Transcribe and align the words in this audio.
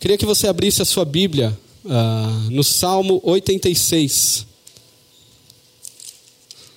Queria 0.00 0.18
que 0.18 0.26
você 0.26 0.46
abrisse 0.46 0.82
a 0.82 0.84
sua 0.84 1.04
Bíblia 1.04 1.56
uh, 1.84 2.50
no 2.50 2.64
Salmo 2.64 3.20
86. 3.24 4.46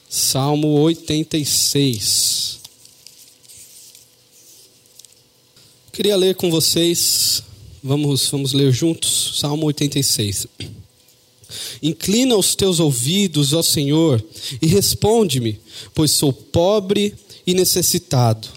Salmo 0.09 0.79
86. 0.81 2.59
Queria 5.91 6.15
ler 6.15 6.35
com 6.35 6.51
vocês, 6.51 7.41
vamos, 7.81 8.27
vamos 8.29 8.53
ler 8.53 8.71
juntos, 8.71 9.39
Salmo 9.39 9.65
86. 9.65 10.47
Inclina 11.81 12.35
os 12.35 12.53
teus 12.53 12.79
ouvidos, 12.79 13.53
ó 13.53 13.61
Senhor, 13.61 14.23
e 14.61 14.67
responde-me, 14.67 15.59
pois 15.93 16.11
sou 16.11 16.33
pobre 16.33 17.15
e 17.47 17.53
necessitado. 17.53 18.47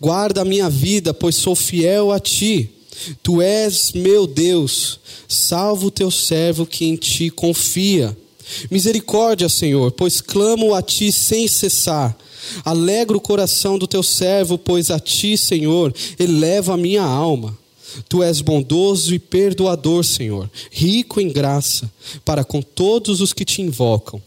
Guarda 0.00 0.42
a 0.42 0.44
minha 0.44 0.68
vida, 0.68 1.12
pois 1.12 1.34
sou 1.34 1.54
fiel 1.54 2.12
a 2.12 2.20
ti. 2.20 2.70
Tu 3.22 3.40
és 3.42 3.92
meu 3.92 4.26
Deus, 4.26 4.98
salva 5.28 5.86
o 5.86 5.90
teu 5.90 6.10
servo 6.10 6.66
que 6.66 6.84
em 6.84 6.96
ti 6.96 7.30
confia. 7.30 8.16
Misericórdia, 8.70 9.48
Senhor, 9.48 9.92
pois 9.92 10.20
clamo 10.20 10.74
a 10.74 10.82
ti 10.82 11.12
sem 11.12 11.46
cessar. 11.46 12.16
Alegra 12.64 13.16
o 13.16 13.20
coração 13.20 13.78
do 13.78 13.86
teu 13.86 14.02
servo, 14.02 14.56
pois 14.56 14.90
a 14.90 14.98
ti, 14.98 15.36
Senhor, 15.36 15.94
eleva 16.18 16.74
a 16.74 16.78
minha 16.78 17.02
alma. 17.02 17.56
Tu 18.08 18.22
és 18.22 18.40
bondoso 18.40 19.14
e 19.14 19.18
perdoador, 19.18 20.04
Senhor, 20.04 20.50
rico 20.70 21.20
em 21.20 21.28
graça, 21.28 21.90
para 22.24 22.44
com 22.44 22.60
todos 22.62 23.20
os 23.20 23.32
que 23.32 23.44
te 23.44 23.62
invocam. 23.62 24.22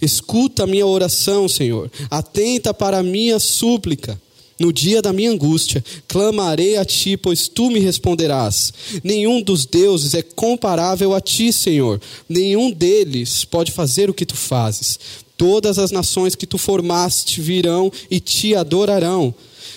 Escuta 0.00 0.64
a 0.64 0.66
minha 0.66 0.86
oração, 0.86 1.48
Senhor, 1.48 1.90
atenta 2.10 2.72
para 2.72 2.98
a 2.98 3.02
minha 3.02 3.38
súplica. 3.38 4.20
No 4.58 4.72
dia 4.72 5.02
da 5.02 5.12
minha 5.12 5.30
angústia, 5.30 5.84
clamarei 6.08 6.76
a 6.76 6.84
ti, 6.84 7.16
pois 7.16 7.46
tu 7.46 7.70
me 7.70 7.78
responderás. 7.78 8.72
Nenhum 9.04 9.42
dos 9.42 9.66
deuses 9.66 10.14
é 10.14 10.22
comparável 10.22 11.14
a 11.14 11.20
ti, 11.20 11.52
Senhor. 11.52 12.00
Nenhum 12.28 12.70
deles 12.70 13.44
pode 13.44 13.70
fazer 13.70 14.08
o 14.08 14.14
que 14.14 14.24
tu 14.24 14.36
fazes. 14.36 14.98
Todas 15.36 15.78
as 15.78 15.90
nações 15.90 16.34
que 16.34 16.46
tu 16.46 16.56
formaste 16.56 17.40
virão 17.42 17.92
e 18.10 18.18
te 18.18 18.54
adorarão. 18.54 19.34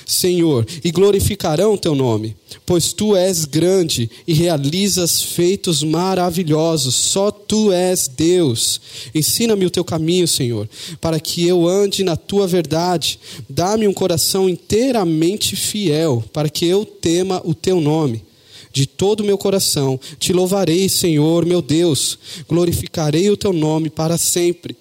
Senhor, 0.10 0.66
e 0.84 0.90
glorificarão 0.90 1.78
teu 1.78 1.94
nome, 1.94 2.36
pois 2.66 2.92
tu 2.92 3.16
és 3.16 3.46
grande 3.46 4.10
e 4.28 4.34
realizas 4.34 5.22
feitos 5.22 5.84
maravilhosos, 5.84 6.96
só 6.96 7.30
tu 7.30 7.72
és 7.72 8.08
Deus. 8.08 8.82
Ensina-me 9.14 9.68
o 9.68 9.70
teu 9.70 9.84
caminho, 9.84 10.28
Senhor, 10.28 10.68
para 11.00 11.20
que 11.20 11.46
eu 11.46 11.68
ande 11.68 12.04
na 12.04 12.16
tua 12.18 12.48
verdade. 12.48 13.20
Dá-me 13.48 13.88
um 13.88 13.94
coração 13.94 14.50
inteiramente 14.50 15.56
fiel, 15.56 16.24
para 16.34 16.50
que 16.50 16.66
eu 16.66 16.84
tema 16.86 17.40
o 17.46 17.54
teu 17.54 17.80
nome 17.80 18.24
de 18.74 18.88
todo 18.88 19.20
o 19.20 19.26
meu 19.26 19.38
coração. 19.38 20.00
Te 20.18 20.34
louvarei, 20.34 20.90
Senhor, 20.90 21.46
meu 21.46 21.62
Deus. 21.62 22.18
Glorificarei 22.48 23.30
o 23.30 23.38
teu 23.38 23.54
nome 23.54 23.92
para 23.92 24.18
sempre 24.18 24.76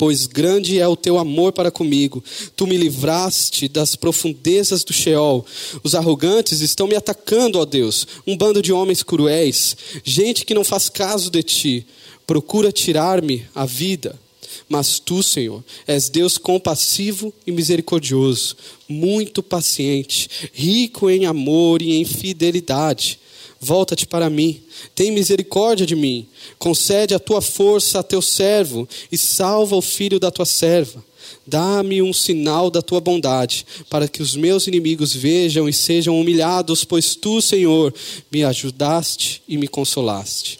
pois 0.00 0.26
grande 0.26 0.78
é 0.78 0.88
o 0.88 0.96
teu 0.96 1.18
amor 1.18 1.52
para 1.52 1.70
comigo. 1.70 2.24
Tu 2.56 2.66
me 2.66 2.78
livraste 2.78 3.68
das 3.68 3.94
profundezas 3.94 4.82
do 4.82 4.94
Sheol. 4.94 5.44
Os 5.84 5.94
arrogantes 5.94 6.62
estão 6.62 6.86
me 6.86 6.96
atacando, 6.96 7.58
ó 7.58 7.66
Deus, 7.66 8.06
um 8.26 8.34
bando 8.34 8.62
de 8.62 8.72
homens 8.72 9.02
cruéis, 9.02 9.76
gente 10.02 10.46
que 10.46 10.54
não 10.54 10.64
faz 10.64 10.88
caso 10.88 11.30
de 11.30 11.42
ti, 11.42 11.86
procura 12.26 12.72
tirar-me 12.72 13.44
a 13.54 13.66
vida. 13.66 14.18
Mas 14.66 14.98
tu, 14.98 15.22
Senhor, 15.22 15.62
és 15.86 16.08
Deus 16.08 16.38
compassivo 16.38 17.30
e 17.46 17.52
misericordioso, 17.52 18.56
muito 18.88 19.42
paciente, 19.42 20.30
rico 20.54 21.10
em 21.10 21.26
amor 21.26 21.82
e 21.82 21.96
em 21.96 22.06
fidelidade 22.06 23.20
Volta-te 23.62 24.06
para 24.06 24.30
mim, 24.30 24.62
tem 24.94 25.10
misericórdia 25.10 25.84
de 25.84 25.94
mim, 25.94 26.26
concede 26.58 27.14
a 27.14 27.18
tua 27.18 27.42
força 27.42 27.98
a 27.98 28.02
teu 28.02 28.22
servo 28.22 28.88
e 29.12 29.18
salva 29.18 29.76
o 29.76 29.82
filho 29.82 30.18
da 30.18 30.30
tua 30.30 30.46
serva. 30.46 31.04
Dá-me 31.46 32.00
um 32.00 32.12
sinal 32.12 32.70
da 32.70 32.80
tua 32.80 33.00
bondade, 33.02 33.66
para 33.90 34.08
que 34.08 34.22
os 34.22 34.34
meus 34.34 34.66
inimigos 34.66 35.14
vejam 35.14 35.68
e 35.68 35.74
sejam 35.74 36.18
humilhados, 36.18 36.84
pois 36.84 37.14
tu, 37.14 37.42
Senhor, 37.42 37.92
me 38.32 38.42
ajudaste 38.44 39.42
e 39.46 39.58
me 39.58 39.68
consolaste. 39.68 40.58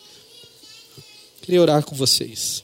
Queria 1.41 1.63
orar 1.63 1.83
com 1.83 1.97
vocês. 1.97 2.63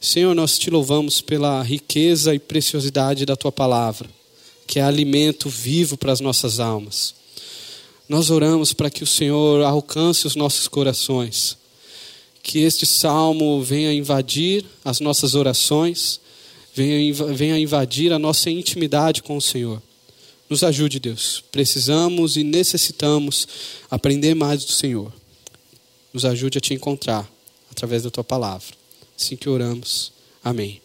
Senhor, 0.00 0.34
nós 0.34 0.56
te 0.56 0.70
louvamos 0.70 1.20
pela 1.20 1.62
riqueza 1.62 2.32
e 2.32 2.38
preciosidade 2.38 3.26
da 3.26 3.34
tua 3.34 3.50
palavra, 3.50 4.08
que 4.68 4.78
é 4.78 4.82
alimento 4.82 5.48
vivo 5.48 5.96
para 5.96 6.12
as 6.12 6.20
nossas 6.20 6.60
almas. 6.60 7.23
Nós 8.08 8.30
oramos 8.30 8.72
para 8.72 8.90
que 8.90 9.02
o 9.02 9.06
Senhor 9.06 9.62
alcance 9.62 10.26
os 10.26 10.36
nossos 10.36 10.68
corações, 10.68 11.56
que 12.42 12.58
este 12.58 12.84
salmo 12.84 13.62
venha 13.62 13.92
invadir 13.94 14.64
as 14.84 15.00
nossas 15.00 15.34
orações, 15.34 16.20
venha, 16.74 17.58
invadir 17.58 18.12
a 18.12 18.18
nossa 18.18 18.50
intimidade 18.50 19.22
com 19.22 19.36
o 19.36 19.42
Senhor. 19.42 19.82
Nos 20.50 20.62
ajude, 20.62 21.00
Deus. 21.00 21.42
Precisamos 21.50 22.36
e 22.36 22.44
necessitamos 22.44 23.48
aprender 23.90 24.34
mais 24.34 24.64
do 24.64 24.72
Senhor. 24.72 25.10
Nos 26.12 26.26
ajude 26.26 26.58
a 26.58 26.60
te 26.60 26.74
encontrar 26.74 27.28
através 27.70 28.02
da 28.02 28.10
tua 28.10 28.22
palavra. 28.22 28.76
Assim 29.18 29.36
que 29.36 29.48
oramos. 29.48 30.12
Amém. 30.44 30.82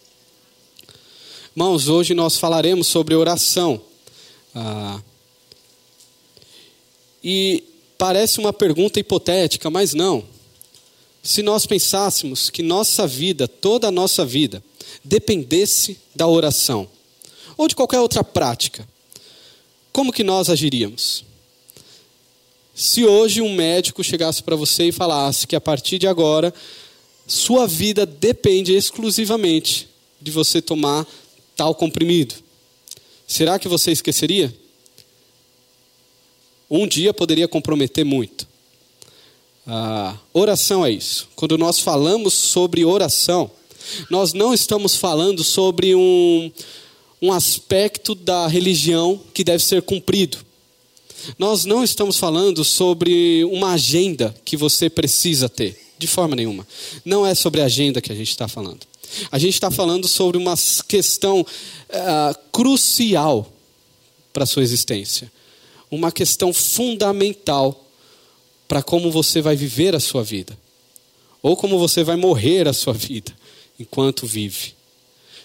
Irmãos, 1.54 1.90
hoje 1.90 2.14
nós 2.14 2.38
falaremos 2.38 2.88
sobre 2.88 3.14
oração. 3.14 3.82
Ah, 4.56 5.02
e 7.24 7.64
parece 7.98 8.40
uma 8.40 8.54
pergunta 8.54 9.00
hipotética, 9.00 9.70
mas 9.70 9.94
não. 9.94 10.24
Se 11.22 11.44
nós 11.44 11.66
pensássemos 11.66 12.50
que 12.50 12.64
nossa 12.64 13.06
vida, 13.06 13.48
toda 13.48 13.88
a 13.88 13.92
nossa 13.92 14.26
vida, 14.26 14.64
dependesse 15.04 15.98
da 16.16 16.28
oração, 16.28 16.88
ou 17.58 17.68
de 17.68 17.76
qualquer 17.76 18.00
outra 18.00 18.24
prática, 18.24 18.88
como 19.92 20.14
que 20.14 20.24
nós 20.24 20.50
agiríamos? 20.50 21.26
Se 22.74 23.06
hoje 23.06 23.42
um 23.42 23.54
médico 23.54 24.02
chegasse 24.02 24.42
para 24.42 24.56
você 24.56 24.86
e 24.86 24.92
falasse 24.94 25.46
que 25.46 25.56
a 25.56 25.62
partir 25.62 26.00
de 26.00 26.08
agora, 26.08 26.54
sua 27.28 27.68
vida 27.68 28.06
depende 28.06 28.74
exclusivamente 28.74 29.90
de 30.22 30.32
você 30.32 30.62
tomar 30.62 31.06
tal 31.56 31.76
comprimido, 31.76 32.36
será 33.28 33.60
que 33.60 33.68
você 33.68 33.92
esqueceria? 33.92 34.54
Um 36.70 36.88
dia 36.88 37.14
poderia 37.14 37.48
comprometer 37.48 38.06
muito. 38.06 38.48
A 39.66 40.18
oração 40.34 40.86
é 40.86 40.92
isso. 40.92 41.28
Quando 41.36 41.58
nós 41.58 41.80
falamos 41.80 42.34
sobre 42.34 42.86
oração, 42.86 43.50
nós 44.10 44.34
não 44.34 44.54
estamos 44.54 44.96
falando 44.96 45.44
sobre 45.44 45.96
um, 45.96 46.52
um 47.22 47.32
aspecto 47.32 48.14
da 48.14 48.48
religião 48.48 49.20
que 49.34 49.44
deve 49.44 49.64
ser 49.64 49.82
cumprido. 49.82 50.38
Nós 51.38 51.66
não 51.66 51.84
estamos 51.84 52.18
falando 52.18 52.64
sobre 52.64 53.44
uma 53.46 53.74
agenda 53.74 54.34
que 54.46 54.56
você 54.56 54.90
precisa 54.90 55.50
ter, 55.50 55.80
de 55.98 56.08
forma 56.08 56.36
nenhuma. 56.36 56.68
Não 57.04 57.26
é 57.26 57.36
sobre 57.36 57.62
a 57.62 57.66
agenda 57.66 58.02
que 58.02 58.12
a 58.12 58.16
gente 58.16 58.30
está 58.30 58.48
falando. 58.48 58.88
A 59.32 59.40
gente 59.40 59.56
está 59.56 59.72
falando 59.72 60.08
sobre 60.08 60.38
uma 60.38 60.56
questão 60.88 61.42
uh, 61.42 62.40
crucial 62.52 63.52
para 64.32 64.44
a 64.44 64.48
sua 64.48 64.64
existência 64.64 65.32
uma 65.92 66.12
questão 66.12 66.54
fundamental 66.54 67.86
para 68.68 68.84
como 68.84 69.10
você 69.10 69.42
vai 69.42 69.56
viver 69.56 69.96
a 69.96 70.00
sua 70.00 70.24
vida, 70.24 70.58
ou 71.42 71.58
como 71.58 71.80
você 71.80 72.04
vai 72.04 72.16
morrer 72.16 72.68
a 72.68 72.74
sua 72.74 72.94
vida 72.94 73.34
enquanto 73.80 74.28
vive. 74.28 74.74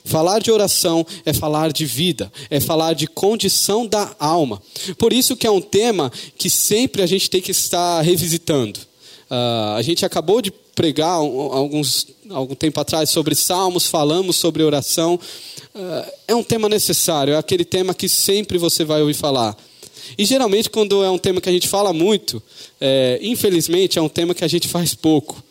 Falar 0.04 0.38
de 0.38 0.50
oração 0.50 1.06
é 1.24 1.32
falar 1.32 1.72
de 1.72 1.86
vida, 1.86 2.30
é 2.50 2.60
falar 2.60 2.92
de 2.92 3.06
condição 3.06 3.86
da 3.86 4.14
alma. 4.18 4.62
Por 4.98 5.14
isso 5.14 5.34
que 5.34 5.46
é 5.46 5.50
um 5.50 5.62
tema 5.62 6.12
que 6.36 6.50
sempre 6.50 7.00
a 7.00 7.06
gente 7.06 7.30
tem 7.30 7.40
que 7.40 7.52
estar 7.52 8.02
revisitando. 8.02 8.78
Uh, 9.30 9.76
a 9.76 9.82
gente 9.82 10.04
acabou 10.04 10.42
de 10.42 10.50
pregar 10.50 11.12
alguns, 11.12 12.08
algum 12.28 12.54
tempo 12.54 12.78
atrás 12.78 13.08
sobre 13.08 13.34
salmos, 13.34 13.86
falamos 13.86 14.36
sobre 14.36 14.62
oração. 14.62 15.18
Uh, 15.74 16.12
é 16.28 16.34
um 16.34 16.44
tema 16.44 16.68
necessário, 16.68 17.32
é 17.32 17.38
aquele 17.38 17.64
tema 17.64 17.94
que 17.94 18.06
sempre 18.06 18.58
você 18.58 18.84
vai 18.84 19.00
ouvir 19.00 19.14
falar. 19.14 19.56
E 20.16 20.24
geralmente, 20.24 20.70
quando 20.70 21.02
é 21.02 21.10
um 21.10 21.18
tema 21.18 21.40
que 21.40 21.48
a 21.48 21.52
gente 21.52 21.68
fala 21.68 21.92
muito, 21.92 22.42
é, 22.80 23.18
infelizmente, 23.22 23.98
é 23.98 24.02
um 24.02 24.08
tema 24.08 24.34
que 24.34 24.44
a 24.44 24.48
gente 24.48 24.68
faz 24.68 24.94
pouco. 24.94 25.42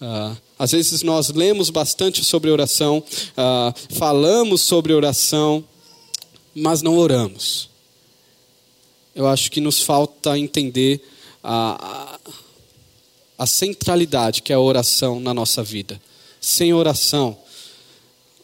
Ah, 0.00 0.36
às 0.58 0.72
vezes 0.72 1.02
nós 1.02 1.30
lemos 1.30 1.70
bastante 1.70 2.24
sobre 2.24 2.50
oração, 2.50 3.02
ah, 3.36 3.72
falamos 3.90 4.62
sobre 4.62 4.92
oração, 4.92 5.64
mas 6.54 6.82
não 6.82 6.96
oramos. 6.96 7.68
Eu 9.14 9.26
acho 9.26 9.50
que 9.50 9.60
nos 9.60 9.80
falta 9.80 10.38
entender 10.38 11.00
a, 11.42 12.18
a, 13.38 13.44
a 13.44 13.46
centralidade 13.46 14.42
que 14.42 14.52
é 14.52 14.56
a 14.56 14.60
oração 14.60 15.20
na 15.20 15.32
nossa 15.32 15.62
vida. 15.62 16.00
Sem 16.40 16.74
oração, 16.74 17.36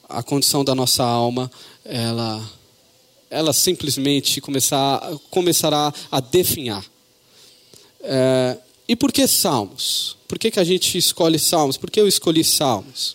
a 0.08 0.22
condição 0.22 0.64
da 0.64 0.74
nossa 0.74 1.04
alma, 1.04 1.50
ela 1.84 2.42
ela 3.30 3.52
simplesmente 3.52 4.40
começar, 4.40 5.00
começará 5.30 5.94
a 6.10 6.20
definhar. 6.20 6.84
É, 8.02 8.56
e 8.88 8.96
por 8.96 9.12
que 9.12 9.26
salmos? 9.28 10.16
Por 10.26 10.38
que, 10.38 10.50
que 10.50 10.58
a 10.58 10.64
gente 10.64 10.98
escolhe 10.98 11.38
salmos? 11.38 11.76
Por 11.76 11.90
que 11.90 12.00
eu 12.00 12.08
escolhi 12.08 12.42
salmos? 12.42 13.14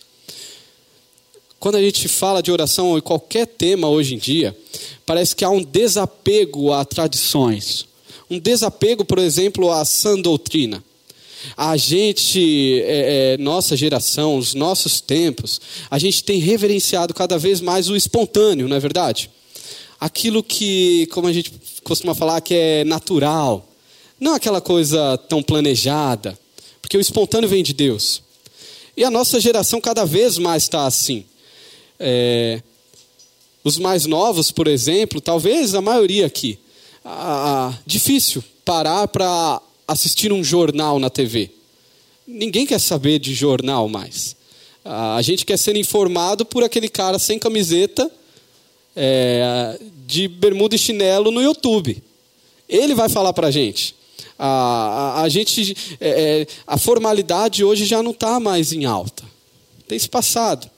Quando 1.60 1.76
a 1.76 1.82
gente 1.82 2.08
fala 2.08 2.42
de 2.42 2.50
oração 2.50 2.92
ou 2.92 3.02
qualquer 3.02 3.46
tema 3.46 3.88
hoje 3.88 4.14
em 4.14 4.18
dia, 4.18 4.56
parece 5.04 5.34
que 5.34 5.44
há 5.44 5.50
um 5.50 5.62
desapego 5.62 6.72
a 6.72 6.84
tradições. 6.84 7.86
Um 8.30 8.38
desapego, 8.38 9.04
por 9.04 9.18
exemplo, 9.18 9.70
à 9.70 9.84
sã 9.84 10.18
doutrina. 10.18 10.82
A 11.56 11.76
gente, 11.76 12.80
é, 12.82 13.34
é, 13.34 13.36
nossa 13.38 13.76
geração, 13.76 14.36
os 14.36 14.54
nossos 14.54 15.00
tempos, 15.00 15.60
a 15.90 15.98
gente 15.98 16.24
tem 16.24 16.40
reverenciado 16.40 17.14
cada 17.14 17.38
vez 17.38 17.60
mais 17.60 17.88
o 17.88 17.96
espontâneo, 17.96 18.68
não 18.68 18.76
é 18.76 18.80
verdade? 18.80 19.30
Aquilo 19.98 20.42
que, 20.42 21.06
como 21.06 21.26
a 21.26 21.32
gente 21.32 21.52
costuma 21.82 22.14
falar, 22.14 22.40
que 22.40 22.54
é 22.54 22.84
natural. 22.84 23.66
Não 24.20 24.34
aquela 24.34 24.60
coisa 24.60 25.16
tão 25.28 25.42
planejada. 25.42 26.38
Porque 26.80 26.96
o 26.96 27.00
espontâneo 27.00 27.48
vem 27.48 27.62
de 27.62 27.72
Deus. 27.72 28.22
E 28.96 29.04
a 29.04 29.10
nossa 29.10 29.40
geração 29.40 29.80
cada 29.80 30.04
vez 30.04 30.38
mais 30.38 30.62
está 30.62 30.86
assim. 30.86 31.24
É, 31.98 32.62
os 33.66 33.78
mais 33.78 34.06
novos, 34.06 34.52
por 34.52 34.68
exemplo, 34.68 35.20
talvez 35.20 35.74
a 35.74 35.80
maioria 35.80 36.26
aqui, 36.26 36.56
ah, 37.04 37.74
difícil 37.84 38.42
parar 38.64 39.08
para 39.08 39.60
assistir 39.88 40.32
um 40.32 40.44
jornal 40.44 40.98
na 40.98 41.10
TV. 41.10 41.50
Ninguém 42.26 42.64
quer 42.64 42.78
saber 42.78 43.18
de 43.18 43.34
jornal 43.34 43.88
mais. 43.88 44.36
Ah, 44.84 45.16
a 45.16 45.22
gente 45.22 45.44
quer 45.44 45.58
ser 45.58 45.74
informado 45.74 46.44
por 46.44 46.62
aquele 46.62 46.88
cara 46.88 47.18
sem 47.18 47.38
camiseta, 47.38 48.10
é, 48.96 49.78
de 50.06 50.26
bermuda 50.26 50.74
e 50.74 50.78
chinelo 50.78 51.30
no 51.30 51.42
YouTube. 51.42 52.02
Ele 52.68 52.94
vai 52.94 53.08
falar 53.08 53.32
para 53.32 53.48
a 53.48 53.50
gente. 53.50 53.94
A, 54.38 55.22
a, 55.22 55.28
gente 55.28 55.76
é, 56.00 56.08
é, 56.08 56.46
a 56.66 56.76
formalidade 56.76 57.62
hoje 57.62 57.84
já 57.84 58.02
não 58.02 58.10
está 58.10 58.40
mais 58.40 58.72
em 58.72 58.84
alta. 58.84 59.24
Tem 59.86 59.98
se 59.98 60.08
passado. 60.08 60.68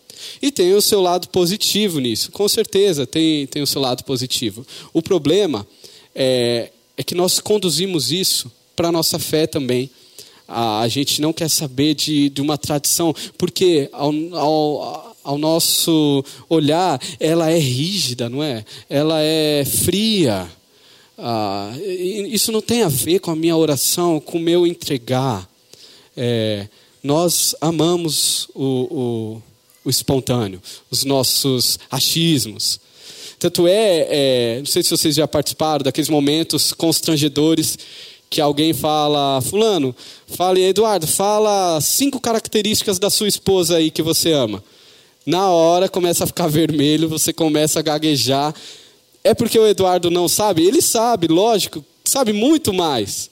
E 0.42 0.50
tem 0.50 0.74
o 0.74 0.82
seu 0.82 1.00
lado 1.00 1.28
positivo 1.28 2.00
nisso, 2.00 2.32
com 2.32 2.48
certeza 2.48 3.06
tem, 3.06 3.46
tem 3.46 3.62
o 3.62 3.66
seu 3.66 3.80
lado 3.80 4.02
positivo. 4.02 4.66
O 4.92 5.00
problema 5.00 5.66
é, 6.14 6.70
é 6.96 7.02
que 7.04 7.14
nós 7.14 7.38
conduzimos 7.38 8.10
isso 8.10 8.50
para 8.74 8.88
a 8.88 8.92
nossa 8.92 9.18
fé 9.18 9.46
também. 9.46 9.88
A, 10.46 10.80
a, 10.80 10.88
gente 10.88 11.20
não 11.20 11.32
quer 11.32 11.48
saber 11.48 11.94
de, 11.94 12.30
de 12.30 12.40
uma 12.40 12.58
tradição, 12.58 13.14
porque 13.36 13.88
ao, 13.92 14.12
ao, 14.34 15.07
ao 15.28 15.38
nosso 15.38 16.24
olhar, 16.48 17.00
ela 17.20 17.50
é 17.50 17.58
rígida, 17.58 18.28
não 18.28 18.42
é? 18.42 18.64
Ela 18.88 19.20
é 19.20 19.64
fria. 19.64 20.50
Ah, 21.18 21.72
isso 22.30 22.50
não 22.52 22.60
tem 22.60 22.82
a 22.82 22.88
ver 22.88 23.18
com 23.18 23.30
a 23.30 23.36
minha 23.36 23.56
oração, 23.56 24.20
com 24.20 24.38
o 24.38 24.40
meu 24.40 24.66
entregar. 24.66 25.48
É, 26.16 26.66
nós 27.02 27.54
amamos 27.60 28.48
o, 28.54 28.62
o 28.64 29.42
o 29.88 29.90
espontâneo, 29.90 30.60
os 30.90 31.04
nossos 31.04 31.78
achismos. 31.90 32.78
Tanto 33.38 33.66
é, 33.66 34.06
é, 34.10 34.58
não 34.58 34.66
sei 34.66 34.82
se 34.82 34.90
vocês 34.90 35.14
já 35.14 35.26
participaram 35.26 35.82
daqueles 35.82 36.10
momentos 36.10 36.74
constrangedores 36.74 37.78
que 38.28 38.38
alguém 38.38 38.74
fala, 38.74 39.40
fulano, 39.40 39.96
fale, 40.26 40.62
Eduardo, 40.62 41.06
fala 41.06 41.80
cinco 41.80 42.20
características 42.20 42.98
da 42.98 43.08
sua 43.08 43.28
esposa 43.28 43.76
aí 43.76 43.90
que 43.90 44.02
você 44.02 44.32
ama. 44.32 44.62
Na 45.28 45.50
hora 45.50 45.90
começa 45.90 46.24
a 46.24 46.26
ficar 46.26 46.46
vermelho, 46.46 47.06
você 47.06 47.34
começa 47.34 47.78
a 47.78 47.82
gaguejar. 47.82 48.54
É 49.22 49.34
porque 49.34 49.58
o 49.58 49.66
Eduardo 49.66 50.10
não 50.10 50.26
sabe? 50.26 50.64
Ele 50.64 50.80
sabe, 50.80 51.26
lógico, 51.26 51.84
sabe 52.02 52.32
muito 52.32 52.72
mais. 52.72 53.28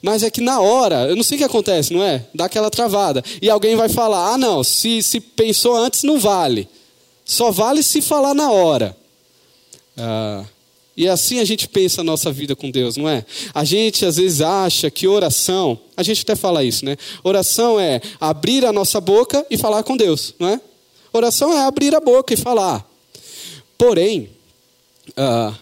Mas 0.00 0.22
é 0.22 0.30
que 0.30 0.40
na 0.40 0.58
hora, 0.58 1.06
eu 1.06 1.14
não 1.14 1.22
sei 1.22 1.36
o 1.36 1.38
que 1.40 1.44
acontece, 1.44 1.92
não 1.92 2.02
é? 2.02 2.24
Dá 2.34 2.46
aquela 2.46 2.70
travada. 2.70 3.22
E 3.42 3.50
alguém 3.50 3.76
vai 3.76 3.90
falar: 3.90 4.32
ah, 4.32 4.38
não, 4.38 4.64
se, 4.64 5.02
se 5.02 5.20
pensou 5.20 5.76
antes, 5.76 6.02
não 6.02 6.18
vale. 6.18 6.66
Só 7.26 7.50
vale 7.50 7.82
se 7.82 8.00
falar 8.00 8.32
na 8.32 8.50
hora. 8.50 8.96
Ah, 9.98 10.46
e 10.96 11.06
assim 11.06 11.40
a 11.40 11.44
gente 11.44 11.68
pensa 11.68 12.00
a 12.00 12.04
nossa 12.04 12.32
vida 12.32 12.56
com 12.56 12.70
Deus, 12.70 12.96
não 12.96 13.06
é? 13.06 13.22
A 13.52 13.66
gente 13.66 14.06
às 14.06 14.16
vezes 14.16 14.40
acha 14.40 14.90
que 14.90 15.06
oração, 15.06 15.78
a 15.94 16.02
gente 16.02 16.22
até 16.22 16.34
fala 16.34 16.64
isso, 16.64 16.86
né? 16.86 16.96
Oração 17.22 17.78
é 17.78 18.00
abrir 18.18 18.64
a 18.64 18.72
nossa 18.72 18.98
boca 18.98 19.44
e 19.50 19.58
falar 19.58 19.82
com 19.82 19.94
Deus, 19.94 20.34
não 20.38 20.48
é? 20.48 20.58
Oração 21.12 21.52
é 21.52 21.64
abrir 21.64 21.94
a 21.94 22.00
boca 22.00 22.34
e 22.34 22.36
falar. 22.36 22.88
Porém, 23.76 24.30
ah, 25.16 25.54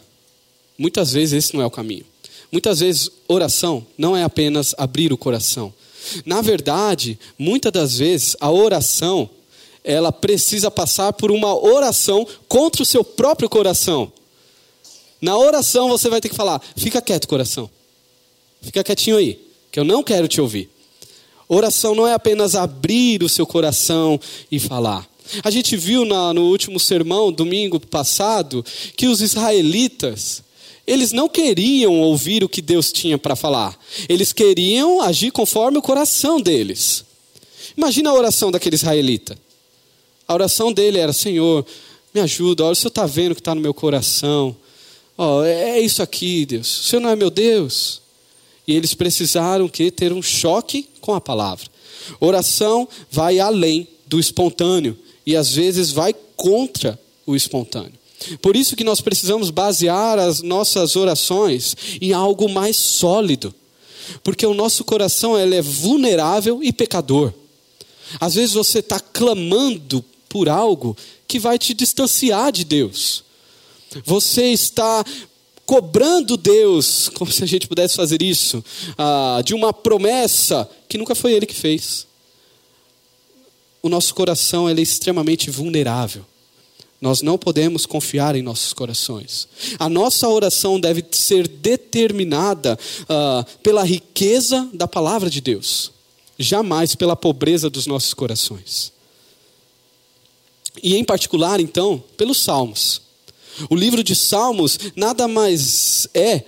muitas 0.78 1.12
vezes 1.12 1.44
esse 1.44 1.54
não 1.54 1.62
é 1.62 1.66
o 1.66 1.70
caminho. 1.70 2.04
Muitas 2.50 2.80
vezes, 2.80 3.10
oração 3.28 3.86
não 3.98 4.16
é 4.16 4.22
apenas 4.22 4.74
abrir 4.78 5.12
o 5.12 5.18
coração. 5.18 5.72
Na 6.24 6.40
verdade, 6.40 7.18
muitas 7.38 7.72
das 7.72 7.98
vezes, 7.98 8.36
a 8.40 8.50
oração, 8.50 9.28
ela 9.82 10.12
precisa 10.12 10.70
passar 10.70 11.12
por 11.12 11.30
uma 11.30 11.54
oração 11.54 12.26
contra 12.48 12.82
o 12.82 12.86
seu 12.86 13.04
próprio 13.04 13.48
coração. 13.48 14.12
Na 15.20 15.36
oração, 15.36 15.88
você 15.88 16.08
vai 16.08 16.20
ter 16.20 16.28
que 16.28 16.34
falar: 16.34 16.62
fica 16.76 17.02
quieto, 17.02 17.26
coração. 17.28 17.68
Fica 18.62 18.82
quietinho 18.82 19.16
aí, 19.16 19.40
que 19.70 19.78
eu 19.78 19.84
não 19.84 20.02
quero 20.02 20.28
te 20.28 20.40
ouvir. 20.40 20.70
Oração 21.48 21.94
não 21.94 22.06
é 22.06 22.14
apenas 22.14 22.54
abrir 22.54 23.22
o 23.22 23.28
seu 23.28 23.46
coração 23.46 24.18
e 24.50 24.58
falar. 24.58 25.08
A 25.42 25.50
gente 25.50 25.76
viu 25.76 26.04
na, 26.04 26.32
no 26.32 26.42
último 26.42 26.78
sermão, 26.78 27.32
domingo 27.32 27.78
passado, 27.80 28.64
que 28.96 29.06
os 29.06 29.20
israelitas, 29.20 30.42
eles 30.86 31.12
não 31.12 31.28
queriam 31.28 32.00
ouvir 32.00 32.44
o 32.44 32.48
que 32.48 32.62
Deus 32.62 32.92
tinha 32.92 33.18
para 33.18 33.36
falar. 33.36 33.78
Eles 34.08 34.32
queriam 34.32 35.02
agir 35.02 35.30
conforme 35.30 35.78
o 35.78 35.82
coração 35.82 36.40
deles. 36.40 37.04
Imagina 37.76 38.10
a 38.10 38.14
oração 38.14 38.50
daquele 38.50 38.76
israelita. 38.76 39.36
A 40.26 40.34
oração 40.34 40.72
dele 40.72 40.98
era: 40.98 41.12
Senhor, 41.12 41.66
me 42.14 42.20
ajuda. 42.20 42.64
Olha, 42.64 42.72
o 42.72 42.76
Senhor 42.76 42.88
está 42.88 43.06
vendo 43.06 43.32
o 43.32 43.34
que 43.34 43.40
está 43.40 43.54
no 43.54 43.60
meu 43.60 43.74
coração. 43.74 44.56
Oh, 45.18 45.42
é 45.42 45.80
isso 45.80 46.02
aqui, 46.02 46.46
Deus. 46.46 46.80
O 46.80 46.84
Senhor 46.84 47.00
não 47.00 47.10
é 47.10 47.16
meu 47.16 47.30
Deus. 47.30 48.02
E 48.66 48.74
eles 48.74 48.94
precisaram 48.94 49.68
que 49.68 49.90
ter 49.90 50.12
um 50.12 50.22
choque 50.22 50.88
com 51.00 51.14
a 51.14 51.20
palavra. 51.20 51.66
Oração 52.20 52.88
vai 53.10 53.38
além 53.38 53.88
do 54.06 54.20
espontâneo 54.20 54.96
e 55.26 55.34
às 55.34 55.52
vezes 55.52 55.90
vai 55.90 56.14
contra 56.36 56.98
o 57.26 57.34
espontâneo. 57.34 57.92
Por 58.40 58.56
isso 58.56 58.76
que 58.76 58.84
nós 58.84 59.00
precisamos 59.00 59.50
basear 59.50 60.18
as 60.18 60.40
nossas 60.40 60.96
orações 60.96 61.76
em 62.00 62.12
algo 62.12 62.48
mais 62.48 62.76
sólido. 62.76 63.54
Porque 64.22 64.46
o 64.46 64.54
nosso 64.54 64.84
coração 64.84 65.38
ele 65.38 65.56
é 65.56 65.62
vulnerável 65.62 66.62
e 66.62 66.72
pecador. 66.72 67.32
Às 68.20 68.34
vezes 68.34 68.54
você 68.54 68.78
está 68.78 69.00
clamando 69.00 70.04
por 70.28 70.48
algo 70.48 70.96
que 71.26 71.38
vai 71.38 71.58
te 71.58 71.74
distanciar 71.74 72.52
de 72.52 72.64
Deus. 72.64 73.24
Você 74.04 74.46
está 74.46 75.04
cobrando 75.64 76.36
Deus, 76.36 77.08
como 77.08 77.30
se 77.32 77.42
a 77.42 77.46
gente 77.46 77.66
pudesse 77.66 77.96
fazer 77.96 78.22
isso, 78.22 78.64
ah, 78.96 79.42
de 79.44 79.52
uma 79.52 79.72
promessa 79.72 80.68
que 80.88 80.96
nunca 80.96 81.14
foi 81.14 81.32
Ele 81.32 81.44
que 81.44 81.54
fez. 81.54 82.06
O 83.86 83.88
nosso 83.88 84.16
coração 84.16 84.68
é 84.68 84.72
extremamente 84.72 85.48
vulnerável. 85.48 86.26
Nós 87.00 87.22
não 87.22 87.38
podemos 87.38 87.86
confiar 87.86 88.34
em 88.34 88.42
nossos 88.42 88.72
corações. 88.72 89.46
A 89.78 89.88
nossa 89.88 90.28
oração 90.28 90.80
deve 90.80 91.04
ser 91.12 91.46
determinada 91.46 92.76
uh, 93.02 93.46
pela 93.62 93.84
riqueza 93.84 94.68
da 94.74 94.88
palavra 94.88 95.30
de 95.30 95.40
Deus, 95.40 95.92
jamais 96.36 96.96
pela 96.96 97.14
pobreza 97.14 97.70
dos 97.70 97.86
nossos 97.86 98.12
corações. 98.12 98.92
E 100.82 100.96
em 100.96 101.04
particular, 101.04 101.60
então, 101.60 102.02
pelos 102.16 102.38
Salmos. 102.38 103.00
O 103.70 103.76
livro 103.76 104.02
de 104.02 104.16
Salmos 104.16 104.80
nada 104.96 105.28
mais 105.28 106.08
é 106.12 106.42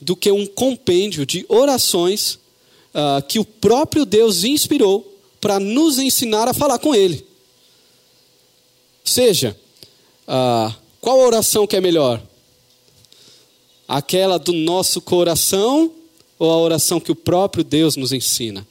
do 0.00 0.16
que 0.16 0.32
um 0.32 0.46
compêndio 0.46 1.26
de 1.26 1.44
orações 1.50 2.38
uh, 2.94 3.22
que 3.28 3.38
o 3.38 3.44
próprio 3.44 4.06
Deus 4.06 4.42
inspirou 4.42 5.07
para 5.40 5.60
nos 5.60 5.98
ensinar 5.98 6.48
a 6.48 6.54
falar 6.54 6.78
com 6.78 6.94
Ele. 6.94 7.24
Seja, 9.04 9.58
ah, 10.26 10.74
qual 11.00 11.18
oração 11.20 11.66
que 11.66 11.76
é 11.76 11.80
melhor? 11.80 12.22
Aquela 13.86 14.38
do 14.38 14.52
nosso 14.52 15.00
coração 15.00 15.92
ou 16.38 16.50
a 16.50 16.58
oração 16.58 17.00
que 17.00 17.10
o 17.10 17.16
próprio 17.16 17.64
Deus 17.64 17.96
nos 17.96 18.12
ensina? 18.12 18.66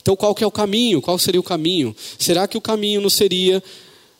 Então, 0.00 0.16
qual 0.16 0.34
que 0.34 0.42
é 0.42 0.46
o 0.46 0.50
caminho? 0.50 1.00
Qual 1.00 1.18
seria 1.18 1.40
o 1.40 1.44
caminho? 1.44 1.94
Será 2.18 2.48
que 2.48 2.56
o 2.56 2.60
caminho 2.60 3.00
não 3.00 3.10
seria 3.10 3.62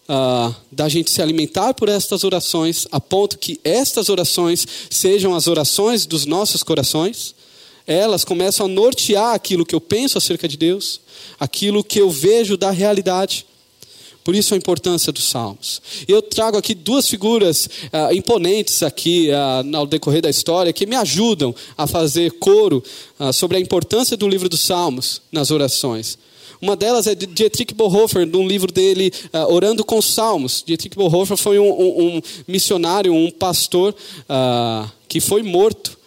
ah, 0.09 0.54
da 0.70 0.88
gente 0.88 1.11
se 1.11 1.23
alimentar 1.23 1.75
por 1.75 1.88
estas 1.88 2.23
orações, 2.23 2.87
a 2.92 3.00
ponto 3.00 3.38
que 3.38 3.59
estas 3.64 4.09
orações 4.09 4.66
sejam 4.90 5.35
as 5.35 5.47
orações 5.47 6.06
dos 6.06 6.26
nossos 6.26 6.62
corações? 6.62 7.35
Elas 7.92 8.25
começam 8.25 8.66
a 8.66 8.68
nortear 8.68 9.35
aquilo 9.35 9.66
que 9.66 9.75
eu 9.75 9.80
penso 9.80 10.16
acerca 10.16 10.47
de 10.47 10.56
Deus, 10.56 11.00
aquilo 11.40 11.82
que 11.82 12.00
eu 12.00 12.09
vejo 12.09 12.56
da 12.56 12.70
realidade. 12.70 13.44
Por 14.23 14.32
isso 14.32 14.54
a 14.54 14.56
importância 14.56 15.12
dos 15.12 15.25
salmos. 15.25 15.82
Eu 16.06 16.23
trago 16.23 16.56
aqui 16.56 16.73
duas 16.73 17.09
figuras 17.09 17.66
uh, 17.66 18.14
imponentes 18.14 18.85
aqui 18.85 19.30
uh, 19.30 19.76
ao 19.76 19.88
decorrer 19.88 20.23
da 20.23 20.30
história 20.30 20.73
que 20.73 20.87
me 20.87 20.94
ajudam 20.94 21.52
a 21.76 21.85
fazer 21.85 22.30
coro 22.38 22.80
uh, 23.18 23.32
sobre 23.32 23.56
a 23.56 23.61
importância 23.61 24.16
do 24.16 24.28
livro 24.28 24.49
dos 24.49 24.61
salmos 24.61 25.20
nas 25.32 25.50
orações. 25.50 26.16
Uma 26.62 26.76
delas 26.76 27.09
é 27.09 27.14
Dietrich 27.16 27.75
Bonhoeffer, 27.75 28.25
num 28.25 28.47
livro 28.47 28.70
dele, 28.70 29.12
Orando 29.49 29.82
com 29.82 29.99
os 29.99 30.12
Salmos. 30.14 30.62
Dietrich 30.64 30.94
Bonhoeffer 30.94 31.37
foi 31.37 31.59
um, 31.59 31.73
um, 31.73 32.16
um 32.16 32.23
missionário, 32.47 33.14
um 33.14 33.30
pastor 33.30 33.97
que 35.09 35.20
foi 35.20 35.42
morto 35.42 35.99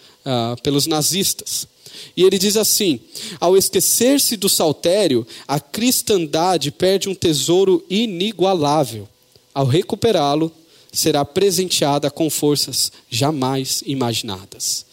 pelos 0.62 0.86
nazistas. 0.86 1.73
E 2.16 2.24
ele 2.24 2.38
diz 2.38 2.58
assim: 2.58 3.00
ao 3.40 3.58
esquecer-se 3.58 4.38
do 4.38 4.50
saltério, 4.50 5.26
a 5.48 5.60
cristandade 5.60 6.72
perde 6.72 7.10
um 7.10 7.16
tesouro 7.16 7.84
inigualável. 7.90 9.08
Ao 9.54 9.66
recuperá-lo, 9.66 10.52
será 10.92 11.26
presenteada 11.26 12.10
com 12.10 12.30
forças 12.30 12.92
jamais 13.10 13.84
imaginadas. 13.86 14.86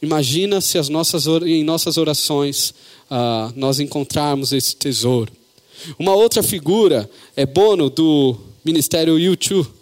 Imagina 0.00 0.60
se 0.60 0.78
as 0.78 0.88
nossas, 0.88 1.26
em 1.26 1.64
nossas 1.64 1.96
orações 1.96 2.70
uh, 3.10 3.52
nós 3.56 3.80
encontrarmos 3.80 4.52
esse 4.52 4.76
tesouro. 4.76 5.32
Uma 5.98 6.14
outra 6.14 6.42
figura 6.42 7.10
é 7.36 7.44
Bono, 7.44 7.90
do 7.90 8.36
Ministério 8.64 9.16
U2. 9.16 9.66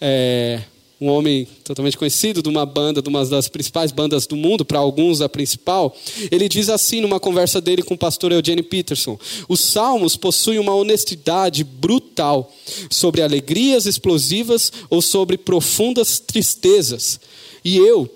É, 0.00 0.62
um 1.00 1.08
homem 1.08 1.46
totalmente 1.62 1.96
conhecido 1.96 2.42
de 2.42 2.48
uma 2.48 2.66
banda, 2.66 3.00
de 3.00 3.08
uma 3.08 3.24
das 3.24 3.48
principais 3.48 3.92
bandas 3.92 4.26
do 4.26 4.36
mundo, 4.36 4.64
para 4.64 4.78
alguns 4.78 5.20
a 5.20 5.28
principal, 5.28 5.96
ele 6.30 6.48
diz 6.48 6.68
assim 6.68 7.00
numa 7.00 7.20
conversa 7.20 7.60
dele 7.60 7.82
com 7.82 7.94
o 7.94 7.98
pastor 7.98 8.32
Eugene 8.32 8.62
Peterson: 8.62 9.18
Os 9.48 9.60
salmos 9.60 10.16
possuem 10.16 10.58
uma 10.58 10.74
honestidade 10.74 11.62
brutal 11.62 12.52
sobre 12.90 13.22
alegrias 13.22 13.86
explosivas 13.86 14.72
ou 14.90 15.00
sobre 15.00 15.38
profundas 15.38 16.18
tristezas. 16.18 17.20
E 17.64 17.76
eu 17.76 18.10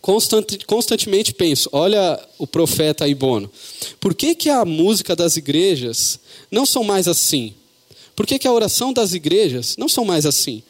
constante, 0.00 0.58
constantemente 0.66 1.32
penso: 1.32 1.68
olha 1.72 2.18
o 2.36 2.46
profeta 2.46 3.06
Ibono, 3.06 3.50
por 4.00 4.14
que, 4.14 4.34
que 4.34 4.50
a 4.50 4.64
música 4.64 5.14
das 5.14 5.36
igrejas 5.36 6.18
não 6.50 6.66
são 6.66 6.82
mais 6.82 7.06
assim? 7.06 7.54
Por 8.16 8.26
que, 8.26 8.40
que 8.40 8.48
a 8.48 8.52
oração 8.52 8.92
das 8.92 9.12
igrejas 9.12 9.76
não 9.76 9.88
são 9.88 10.04
mais 10.04 10.26
assim? 10.26 10.64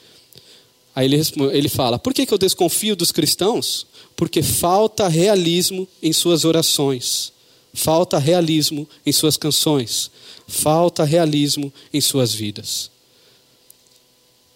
Aí 0.98 1.06
ele, 1.06 1.22
ele 1.52 1.68
fala: 1.68 1.96
por 1.96 2.12
que, 2.12 2.26
que 2.26 2.34
eu 2.34 2.38
desconfio 2.38 2.96
dos 2.96 3.12
cristãos? 3.12 3.86
Porque 4.16 4.42
falta 4.42 5.06
realismo 5.06 5.86
em 6.02 6.12
suas 6.12 6.44
orações, 6.44 7.32
falta 7.72 8.18
realismo 8.18 8.88
em 9.06 9.12
suas 9.12 9.36
canções, 9.36 10.10
falta 10.48 11.04
realismo 11.04 11.72
em 11.94 12.00
suas 12.00 12.34
vidas. 12.34 12.90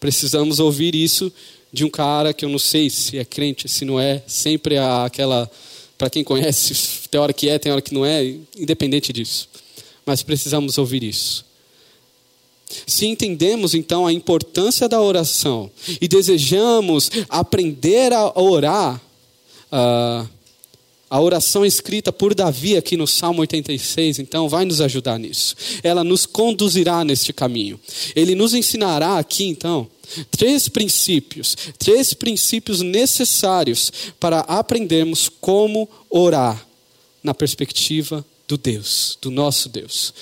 Precisamos 0.00 0.58
ouvir 0.58 0.96
isso 0.96 1.32
de 1.72 1.84
um 1.84 1.88
cara 1.88 2.34
que 2.34 2.44
eu 2.44 2.48
não 2.48 2.58
sei 2.58 2.90
se 2.90 3.16
é 3.16 3.24
crente, 3.24 3.68
se 3.68 3.84
não 3.84 4.00
é, 4.00 4.20
sempre 4.26 4.76
aquela. 4.78 5.48
Para 5.96 6.10
quem 6.10 6.24
conhece, 6.24 6.74
tem 7.08 7.20
hora 7.20 7.32
que 7.32 7.48
é, 7.48 7.56
tem 7.56 7.70
hora 7.70 7.80
que 7.80 7.94
não 7.94 8.04
é, 8.04 8.34
independente 8.58 9.12
disso. 9.12 9.48
Mas 10.04 10.24
precisamos 10.24 10.76
ouvir 10.76 11.04
isso. 11.04 11.44
Se 12.86 13.06
entendemos 13.06 13.74
então 13.74 14.06
a 14.06 14.12
importância 14.12 14.88
da 14.88 15.00
oração 15.00 15.70
e 16.00 16.08
desejamos 16.08 17.10
aprender 17.28 18.12
a 18.12 18.38
orar, 18.38 19.00
uh, 19.72 20.28
a 21.12 21.20
oração 21.20 21.62
escrita 21.62 22.10
por 22.10 22.34
Davi 22.34 22.74
aqui 22.74 22.96
no 22.96 23.06
Salmo 23.06 23.42
86, 23.42 24.18
então, 24.18 24.48
vai 24.48 24.64
nos 24.64 24.80
ajudar 24.80 25.18
nisso. 25.18 25.54
Ela 25.82 26.02
nos 26.02 26.24
conduzirá 26.24 27.04
neste 27.04 27.34
caminho. 27.34 27.78
Ele 28.16 28.34
nos 28.34 28.54
ensinará 28.54 29.18
aqui, 29.18 29.44
então, 29.44 29.86
três 30.30 30.70
princípios, 30.70 31.54
três 31.78 32.14
princípios 32.14 32.80
necessários 32.80 33.92
para 34.18 34.40
aprendermos 34.40 35.28
como 35.28 35.86
orar 36.08 36.66
na 37.22 37.34
perspectiva 37.34 38.24
do 38.48 38.56
Deus, 38.56 39.18
do 39.20 39.30
nosso 39.30 39.68
Deus 39.68 40.14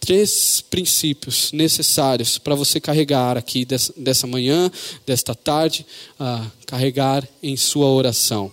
três 0.00 0.62
princípios 0.62 1.52
necessários 1.52 2.38
para 2.38 2.54
você 2.54 2.80
carregar 2.80 3.36
aqui 3.36 3.64
dessa, 3.64 4.26
manhã, 4.26 4.70
desta 5.06 5.34
tarde, 5.34 5.86
carregar 6.66 7.28
em 7.42 7.56
sua 7.56 7.86
oração. 7.86 8.50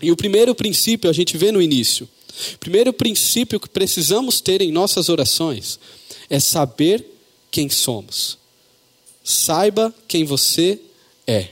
E 0.00 0.12
o 0.12 0.16
primeiro 0.16 0.54
princípio 0.54 1.10
a 1.10 1.12
gente 1.12 1.36
vê 1.36 1.50
no 1.50 1.60
início. 1.60 2.08
O 2.54 2.58
primeiro 2.58 2.92
princípio 2.92 3.58
que 3.58 3.68
precisamos 3.68 4.40
ter 4.40 4.62
em 4.62 4.70
nossas 4.70 5.08
orações 5.08 5.80
é 6.30 6.38
saber 6.38 7.04
quem 7.50 7.68
somos. 7.68 8.38
Saiba 9.24 9.92
quem 10.06 10.24
você 10.24 10.78
é. 11.26 11.48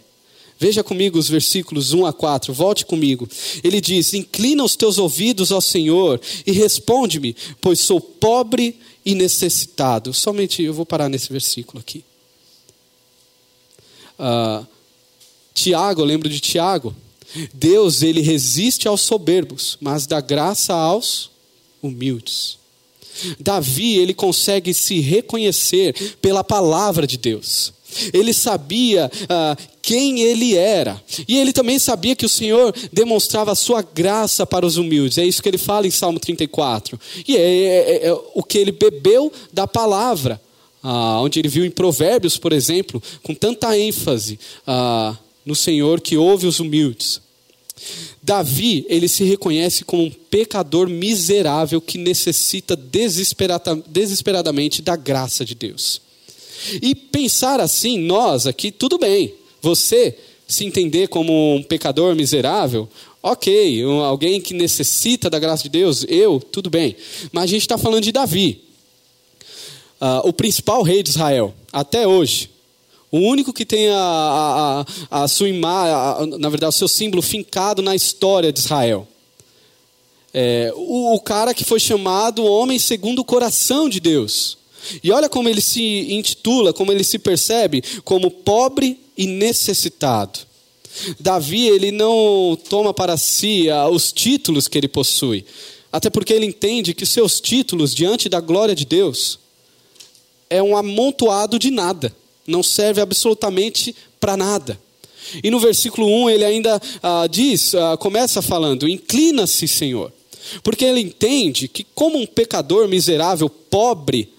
Veja 0.59 0.83
comigo 0.83 1.19
os 1.19 1.29
versículos 1.29 1.93
1 1.93 2.07
a 2.07 2.13
4, 2.13 2.55
volte 2.55 2.87
comigo. 2.87 3.29
Ele 3.63 3.81
diz: 3.81 4.15
Inclina 4.15 4.65
os 4.65 4.75
teus 4.75 4.97
ouvidos 4.97 5.53
ao 5.53 5.61
Senhor 5.61 6.21
e 6.47 6.53
responde-me, 6.53 7.37
pois 7.61 7.81
sou 7.81 8.01
pobre 8.01 8.79
e 9.07 9.15
necessitado. 9.15 10.13
Somente 10.13 10.65
eu 10.65 10.75
vou 10.75 10.85
parar 10.85 11.09
nesse 11.09 11.33
versículo 11.33 11.79
aqui. 11.79 12.05
Uh, 14.19 14.67
Tiago, 15.55 16.01
eu 16.01 16.05
lembro 16.05 16.29
de 16.29 16.41
Tiago. 16.41 16.95
Deus, 17.55 18.03
ele 18.03 18.21
resiste 18.21 18.89
aos 18.89 19.03
soberbos, 19.03 19.79
mas 19.81 20.07
dá 20.07 20.21
graça 20.21 20.75
aos 20.75 21.31
humildes. 21.81 22.59
Davi, 23.39 23.97
ele 23.97 24.13
consegue 24.13 24.75
se 24.75 25.01
reconhecer 25.01 26.17
pela 26.21 26.43
palavra 26.43 27.07
de 27.07 27.17
Deus. 27.17 27.73
Ele 28.13 28.35
sabia 28.35 29.11
uh, 29.11 29.76
quem 29.87 30.19
ele 30.19 30.57
era. 30.57 31.01
E 31.29 31.39
ele 31.39 31.53
também 31.53 31.79
sabia 31.79 32.17
que 32.17 32.27
o 32.27 32.29
Senhor 32.29 32.75
demonstrava 32.93 33.53
a 33.53 33.55
sua 33.55 33.83
graça 33.83 34.45
para 34.45 34.67
os 34.67 34.77
humildes. 34.77 35.17
É 35.17 35.25
isso 35.25 35.41
que 35.41 35.49
ele 35.49 35.59
fala 35.59 35.87
em 35.87 35.93
Salmo 35.93 36.19
34. 36.19 36.99
E 37.27 37.37
é, 37.37 37.41
é, 37.41 37.91
é, 37.91 38.07
é 38.09 38.13
o 38.35 38.43
que 38.43 38.59
ele 38.59 38.73
bebeu 38.73 39.33
da 39.53 39.65
palavra. 39.69 40.43
Uh, 40.83 41.23
onde 41.23 41.39
ele 41.39 41.49
viu 41.49 41.65
em 41.65 41.71
Provérbios, 41.71 42.37
por 42.37 42.53
exemplo, 42.53 43.01
com 43.23 43.33
tanta 43.33 43.79
ênfase 43.79 44.41
uh, 44.67 45.17
no 45.45 45.55
Senhor 45.55 46.01
que 46.01 46.17
ouve 46.17 46.49
os 46.49 46.59
humildes. 46.59 47.21
Davi, 48.21 48.85
ele 48.89 49.07
se 49.07 49.23
reconhece 49.23 49.85
como 49.85 50.03
um 50.03 50.11
pecador 50.11 50.89
miserável 50.89 51.81
que 51.81 51.97
necessita 51.97 52.75
desesperada, 52.75 53.81
desesperadamente 53.87 54.83
da 54.83 54.97
graça 54.97 55.45
de 55.45 55.55
Deus. 55.55 56.01
E 56.83 56.93
pensar 56.93 57.61
assim, 57.61 57.99
nós 57.99 58.49
aqui, 58.49 58.73
tudo 58.73 58.99
bem. 58.99 59.46
Você 59.61 60.17
se 60.47 60.65
entender 60.65 61.09
como 61.09 61.57
um 61.57 61.63
pecador 61.63 62.15
miserável, 62.15 62.89
ok. 63.23 63.83
Alguém 64.05 64.41
que 64.41 64.55
necessita 64.55 65.29
da 65.29 65.39
graça 65.39 65.65
de 65.65 65.69
Deus, 65.69 66.05
eu, 66.09 66.41
tudo 66.41 66.71
bem. 66.71 66.97
Mas 67.33 67.45
a 67.45 67.49
gente 67.49 67.63
está 67.63 67.77
falando 67.77 68.05
de 68.05 68.13
Davi, 68.13 68.63
uh, 70.01 70.29
o 70.29 70.33
principal 70.33 70.83
rei 70.83 71.03
de 71.03 71.11
Israel, 71.11 71.55
até 71.73 72.07
hoje. 72.07 72.51
O 73.11 73.19
único 73.19 73.53
que 73.53 73.65
tem 73.65 73.89
a, 73.89 74.85
a, 75.11 75.23
a, 75.23 75.29
sua 75.29 75.49
imagem, 75.49 76.39
na 76.39 76.49
verdade, 76.49 76.75
o 76.75 76.79
seu 76.79 76.89
símbolo 76.89 77.23
fincado 77.23 77.81
na 77.81 77.95
história 77.95 78.53
de 78.53 78.59
Israel. 78.59 79.07
É, 80.35 80.73
o, 80.77 81.15
o 81.15 81.21
cara 81.21 81.55
que 81.55 81.65
foi 81.65 81.81
chamado 81.81 82.45
homem 82.45 82.79
segundo 82.79 83.21
o 83.21 83.25
coração 83.25 83.89
de 83.89 84.01
Deus. 84.01 84.59
E 85.03 85.11
olha 85.11 85.29
como 85.29 85.49
ele 85.49 85.61
se 85.61 86.13
intitula, 86.13 86.73
como 86.73 86.93
ele 86.93 87.05
se 87.05 87.19
percebe 87.19 87.83
como 88.05 88.31
pobre 88.31 89.01
e 89.17 89.27
necessitado. 89.27 90.41
Davi, 91.21 91.67
ele 91.67 91.91
não 91.91 92.59
toma 92.69 92.95
para 92.95 93.17
si 93.17 93.69
ah, 93.71 93.89
os 93.89 94.13
títulos 94.13 94.67
que 94.67 94.79
ele 94.79 94.89
possui, 94.89 95.45
até 95.93 96.09
porque 96.09 96.33
ele 96.33 96.47
entende 96.47 96.95
que 96.95 97.05
seus 97.05 97.41
títulos 97.41 97.95
diante 97.95 98.29
da 98.29 98.41
glória 98.41 98.75
de 98.75 98.85
Deus 98.85 99.39
é 100.49 100.63
um 100.63 100.77
amontoado 100.77 101.59
de 101.59 101.71
nada, 101.71 102.15
não 102.47 102.63
serve 102.63 103.01
absolutamente 103.01 103.95
para 104.19 104.37
nada. 104.37 104.81
E 105.43 105.51
no 105.51 105.59
versículo 105.59 106.07
1 106.07 106.31
ele 106.31 106.45
ainda 106.45 106.81
ah, 107.03 107.27
diz, 107.27 107.75
ah, 107.75 107.97
começa 107.97 108.41
falando: 108.41 108.89
Inclina-se, 108.89 109.67
Senhor. 109.67 110.13
Porque 110.63 110.85
ele 110.85 111.01
entende 111.01 111.67
que, 111.67 111.85
como 111.95 112.19
um 112.19 112.27
pecador 112.27 112.87
miserável, 112.87 113.49
pobre, 113.51 114.33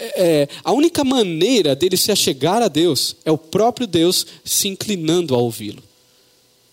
é, 0.00 0.12
é, 0.16 0.48
a 0.64 0.72
única 0.72 1.04
maneira 1.04 1.76
dele 1.76 1.96
se 1.96 2.10
achegar 2.10 2.62
a 2.62 2.68
Deus 2.68 3.16
é 3.24 3.30
o 3.30 3.36
próprio 3.36 3.86
Deus 3.86 4.26
se 4.42 4.66
inclinando 4.66 5.34
a 5.34 5.38
ouvi-lo. 5.38 5.82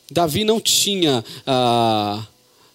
Davi 0.09 0.45
não 0.45 0.61
tinha 0.61 1.23
ah, 1.45 2.25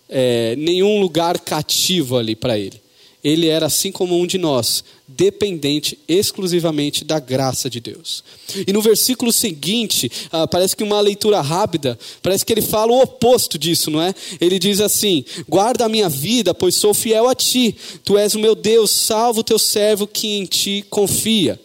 é, 0.09 0.55
nenhum 0.57 1.01
lugar 1.01 1.39
cativo 1.41 2.19
ali 2.19 2.37
para 2.37 2.59
ele. 2.59 2.81
ele 3.25 3.49
era 3.49 3.67
assim 3.67 3.91
como 3.91 4.19
um 4.19 4.27
de 4.27 4.37
nós, 4.37 4.85
dependente 5.17 5.99
exclusivamente 6.09 7.05
da 7.05 7.19
graça 7.19 7.69
de 7.69 7.81
Deus. 7.81 8.23
E 8.67 8.73
no 8.73 8.83
versículo 8.83 9.33
seguinte, 9.33 10.11
ah, 10.31 10.47
parece 10.47 10.77
que 10.77 10.83
uma 10.83 11.01
leitura 11.01 11.41
rápida, 11.41 11.99
parece 12.23 12.45
que 12.45 12.53
ele 12.53 12.63
fala 12.63 12.93
o 12.93 13.01
oposto 13.01 13.59
disso, 13.59 13.91
não 13.91 14.03
é? 14.03 14.15
Ele 14.41 14.59
diz 14.59 14.81
assim: 14.81 15.25
Guarda 15.49 15.85
a 15.85 15.89
minha 15.89 16.09
vida, 16.09 16.55
pois 16.55 16.75
sou 16.75 16.95
fiel 16.95 17.29
a 17.29 17.35
ti. 17.35 17.75
Tu 18.05 18.17
és 18.19 18.35
o 18.35 18.39
meu 18.39 18.55
Deus, 18.55 18.91
salvo 18.91 19.41
o 19.41 19.45
teu 19.45 19.59
servo 19.59 20.07
que 20.07 20.29
em 20.29 20.45
ti 20.45 20.85
confia. 20.89 21.61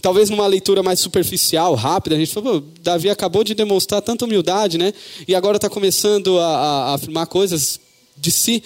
Talvez 0.00 0.30
numa 0.30 0.46
leitura 0.46 0.82
mais 0.82 1.00
superficial, 1.00 1.74
rápida, 1.74 2.16
a 2.16 2.18
gente 2.18 2.32
fala, 2.32 2.62
Davi 2.80 3.10
acabou 3.10 3.44
de 3.44 3.54
demonstrar 3.54 4.00
tanta 4.00 4.24
humildade, 4.24 4.78
né? 4.78 4.94
E 5.26 5.34
agora 5.34 5.56
está 5.56 5.68
começando 5.68 6.38
a, 6.38 6.46
a, 6.46 6.90
a 6.90 6.94
afirmar 6.94 7.26
coisas 7.26 7.80
de 8.16 8.30
si. 8.30 8.62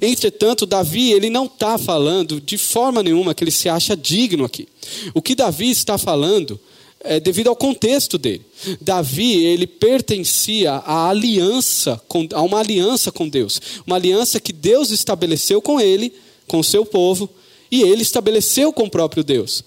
Entretanto, 0.00 0.66
Davi, 0.66 1.12
ele 1.12 1.30
não 1.30 1.46
está 1.46 1.76
falando 1.78 2.40
de 2.40 2.56
forma 2.56 3.02
nenhuma 3.02 3.34
que 3.34 3.44
ele 3.44 3.50
se 3.50 3.68
acha 3.68 3.96
digno 3.96 4.44
aqui. 4.44 4.68
O 5.14 5.22
que 5.22 5.34
Davi 5.34 5.70
está 5.70 5.98
falando 5.98 6.58
é 7.00 7.18
devido 7.18 7.48
ao 7.48 7.56
contexto 7.56 8.16
dele. 8.16 8.44
Davi, 8.80 9.44
ele 9.44 9.66
pertencia 9.66 10.72
à 10.72 11.08
aliança, 11.08 12.00
a 12.32 12.42
uma 12.42 12.60
aliança 12.60 13.10
com 13.10 13.28
Deus. 13.28 13.60
Uma 13.86 13.96
aliança 13.96 14.40
que 14.40 14.52
Deus 14.52 14.90
estabeleceu 14.90 15.60
com 15.60 15.80
ele, 15.80 16.12
com 16.46 16.60
o 16.60 16.64
seu 16.64 16.84
povo, 16.84 17.28
e 17.70 17.82
ele 17.82 18.02
estabeleceu 18.02 18.72
com 18.72 18.84
o 18.84 18.90
próprio 18.90 19.24
Deus. 19.24 19.64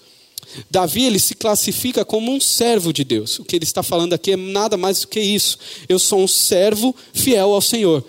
Davi 0.70 1.04
ele 1.04 1.18
se 1.18 1.34
classifica 1.34 2.04
como 2.04 2.32
um 2.32 2.40
servo 2.40 2.92
de 2.92 3.04
Deus. 3.04 3.38
O 3.38 3.44
que 3.44 3.56
ele 3.56 3.64
está 3.64 3.82
falando 3.82 4.12
aqui 4.12 4.32
é 4.32 4.36
nada 4.36 4.76
mais 4.76 5.00
do 5.00 5.08
que 5.08 5.20
isso. 5.20 5.58
Eu 5.88 5.98
sou 5.98 6.20
um 6.20 6.28
servo 6.28 6.94
fiel 7.12 7.52
ao 7.52 7.60
Senhor. 7.60 8.02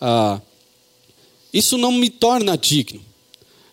Ah, 0.00 0.40
isso 1.54 1.78
não 1.78 1.92
me 1.92 2.10
torna 2.10 2.58
digno. 2.58 3.00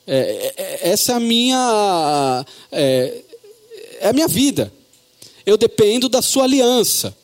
É, 0.05 0.15
é, 0.15 0.53
é, 0.55 0.89
essa 0.89 1.13
é 1.13 1.15
a 1.15 1.19
minha, 1.19 2.45
é, 2.71 3.21
é 3.99 4.09
a 4.09 4.13
minha 4.13 4.27
vida. 4.27 4.71
Eu 5.43 5.57
dependo 5.57 6.07
da 6.07 6.21
sua 6.21 6.43
aliança. 6.43 7.17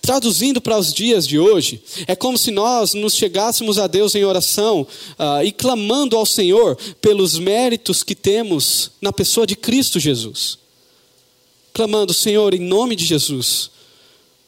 Traduzindo 0.00 0.62
para 0.62 0.78
os 0.78 0.94
dias 0.94 1.28
de 1.28 1.38
hoje, 1.38 1.82
é 2.06 2.16
como 2.16 2.38
se 2.38 2.50
nós 2.50 2.94
nos 2.94 3.14
chegássemos 3.14 3.78
a 3.78 3.86
Deus 3.86 4.14
em 4.14 4.24
oração 4.24 4.86
uh, 5.18 5.44
e 5.44 5.52
clamando 5.52 6.16
ao 6.16 6.24
Senhor 6.24 6.78
pelos 7.02 7.38
méritos 7.38 8.02
que 8.02 8.14
temos 8.14 8.92
na 8.98 9.12
pessoa 9.12 9.46
de 9.46 9.54
Cristo 9.54 10.00
Jesus. 10.00 10.58
Clamando, 11.74 12.14
Senhor, 12.14 12.54
em 12.54 12.60
nome 12.60 12.96
de 12.96 13.04
Jesus, 13.04 13.70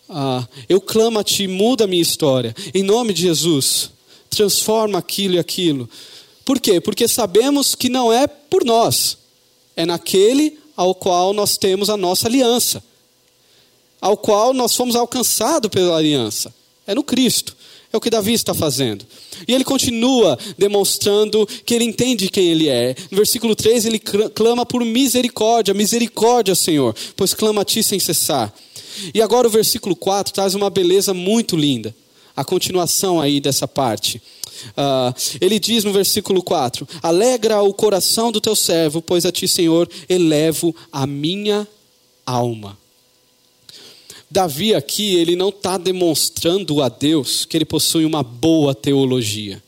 uh, 0.08 0.48
eu 0.70 0.80
clamo 0.80 1.18
a 1.18 1.24
Ti, 1.24 1.46
muda 1.46 1.84
a 1.84 1.86
minha 1.86 2.02
história. 2.02 2.54
Em 2.72 2.82
nome 2.82 3.12
de 3.12 3.20
Jesus, 3.20 3.90
transforma 4.36 4.98
aquilo 4.98 5.34
e 5.34 5.38
aquilo. 5.38 5.88
Por 6.44 6.58
quê? 6.58 6.80
Porque 6.80 7.06
sabemos 7.06 7.74
que 7.74 7.88
não 7.88 8.12
é 8.12 8.26
por 8.26 8.64
nós, 8.64 9.16
é 9.76 9.86
naquele 9.86 10.58
ao 10.76 10.94
qual 10.94 11.32
nós 11.32 11.56
temos 11.56 11.88
a 11.88 11.96
nossa 11.96 12.26
aliança, 12.26 12.82
ao 14.00 14.16
qual 14.16 14.52
nós 14.52 14.74
fomos 14.74 14.96
alcançados 14.96 15.70
pela 15.70 15.96
aliança. 15.96 16.52
É 16.86 16.94
no 16.94 17.04
Cristo. 17.04 17.56
É 17.92 17.96
o 17.96 18.00
que 18.00 18.08
Davi 18.08 18.32
está 18.32 18.54
fazendo. 18.54 19.04
E 19.46 19.52
ele 19.52 19.64
continua 19.64 20.38
demonstrando 20.56 21.46
que 21.46 21.74
ele 21.74 21.84
entende 21.84 22.30
quem 22.30 22.48
ele 22.48 22.66
é. 22.66 22.96
No 23.10 23.18
versículo 23.18 23.54
3, 23.54 23.84
ele 23.84 23.98
clama 23.98 24.64
por 24.64 24.82
misericórdia, 24.82 25.74
misericórdia, 25.74 26.54
Senhor, 26.54 26.96
pois 27.14 27.34
clama 27.34 27.60
a 27.60 27.64
ti 27.66 27.82
sem 27.82 28.00
cessar. 28.00 28.52
E 29.14 29.20
agora 29.20 29.46
o 29.46 29.50
versículo 29.50 29.94
4 29.94 30.32
traz 30.32 30.54
uma 30.54 30.70
beleza 30.70 31.12
muito 31.12 31.54
linda 31.54 31.94
a 32.36 32.44
continuação 32.44 33.20
aí 33.20 33.40
dessa 33.40 33.66
parte. 33.68 34.20
Uh, 34.70 35.14
ele 35.40 35.58
diz 35.58 35.84
no 35.84 35.92
versículo 35.92 36.42
4: 36.42 36.86
Alegra 37.02 37.62
o 37.62 37.74
coração 37.74 38.30
do 38.30 38.40
teu 38.40 38.54
servo, 38.54 39.02
pois 39.02 39.26
a 39.26 39.32
ti, 39.32 39.48
Senhor, 39.48 39.88
elevo 40.08 40.74
a 40.90 41.06
minha 41.06 41.66
alma. 42.24 42.78
Davi 44.30 44.74
aqui, 44.74 45.14
ele 45.16 45.36
não 45.36 45.50
está 45.50 45.76
demonstrando 45.76 46.82
a 46.82 46.88
Deus 46.88 47.44
que 47.44 47.56
ele 47.56 47.66
possui 47.66 48.04
uma 48.06 48.22
boa 48.22 48.74
teologia. 48.74 49.62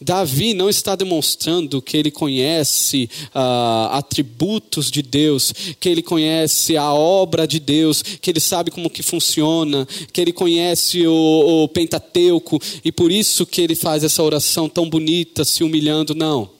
Davi 0.00 0.54
não 0.54 0.68
está 0.68 0.94
demonstrando 0.94 1.82
que 1.82 1.96
ele 1.96 2.10
conhece 2.10 3.08
uh, 3.34 3.92
atributos 3.92 4.90
de 4.90 5.02
Deus, 5.02 5.52
que 5.78 5.88
ele 5.88 6.02
conhece 6.02 6.76
a 6.76 6.92
obra 6.92 7.46
de 7.46 7.58
Deus, 7.58 8.02
que 8.02 8.30
ele 8.30 8.40
sabe 8.40 8.70
como 8.70 8.90
que 8.90 9.02
funciona, 9.02 9.86
que 10.12 10.20
ele 10.20 10.32
conhece 10.32 11.06
o, 11.06 11.64
o 11.64 11.68
Pentateuco 11.68 12.60
e 12.84 12.92
por 12.92 13.10
isso 13.10 13.46
que 13.46 13.60
ele 13.60 13.74
faz 13.74 14.04
essa 14.04 14.22
oração 14.22 14.68
tão 14.68 14.88
bonita, 14.88 15.44
se 15.44 15.64
humilhando. 15.64 16.14
Não. 16.14 16.50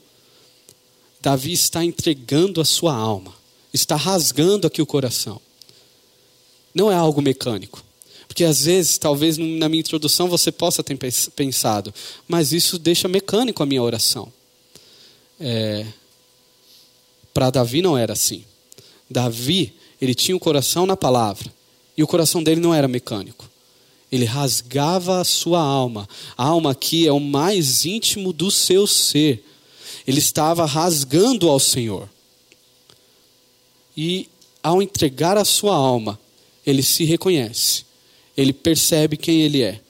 Davi 1.20 1.52
está 1.52 1.84
entregando 1.84 2.60
a 2.60 2.64
sua 2.64 2.94
alma, 2.94 3.32
está 3.72 3.96
rasgando 3.96 4.66
aqui 4.66 4.80
o 4.80 4.86
coração. 4.86 5.40
Não 6.74 6.92
é 6.92 6.94
algo 6.94 7.22
mecânico. 7.22 7.85
Porque 8.36 8.44
às 8.44 8.66
vezes, 8.66 8.98
talvez 8.98 9.38
na 9.38 9.66
minha 9.66 9.80
introdução 9.80 10.28
você 10.28 10.52
possa 10.52 10.82
ter 10.82 10.98
pensado, 11.34 11.94
mas 12.28 12.52
isso 12.52 12.78
deixa 12.78 13.08
mecânico 13.08 13.62
a 13.62 13.66
minha 13.66 13.82
oração. 13.82 14.30
É, 15.40 15.86
Para 17.32 17.48
Davi 17.48 17.80
não 17.80 17.96
era 17.96 18.12
assim. 18.12 18.44
Davi, 19.08 19.72
ele 19.98 20.14
tinha 20.14 20.36
o 20.36 20.38
coração 20.38 20.84
na 20.84 20.98
palavra, 20.98 21.50
e 21.96 22.02
o 22.02 22.06
coração 22.06 22.42
dele 22.42 22.60
não 22.60 22.74
era 22.74 22.86
mecânico. 22.86 23.48
Ele 24.12 24.26
rasgava 24.26 25.18
a 25.18 25.24
sua 25.24 25.62
alma. 25.62 26.06
A 26.36 26.44
alma 26.44 26.72
aqui 26.72 27.06
é 27.08 27.12
o 27.12 27.18
mais 27.18 27.86
íntimo 27.86 28.34
do 28.34 28.50
seu 28.50 28.86
ser. 28.86 29.42
Ele 30.06 30.18
estava 30.18 30.66
rasgando 30.66 31.48
ao 31.48 31.58
Senhor. 31.58 32.06
E 33.96 34.28
ao 34.62 34.82
entregar 34.82 35.38
a 35.38 35.44
sua 35.46 35.74
alma, 35.74 36.20
ele 36.66 36.82
se 36.82 37.02
reconhece 37.04 37.85
ele 38.36 38.52
percebe 38.52 39.16
quem 39.16 39.42
ele 39.42 39.62
é. 39.62 39.80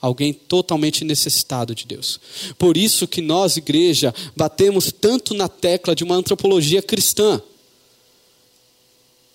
Alguém 0.00 0.32
totalmente 0.32 1.04
necessitado 1.04 1.74
de 1.76 1.86
Deus. 1.86 2.18
Por 2.58 2.76
isso 2.76 3.06
que 3.06 3.20
nós, 3.20 3.56
igreja, 3.56 4.12
batemos 4.36 4.90
tanto 4.90 5.32
na 5.32 5.48
tecla 5.48 5.94
de 5.94 6.02
uma 6.02 6.16
antropologia 6.16 6.82
cristã. 6.82 7.40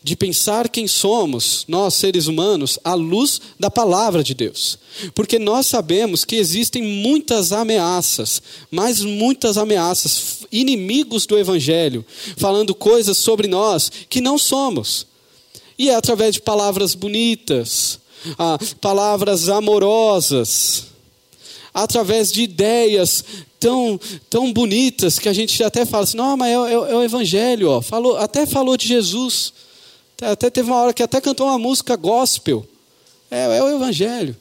De 0.04 0.16
pensar 0.16 0.70
quem 0.70 0.86
somos, 0.86 1.64
nós 1.70 1.94
seres 1.94 2.28
humanos, 2.28 2.78
à 2.84 2.94
luz 2.94 3.40
da 3.58 3.72
palavra 3.72 4.22
de 4.24 4.34
Deus. 4.34 4.78
Porque 5.16 5.40
nós 5.40 5.68
sabemos 5.68 6.26
que 6.26 6.36
existem 6.36 6.84
muitas 6.84 7.54
ameaças, 7.54 8.42
mas 8.70 9.02
muitas 9.02 9.58
ameaças, 9.58 10.46
inimigos 10.52 11.26
do 11.26 11.38
Evangelho, 11.38 12.06
falando 12.36 12.76
coisas 12.76 13.18
sobre 13.18 13.48
nós 13.48 13.90
que 14.10 14.20
não 14.20 14.38
somos. 14.38 15.08
E 15.80 15.90
é 15.90 15.96
através 15.96 16.36
de 16.36 16.42
palavras 16.42 16.94
bonitas, 16.94 18.00
ah, 18.38 18.58
palavras 18.82 19.50
amorosas, 19.50 20.86
através 21.74 22.32
de 22.32 22.42
ideias 22.44 23.24
tão, 23.60 24.00
tão 24.30 24.52
bonitas 24.52 25.20
que 25.20 25.30
a 25.30 25.34
gente 25.34 25.64
até 25.64 25.86
fala 25.86 26.04
assim, 26.04 26.18
não, 26.18 26.38
mas 26.38 26.50
é, 26.50 26.54
é, 26.54 26.74
é 26.74 26.96
o 26.96 27.04
Evangelho, 27.04 27.70
ó. 27.70 27.82
Falou, 27.82 28.18
até 28.18 28.46
falou 28.46 28.78
de 28.78 28.88
Jesus. 28.88 29.54
Até 30.22 30.50
teve 30.50 30.70
uma 30.70 30.80
hora 30.80 30.94
que 30.94 31.04
até 31.04 31.22
cantou 31.22 31.48
uma 31.48 31.60
música 31.60 31.96
gospel. 31.96 32.66
É, 33.30 33.58
é 33.58 33.64
o 33.64 33.70
Evangelho. 33.70 34.36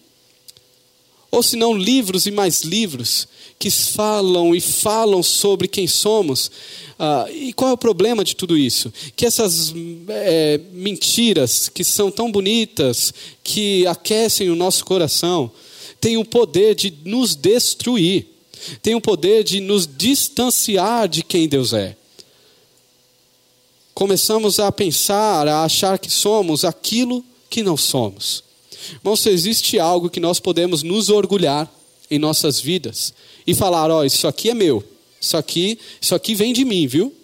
Ou 1.37 1.43
se 1.43 1.55
não, 1.55 1.77
livros 1.77 2.25
e 2.25 2.31
mais 2.31 2.63
livros 2.63 3.29
que 3.59 3.71
falam 3.71 4.55
e 4.55 4.61
falam 4.61 5.23
sobre 5.23 5.69
quem 5.69 5.87
somos. 5.87 6.51
Ah, 6.99 7.27
e 7.31 7.53
qual 7.53 7.73
é 7.73 7.75
o 7.75 7.77
problema 7.77 8.25
de 8.25 8.35
tudo 8.35 8.57
isso? 8.57 8.91
Que 9.15 9.27
essas 9.27 9.75
é, 10.09 10.59
mentiras 10.73 11.69
que 11.69 11.85
são 11.85 12.11
tão 12.11 12.33
bonitas, 12.33 13.13
que 13.45 13.87
aquecem 13.87 14.49
o 14.49 14.57
nosso 14.57 14.83
coração, 14.87 15.53
têm 16.01 16.17
o 16.17 16.25
poder 16.25 16.75
de 16.75 16.91
nos 17.05 17.37
destruir, 17.37 18.29
têm 18.81 18.95
o 18.95 19.01
poder 19.01 19.45
de 19.45 19.61
nos 19.61 19.87
distanciar 19.87 21.07
de 21.07 21.23
quem 21.23 21.47
Deus 21.47 21.75
é. 21.75 21.95
Começamos 23.93 24.59
a 24.59 24.73
pensar, 24.73 25.47
a 25.47 25.65
achar 25.65 25.99
que 25.99 26.09
somos 26.09 26.65
aquilo 26.65 27.23
que 27.51 27.63
não 27.63 27.77
somos. 27.77 28.46
Irmão, 28.95 29.17
se 29.17 29.31
existe 29.31 29.79
algo 29.79 30.11
que 30.11 30.21
nós 30.21 30.41
podemos 30.41 30.83
nos 30.83 31.09
orgulhar 31.09 31.71
em 32.11 32.19
nossas 32.19 32.61
vidas 32.61 33.13
e 33.47 33.55
falar: 33.55 33.91
ó, 33.91 34.01
oh, 34.01 34.05
isso 34.05 34.27
aqui 34.27 34.51
é 34.51 34.55
meu, 34.55 34.85
isso 35.21 35.37
aqui, 35.37 35.79
isso 36.01 36.15
aqui 36.15 36.35
vem 36.35 36.53
de 36.53 36.65
mim, 36.65 36.87
viu? 36.87 37.15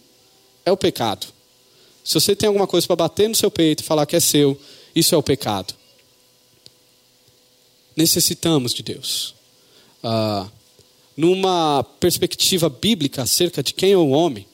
É 0.64 0.72
o 0.72 0.76
pecado. 0.76 1.26
Se 2.04 2.14
você 2.14 2.34
tem 2.34 2.48
alguma 2.48 2.66
coisa 2.66 2.86
para 2.86 2.96
bater 2.96 3.28
no 3.28 3.34
seu 3.34 3.50
peito 3.50 3.82
e 3.82 3.86
falar 3.86 4.06
que 4.06 4.16
é 4.16 4.20
seu, 4.20 4.58
isso 4.94 5.14
é 5.14 5.18
o 5.18 5.22
pecado. 5.22 5.74
Necessitamos 7.96 8.74
de 8.74 8.82
Deus. 8.82 9.34
Ah, 10.02 10.48
numa 11.16 11.84
perspectiva 12.00 12.68
bíblica 12.68 13.22
acerca 13.22 13.62
de 13.62 13.74
quem 13.74 13.92
é 13.92 13.96
o 13.96 14.08
homem, 14.08 14.46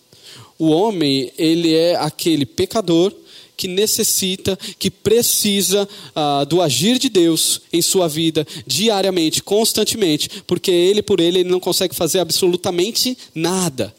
o 0.58 0.70
homem 0.70 1.32
ele 1.38 1.74
é 1.74 1.94
aquele 1.96 2.44
pecador 2.44 3.14
que 3.58 3.66
necessita, 3.66 4.56
que 4.78 4.88
precisa 4.88 5.86
ah, 6.14 6.44
do 6.44 6.62
agir 6.62 6.96
de 6.96 7.08
Deus 7.08 7.60
em 7.72 7.82
sua 7.82 8.08
vida 8.08 8.46
diariamente, 8.64 9.42
constantemente, 9.42 10.44
porque 10.46 10.70
ele 10.70 11.02
por 11.02 11.18
ele, 11.18 11.40
ele 11.40 11.50
não 11.50 11.58
consegue 11.58 11.94
fazer 11.94 12.20
absolutamente 12.20 13.18
nada. 13.34 13.92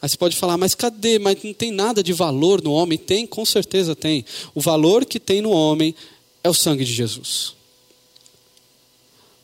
Aí 0.00 0.08
você 0.08 0.16
pode 0.16 0.34
falar, 0.34 0.56
mas 0.56 0.74
cadê? 0.74 1.18
Mas 1.18 1.42
não 1.42 1.52
tem 1.52 1.70
nada 1.70 2.02
de 2.02 2.14
valor 2.14 2.62
no 2.62 2.72
homem? 2.72 2.96
Tem, 2.96 3.26
com 3.26 3.44
certeza 3.44 3.94
tem. 3.94 4.24
O 4.54 4.62
valor 4.62 5.04
que 5.04 5.20
tem 5.20 5.42
no 5.42 5.50
homem 5.50 5.94
é 6.42 6.48
o 6.48 6.54
sangue 6.54 6.84
de 6.84 6.92
Jesus. 6.92 7.54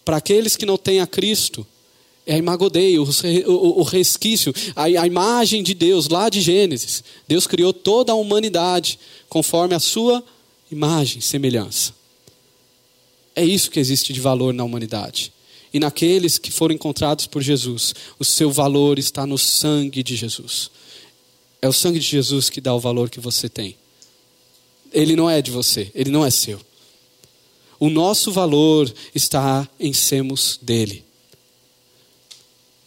Para 0.02 0.16
aqueles 0.16 0.56
que 0.56 0.64
não 0.64 0.78
têm 0.78 1.00
a 1.00 1.06
Cristo, 1.06 1.66
é 2.26 2.34
a 2.34 2.38
imagodeia, 2.38 3.02
o, 3.02 3.82
resquício, 3.82 4.54
a 4.76 5.06
imagem 5.06 5.62
de 5.62 5.74
Deus 5.74 6.08
lá 6.08 6.28
de 6.28 6.40
Gênesis. 6.40 7.02
Deus 7.26 7.46
criou 7.46 7.72
toda 7.72 8.12
a 8.12 8.16
humanidade 8.16 8.98
conforme 9.28 9.74
a 9.74 9.80
sua 9.80 10.22
imagem, 10.70 11.20
semelhança. 11.20 11.94
É 13.34 13.44
isso 13.44 13.70
que 13.70 13.80
existe 13.80 14.12
de 14.12 14.20
valor 14.20 14.54
na 14.54 14.62
humanidade. 14.62 15.32
E 15.72 15.80
naqueles 15.80 16.38
que 16.38 16.52
foram 16.52 16.74
encontrados 16.74 17.26
por 17.26 17.42
Jesus, 17.42 17.94
o 18.18 18.24
seu 18.24 18.50
valor 18.50 18.98
está 18.98 19.26
no 19.26 19.38
sangue 19.38 20.02
de 20.02 20.14
Jesus. 20.14 20.70
É 21.60 21.68
o 21.68 21.72
sangue 21.72 21.98
de 21.98 22.06
Jesus 22.06 22.50
que 22.50 22.60
dá 22.60 22.74
o 22.74 22.80
valor 22.80 23.08
que 23.08 23.20
você 23.20 23.48
tem. 23.48 23.76
Ele 24.92 25.16
não 25.16 25.28
é 25.28 25.40
de 25.40 25.50
você, 25.50 25.90
ele 25.94 26.10
não 26.10 26.24
é 26.24 26.30
seu. 26.30 26.60
O 27.80 27.88
nosso 27.88 28.30
valor 28.30 28.92
está 29.14 29.66
em 29.80 29.92
sermos 29.92 30.58
dele. 30.62 31.04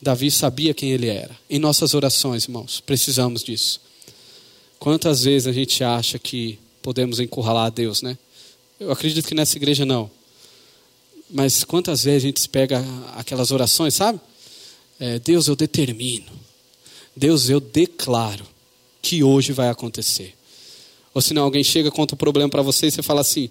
Davi 0.02 0.30
sabia 0.30 0.74
quem 0.74 0.92
ele 0.92 1.08
era. 1.08 1.36
Em 1.50 1.60
nossas 1.60 1.94
orações, 1.94 2.44
irmãos, 2.46 2.82
precisamos 2.86 3.44
disso. 3.44 3.82
Quantas 4.80 5.24
vezes 5.24 5.48
a 5.48 5.52
gente 5.52 5.84
acha 5.84 6.20
que 6.20 6.60
podemos 6.82 7.20
encurralar 7.20 7.66
a 7.66 7.70
Deus, 7.70 8.02
né? 8.02 8.18
Eu 8.80 8.92
acredito 8.92 9.26
que 9.26 9.34
nessa 9.34 9.58
igreja 9.58 9.86
não. 9.86 10.12
Mas 11.30 11.64
quantas 11.64 12.04
vezes 12.04 12.24
a 12.24 12.28
gente 12.28 12.50
pega 12.50 12.86
aquelas 13.16 13.52
orações, 13.52 13.94
sabe? 13.94 14.20
É, 15.00 15.18
Deus, 15.20 15.48
eu 15.48 15.56
determino. 15.56 16.32
Deus, 17.16 17.50
eu 17.50 17.60
declaro 17.60 18.46
que 19.02 19.24
hoje 19.24 19.52
vai 19.52 19.70
acontecer. 19.70 20.36
Ou 21.14 21.22
se 21.22 21.34
não, 21.34 21.44
alguém 21.44 21.64
chega, 21.64 21.90
conta 21.90 22.14
o 22.14 22.16
um 22.16 22.18
problema 22.18 22.50
para 22.50 22.62
você 22.62 22.88
e 22.88 22.92
você 22.92 23.02
fala 23.02 23.22
assim: 23.22 23.50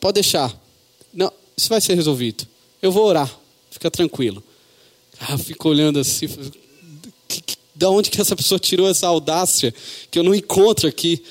pode 0.00 0.14
deixar. 0.14 0.54
Não, 1.12 1.32
isso 1.56 1.68
vai 1.68 1.80
ser 1.80 1.94
resolvido. 1.94 2.46
Eu 2.82 2.92
vou 2.92 3.04
orar. 3.06 3.34
Fica 3.70 3.90
tranquilo. 3.90 4.42
Ah, 5.20 5.36
fico 5.36 5.68
olhando 5.68 5.98
assim, 5.98 6.28
da 7.78 7.90
onde 7.90 8.10
que 8.10 8.20
essa 8.20 8.34
pessoa 8.34 8.58
tirou 8.58 8.88
essa 8.88 9.06
audácia 9.06 9.72
que 10.10 10.18
eu 10.18 10.24
não 10.24 10.34
encontro 10.34 10.88
aqui? 10.88 11.22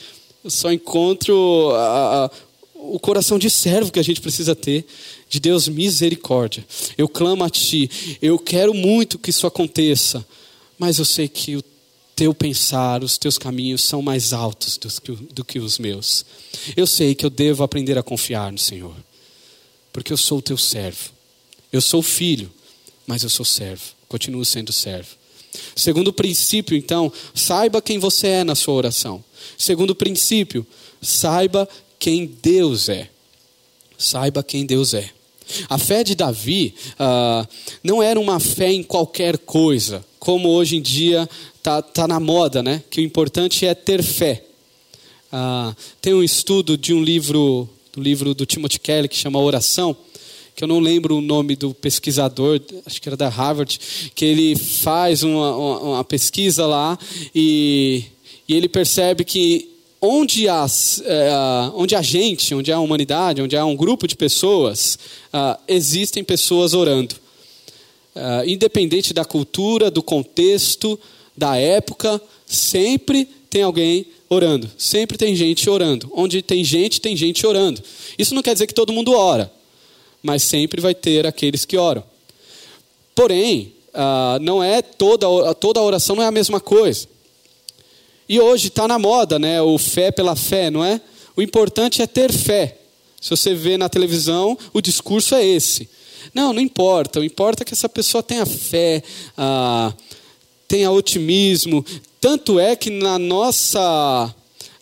Eu 0.44 0.50
só 0.50 0.72
encontro 0.72 1.72
a, 1.76 2.26
a, 2.26 2.32
o 2.76 2.98
coração 3.00 3.38
de 3.38 3.50
servo 3.50 3.92
que 3.92 4.00
a 4.00 4.04
gente 4.04 4.22
precisa 4.22 4.56
ter, 4.56 4.86
de 5.30 5.42
Deus 5.42 5.68
misericórdia. 5.68 6.66
Eu 6.98 7.10
clamo 7.10 7.44
a 7.44 7.50
Ti, 7.50 8.18
eu 8.22 8.40
quero 8.40 8.74
muito 8.74 9.20
que 9.20 9.30
isso 9.30 9.46
aconteça, 9.46 10.26
mas 10.80 11.00
eu 11.00 11.06
sei 11.06 11.28
que 11.28 11.58
o 11.58 11.64
Teu 12.16 12.34
pensar, 12.34 13.04
os 13.04 13.18
Teus 13.18 13.38
caminhos 13.38 13.84
são 13.84 14.02
mais 14.02 14.32
altos 14.32 14.78
do 14.78 14.90
que, 15.02 15.12
do 15.34 15.46
que 15.46 15.60
os 15.60 15.78
meus. 15.78 16.26
Eu 16.76 16.88
sei 16.88 17.14
que 17.14 17.26
eu 17.26 17.30
devo 17.30 17.62
aprender 17.62 17.98
a 17.98 18.04
confiar 18.04 18.52
no 18.52 18.58
Senhor, 18.58 18.96
porque 19.92 20.14
eu 20.14 20.18
sou 20.18 20.38
o 20.38 20.42
Teu 20.42 20.58
servo, 20.58 21.12
eu 21.74 21.82
sou 21.82 22.02
filho 22.02 22.50
mas 23.08 23.24
eu 23.24 23.30
sou 23.30 23.46
servo, 23.46 23.84
continuo 24.10 24.44
sendo 24.44 24.74
servo. 24.74 25.16
Segundo 25.76 26.12
princípio, 26.12 26.78
então, 26.78 27.12
saiba 27.34 27.82
quem 27.82 27.98
você 27.98 28.28
é 28.28 28.44
na 28.44 28.54
sua 28.54 28.74
oração. 28.74 29.24
Segundo 29.58 29.96
princípio, 29.96 30.68
saiba 31.02 31.68
quem 31.98 32.26
Deus 32.26 32.90
é. 32.90 33.10
Saiba 33.98 34.44
quem 34.44 34.66
Deus 34.66 34.94
é. 34.94 35.10
A 35.70 35.78
fé 35.78 36.04
de 36.04 36.14
Davi 36.14 36.76
uh, 37.00 37.48
não 37.82 38.04
era 38.04 38.20
uma 38.20 38.40
fé 38.40 38.72
em 38.72 38.84
qualquer 38.84 39.38
coisa, 39.38 40.06
como 40.20 40.50
hoje 40.50 40.76
em 40.76 40.82
dia 40.82 41.28
está 41.56 41.82
tá 41.82 42.08
na 42.08 42.20
moda, 42.20 42.62
né? 42.62 42.84
Que 42.90 43.00
o 43.00 43.04
importante 43.04 43.66
é 43.66 43.74
ter 43.74 44.04
fé. 44.04 44.44
Uh, 45.32 45.76
tem 46.02 46.14
um 46.14 46.24
estudo 46.24 46.78
de 46.78 46.94
um 46.94 47.02
livro, 47.02 47.68
do 47.94 48.02
livro 48.02 48.34
do 48.34 48.46
Timothy 48.46 48.80
Kelly 48.80 49.08
que 49.08 49.16
chama 49.16 49.40
Oração, 49.40 49.96
que 50.58 50.64
eu 50.64 50.68
não 50.68 50.80
lembro 50.80 51.18
o 51.18 51.22
nome 51.22 51.56
do 51.56 51.72
pesquisador, 51.72 52.60
acho 52.84 53.00
que 53.00 53.08
era 53.08 53.16
da 53.16 53.30
Harvard, 53.30 53.80
que 54.16 54.26
ele 54.26 54.56
faz 54.56 55.22
uma, 55.22 55.56
uma, 55.56 55.80
uma 55.82 56.04
pesquisa 56.04 56.66
lá 56.66 56.98
e, 57.34 58.06
e, 58.50 58.56
ele 58.56 58.68
percebe 58.68 59.24
que 59.24 59.70
onde, 60.02 60.50
as, 60.50 61.00
é, 61.06 61.32
onde 61.76 61.96
a 61.96 62.02
gente, 62.02 62.56
onde 62.56 62.72
há 62.72 62.80
humanidade, 62.80 63.40
onde 63.40 63.56
há 63.56 63.64
um 63.64 63.76
grupo 63.76 64.08
de 64.08 64.16
pessoas, 64.16 64.98
uh, 65.32 65.62
existem 65.68 66.24
pessoas 66.24 66.74
orando. 66.74 67.14
Uh, 68.16 68.50
independente 68.50 69.14
da 69.14 69.24
cultura, 69.24 69.92
do 69.92 70.02
contexto, 70.02 71.00
da 71.38 71.56
época, 71.56 72.20
sempre 72.48 73.30
tem 73.48 73.62
alguém 73.62 74.08
orando. 74.28 74.68
Sempre 74.76 75.20
tem 75.20 75.36
gente 75.36 75.70
orando. 75.70 76.12
Onde 76.16 76.42
tem 76.42 76.64
gente, 76.64 77.00
tem 77.00 77.16
gente 77.16 77.46
orando. 77.46 77.80
Isso 78.18 78.34
não 78.34 78.42
quer 78.42 78.54
dizer 78.54 78.66
que 78.66 78.74
todo 78.74 78.92
mundo 78.92 79.12
ora 79.12 79.56
mas 80.28 80.44
sempre 80.44 80.82
vai 80.82 80.94
ter 80.94 81.26
aqueles 81.26 81.64
que 81.64 81.78
oram. 81.78 82.04
Porém, 83.16 83.74
uh, 83.94 84.38
não 84.42 84.62
é 84.62 84.82
toda, 84.82 85.26
toda 85.56 85.82
oração 85.82 86.18
não 86.18 86.24
é 86.24 86.28
a 86.28 86.32
mesma 86.32 86.60
coisa. 86.60 87.08
E 88.28 88.38
hoje 88.42 88.68
está 88.68 88.90
na 88.90 89.00
moda, 89.00 89.40
né? 89.40 89.62
O 89.62 89.78
fé 89.78 90.12
pela 90.12 90.36
fé, 90.36 90.70
não 90.70 90.84
é? 90.84 91.00
O 91.34 91.42
importante 91.42 92.02
é 92.02 92.06
ter 92.06 92.34
fé. 92.34 92.78
Se 93.22 93.30
você 93.30 93.54
vê 93.54 93.78
na 93.78 93.88
televisão, 93.88 94.58
o 94.74 94.82
discurso 94.82 95.34
é 95.34 95.46
esse. 95.46 95.90
Não, 96.34 96.52
não 96.52 96.60
importa. 96.60 97.22
O 97.22 97.24
importa 97.24 97.64
é 97.64 97.66
que 97.66 97.74
essa 97.74 97.88
pessoa 97.88 98.22
tenha 98.22 98.46
fé, 98.46 99.02
uh, 99.38 99.96
tenha 100.68 100.92
otimismo. 100.92 101.86
Tanto 102.20 102.60
é 102.60 102.76
que 102.76 102.90
na 102.90 103.18
nossa 103.18 104.36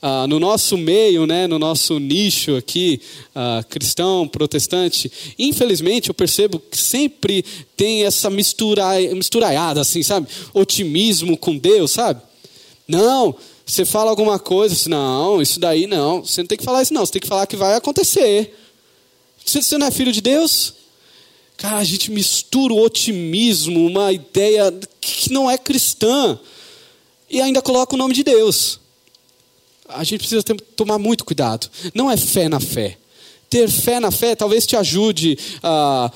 ah, 0.08 0.28
no 0.28 0.40
nosso 0.40 0.78
meio, 0.78 1.26
né, 1.26 1.48
no 1.48 1.58
nosso 1.58 1.98
nicho 1.98 2.56
aqui, 2.56 3.02
ah, 3.34 3.66
cristão, 3.68 4.28
protestante, 4.28 5.12
infelizmente 5.40 6.10
eu 6.10 6.14
percebo 6.14 6.60
que 6.60 6.78
sempre 6.78 7.44
tem 7.76 8.04
essa 8.04 8.30
mistura, 8.30 8.84
misturaiada, 9.16 9.82
assim, 9.82 10.04
sabe? 10.04 10.28
Otimismo 10.54 11.36
com 11.36 11.58
Deus, 11.58 11.90
sabe? 11.90 12.22
Não, 12.88 13.36
você 13.66 13.84
fala 13.84 14.12
alguma 14.12 14.38
coisa, 14.38 14.76
assim, 14.76 14.90
não, 14.90 15.42
isso 15.42 15.60
daí 15.60 15.88
não, 15.88 16.24
você 16.24 16.44
não 16.44 16.48
tem 16.48 16.58
que 16.60 16.64
falar 16.64 16.84
isso 16.84 16.94
não, 16.94 17.04
você 17.04 17.14
tem 17.14 17.22
que 17.22 17.28
falar 17.28 17.48
que 17.48 17.56
vai 17.56 17.74
acontecer. 17.74 18.56
Você, 19.44 19.64
você 19.64 19.76
não 19.76 19.88
é 19.88 19.92
filho 19.92 20.12
de 20.12 20.22
Deus? 20.22 20.76
Cara, 21.58 21.78
a 21.78 21.84
gente 21.84 22.12
mistura 22.12 22.76
o 22.76 22.80
otimismo, 22.80 23.84
uma 23.88 24.12
ideia 24.12 24.72
que 25.02 25.34
não 25.34 25.50
é 25.50 25.58
cristã, 25.58 26.40
e 27.28 27.42
ainda 27.42 27.60
coloca 27.60 27.96
o 27.96 27.98
nome 27.98 28.14
de 28.14 28.24
Deus 28.24 28.85
a 29.90 30.04
gente 30.04 30.20
precisa 30.20 30.44
ter, 30.44 30.60
tomar 30.76 30.98
muito 30.98 31.26
cuidado. 31.26 31.70
Não 31.94 32.10
é 32.10 32.18
fé 32.18 32.50
na 32.50 32.60
fé. 32.60 32.98
Ter 33.50 33.70
fé 33.70 34.00
na 34.00 34.12
fé 34.12 34.36
talvez 34.36 34.66
te 34.66 34.76
ajude 34.76 35.38
ah, 35.62 36.12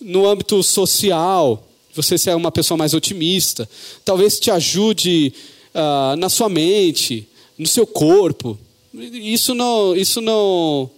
no 0.00 0.26
âmbito 0.26 0.62
social, 0.62 1.66
você 1.94 2.16
ser 2.16 2.34
uma 2.34 2.50
pessoa 2.50 2.78
mais 2.78 2.94
otimista. 2.94 3.68
Talvez 4.04 4.38
te 4.38 4.50
ajude 4.50 5.32
ah, 5.74 6.14
na 6.18 6.28
sua 6.28 6.48
mente, 6.48 7.28
no 7.58 7.66
seu 7.66 7.86
corpo. 7.86 8.58
Isso 8.92 9.54
não, 9.54 9.94
isso 9.94 10.20
não, 10.20 10.90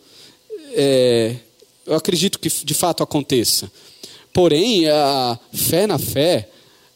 é, 0.75 1.37
eu 1.87 1.95
acredito 1.95 2.39
que 2.39 2.49
de 2.49 2.75
fato 2.75 3.03
aconteça. 3.03 3.71
Porém, 4.33 4.89
a 4.89 5.39
fé 5.53 5.87
na 5.87 5.99
fé 5.99 6.49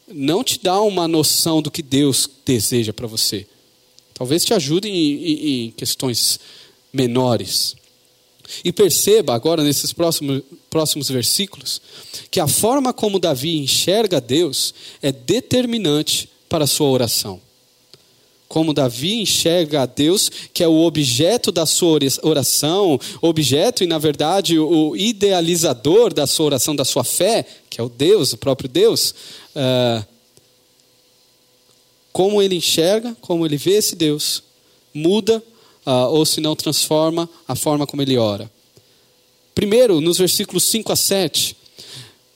não 0.07 0.43
te 0.43 0.59
dá 0.61 0.81
uma 0.81 1.07
noção 1.07 1.61
do 1.61 1.69
que 1.69 1.83
Deus 1.83 2.27
deseja 2.45 2.93
para 2.93 3.05
você. 3.05 3.45
Talvez 4.17 4.43
te 4.43 4.51
ajude 4.51 4.89
em, 4.89 4.93
em, 4.95 5.65
em 5.65 5.71
questões 5.71 6.39
menores. 6.91 7.75
E 8.63 8.71
perceba 8.71 9.35
agora, 9.35 9.63
nesses 9.63 9.93
próximos, 9.93 10.41
próximos 10.71 11.07
versículos, 11.09 11.79
que 12.31 12.39
a 12.39 12.47
forma 12.47 12.91
como 12.93 13.19
Davi 13.19 13.57
enxerga 13.57 14.19
Deus 14.19 14.73
é 15.03 15.11
determinante 15.11 16.29
para 16.49 16.63
a 16.63 16.67
sua 16.67 16.89
oração. 16.89 17.39
Como 18.47 18.73
Davi 18.73 19.21
enxerga 19.21 19.83
a 19.83 19.85
Deus, 19.85 20.31
que 20.51 20.63
é 20.63 20.67
o 20.67 20.79
objeto 20.79 21.51
da 21.51 21.67
sua 21.67 21.99
oração, 22.23 22.99
objeto 23.21 23.83
e, 23.83 23.87
na 23.87 23.99
verdade, 23.99 24.57
o 24.57 24.95
idealizador 24.95 26.11
da 26.11 26.25
sua 26.25 26.47
oração, 26.47 26.75
da 26.75 26.85
sua 26.85 27.03
fé, 27.03 27.45
que 27.69 27.79
é 27.79 27.83
o 27.83 27.89
Deus, 27.89 28.33
o 28.33 28.37
próprio 28.37 28.69
Deus. 28.69 29.13
Uh, 29.53 30.16
como 32.17 32.41
ele 32.41 32.55
enxerga, 32.55 33.15
como 33.21 33.45
ele 33.45 33.57
vê 33.57 33.73
esse 33.73 33.95
Deus, 33.95 34.41
muda 34.91 35.37
uh, 35.85 36.09
ou 36.09 36.25
se 36.25 36.41
não 36.41 36.55
transforma 36.55 37.29
a 37.47 37.53
forma 37.53 37.85
como 37.85 38.01
ele 38.01 38.17
ora. 38.17 38.51
Primeiro, 39.53 40.01
nos 40.01 40.17
versículos 40.17 40.63
5 40.63 40.91
a 40.91 40.95
7, 40.95 41.55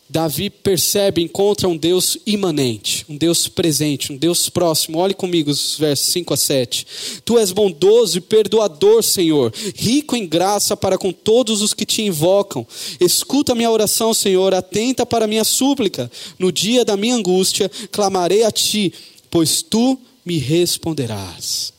Davi 0.07 0.51
percebe, 0.51 1.23
encontra 1.23 1.67
um 1.67 1.75
Deus 1.75 2.17
imanente, 2.27 3.05
um 3.09 3.17
Deus 3.17 3.47
presente, 3.47 4.11
um 4.11 4.17
Deus 4.17 4.49
próximo. 4.49 4.99
Olhe 4.99 5.15
comigo 5.15 5.49
os 5.49 5.77
versos 5.79 6.07
5 6.13 6.31
a 6.31 6.37
7. 6.37 6.85
Tu 7.25 7.39
és 7.39 7.51
bondoso 7.51 8.19
e 8.19 8.21
perdoador, 8.21 9.01
Senhor, 9.01 9.51
rico 9.73 10.15
em 10.15 10.27
graça 10.27 10.77
para 10.77 10.97
com 10.97 11.11
todos 11.11 11.61
os 11.63 11.73
que 11.73 11.87
te 11.87 12.03
invocam. 12.03 12.67
Escuta 12.99 13.55
minha 13.55 13.71
oração, 13.71 14.13
Senhor, 14.13 14.53
atenta 14.53 15.07
para 15.07 15.25
minha 15.25 15.43
súplica. 15.43 16.11
No 16.37 16.51
dia 16.51 16.85
da 16.85 16.95
minha 16.95 17.15
angústia, 17.15 17.71
clamarei 17.89 18.43
a 18.43 18.51
ti 18.51 18.93
pois 19.31 19.63
tu 19.63 19.97
me 20.25 20.37
responderás. 20.37 21.73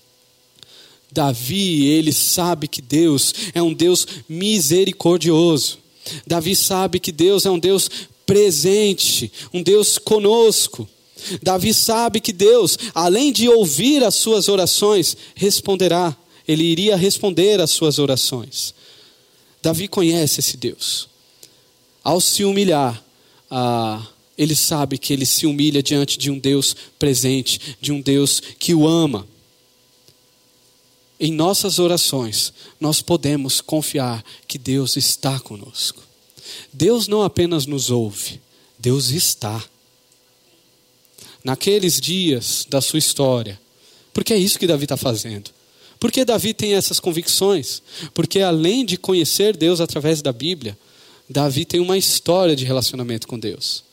Davi, 1.13 1.85
ele 1.87 2.13
sabe 2.13 2.67
que 2.67 2.81
Deus 2.81 3.35
é 3.55 3.63
um 3.63 3.75
Deus 3.75 4.07
misericordioso. 4.27 5.79
Davi 6.27 6.57
sabe 6.57 6.99
que 6.99 7.13
Deus 7.13 7.45
é 7.45 7.51
um 7.51 7.59
Deus 7.59 7.89
presente, 8.25 9.31
um 9.53 9.63
Deus 9.63 9.99
conosco. 9.99 10.89
Davi 11.43 11.73
sabe 11.75 12.19
que 12.19 12.33
Deus, 12.33 12.79
além 12.95 13.31
de 13.31 13.49
ouvir 13.49 14.03
as 14.03 14.15
suas 14.15 14.49
orações, 14.49 15.17
responderá. 15.35 16.17
Ele 16.49 16.65
iria 16.65 16.97
responder 16.97 17.61
às 17.61 17.71
suas 17.71 17.99
orações. 17.99 18.75
Davi 19.63 19.87
conhece 19.87 20.41
esse 20.41 20.57
Deus. 20.57 21.09
Ao 22.03 22.21
se 22.21 22.43
humilhar, 22.43 23.01
ah, 23.49 24.05
ele 24.37 24.57
sabe 24.57 24.99
que 24.99 25.13
ele 25.13 25.27
se 25.27 25.47
humilha 25.47 25.83
diante 25.83 26.17
de 26.19 26.31
um 26.31 26.39
Deus 26.39 26.75
presente, 26.99 27.77
de 27.81 27.93
um 27.93 28.01
Deus 28.01 28.41
que 28.59 28.75
o 28.75 28.87
ama. 28.87 29.27
Em 31.21 31.33
nossas 31.33 31.79
orações, 31.79 32.53
nós 32.81 33.01
podemos 33.01 33.61
confiar 33.61 34.25
que 34.49 34.59
Deus 34.59 34.97
está 34.97 35.39
conosco. 35.39 36.03
Deus 36.73 37.07
não 37.07 37.23
apenas 37.23 37.67
nos 37.67 37.91
ouve, 37.91 38.41
Deus 38.79 39.11
está. 39.11 39.63
Naqueles 41.45 42.01
dias 42.01 42.67
da 42.69 42.81
sua 42.81 42.99
história, 42.99 43.61
porque 44.13 44.33
é 44.33 44.37
isso 44.37 44.59
que 44.59 44.67
Davi 44.67 44.85
está 44.85 44.97
fazendo. 44.97 45.51
Por 45.99 46.11
que 46.11 46.25
Davi 46.25 46.53
tem 46.53 46.75
essas 46.75 46.99
convicções? 46.99 47.83
Porque 48.13 48.41
além 48.41 48.85
de 48.85 48.97
conhecer 48.97 49.57
Deus 49.57 49.81
através 49.81 50.21
da 50.21 50.33
Bíblia, 50.33 50.77
Davi 51.29 51.65
tem 51.65 51.81
uma 51.81 51.97
história 51.97 52.57
de 52.57 52.65
relacionamento 52.65 53.29
com 53.29 53.39
Deus. 53.39 53.85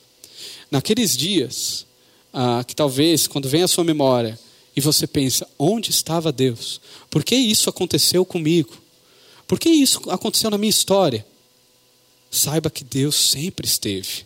Naqueles 0.70 1.16
dias, 1.16 1.86
ah, 2.32 2.64
que 2.66 2.74
talvez 2.74 3.26
quando 3.26 3.48
vem 3.48 3.62
a 3.62 3.68
sua 3.68 3.84
memória 3.84 4.38
e 4.76 4.80
você 4.80 5.06
pensa, 5.06 5.46
onde 5.58 5.90
estava 5.90 6.30
Deus? 6.32 6.80
Por 7.08 7.24
que 7.24 7.34
isso 7.34 7.68
aconteceu 7.68 8.24
comigo? 8.24 8.76
Por 9.46 9.58
que 9.58 9.68
isso 9.68 10.08
aconteceu 10.10 10.50
na 10.50 10.58
minha 10.58 10.70
história? 10.70 11.26
Saiba 12.30 12.70
que 12.70 12.84
Deus 12.84 13.16
sempre 13.16 13.66
esteve. 13.66 14.24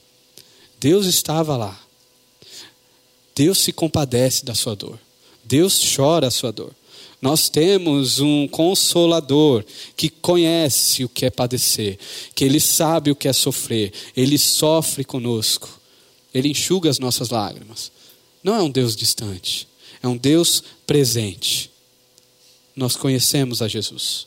Deus 0.79 1.07
estava 1.07 1.57
lá. 1.57 1.81
Deus 3.35 3.59
se 3.59 3.73
compadece 3.73 4.45
da 4.45 4.55
sua 4.55 4.77
dor. 4.77 4.99
Deus 5.43 5.81
chora 5.97 6.29
a 6.29 6.31
sua 6.31 6.53
dor. 6.53 6.73
Nós 7.21 7.49
temos 7.49 8.21
um 8.21 8.47
consolador 8.47 9.65
que 9.97 10.11
conhece 10.11 11.05
o 11.05 11.09
que 11.09 11.25
é 11.25 11.31
padecer, 11.31 11.99
que 12.35 12.45
ele 12.45 12.61
sabe 12.61 13.11
o 13.11 13.17
que 13.17 13.27
é 13.27 13.33
sofrer, 13.33 13.95
ele 14.15 14.37
sofre 14.37 15.05
conosco, 15.05 15.81
ele 16.35 16.49
enxuga 16.49 16.91
as 16.91 16.99
nossas 16.99 17.31
lágrimas. 17.31 17.91
Não 18.43 18.55
é 18.55 18.63
um 18.63 18.71
Deus 18.71 18.95
distante, 18.95 19.67
é 20.03 20.09
um 20.09 20.17
Deus 20.17 20.63
presente. 20.87 21.71
Nós 22.77 22.97
conhecemos 22.97 23.63
a 23.63 23.69
Jesus. 23.69 24.27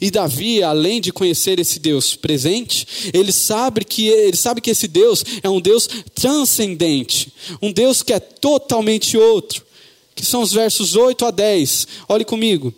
E 0.00 0.10
Davi, 0.10 0.62
além 0.62 1.00
de 1.00 1.12
conhecer 1.12 1.60
esse 1.60 1.78
Deus 1.78 2.16
presente, 2.16 2.86
ele 3.12 3.30
sabe 3.30 3.84
que 3.84 4.08
ele 4.08 4.36
sabe 4.36 4.62
que 4.62 4.70
esse 4.70 4.88
Deus 4.88 5.22
é 5.42 5.50
um 5.50 5.60
Deus 5.60 5.86
transcendente, 6.14 7.30
um 7.60 7.70
Deus 7.70 8.02
que 8.02 8.12
é 8.12 8.18
totalmente 8.18 9.16
outro 9.18 9.62
que 10.14 10.24
são 10.24 10.42
os 10.42 10.52
versos 10.52 10.94
8 10.94 11.26
a 11.26 11.30
10. 11.30 11.88
Olhe 12.08 12.24
comigo. 12.24 12.72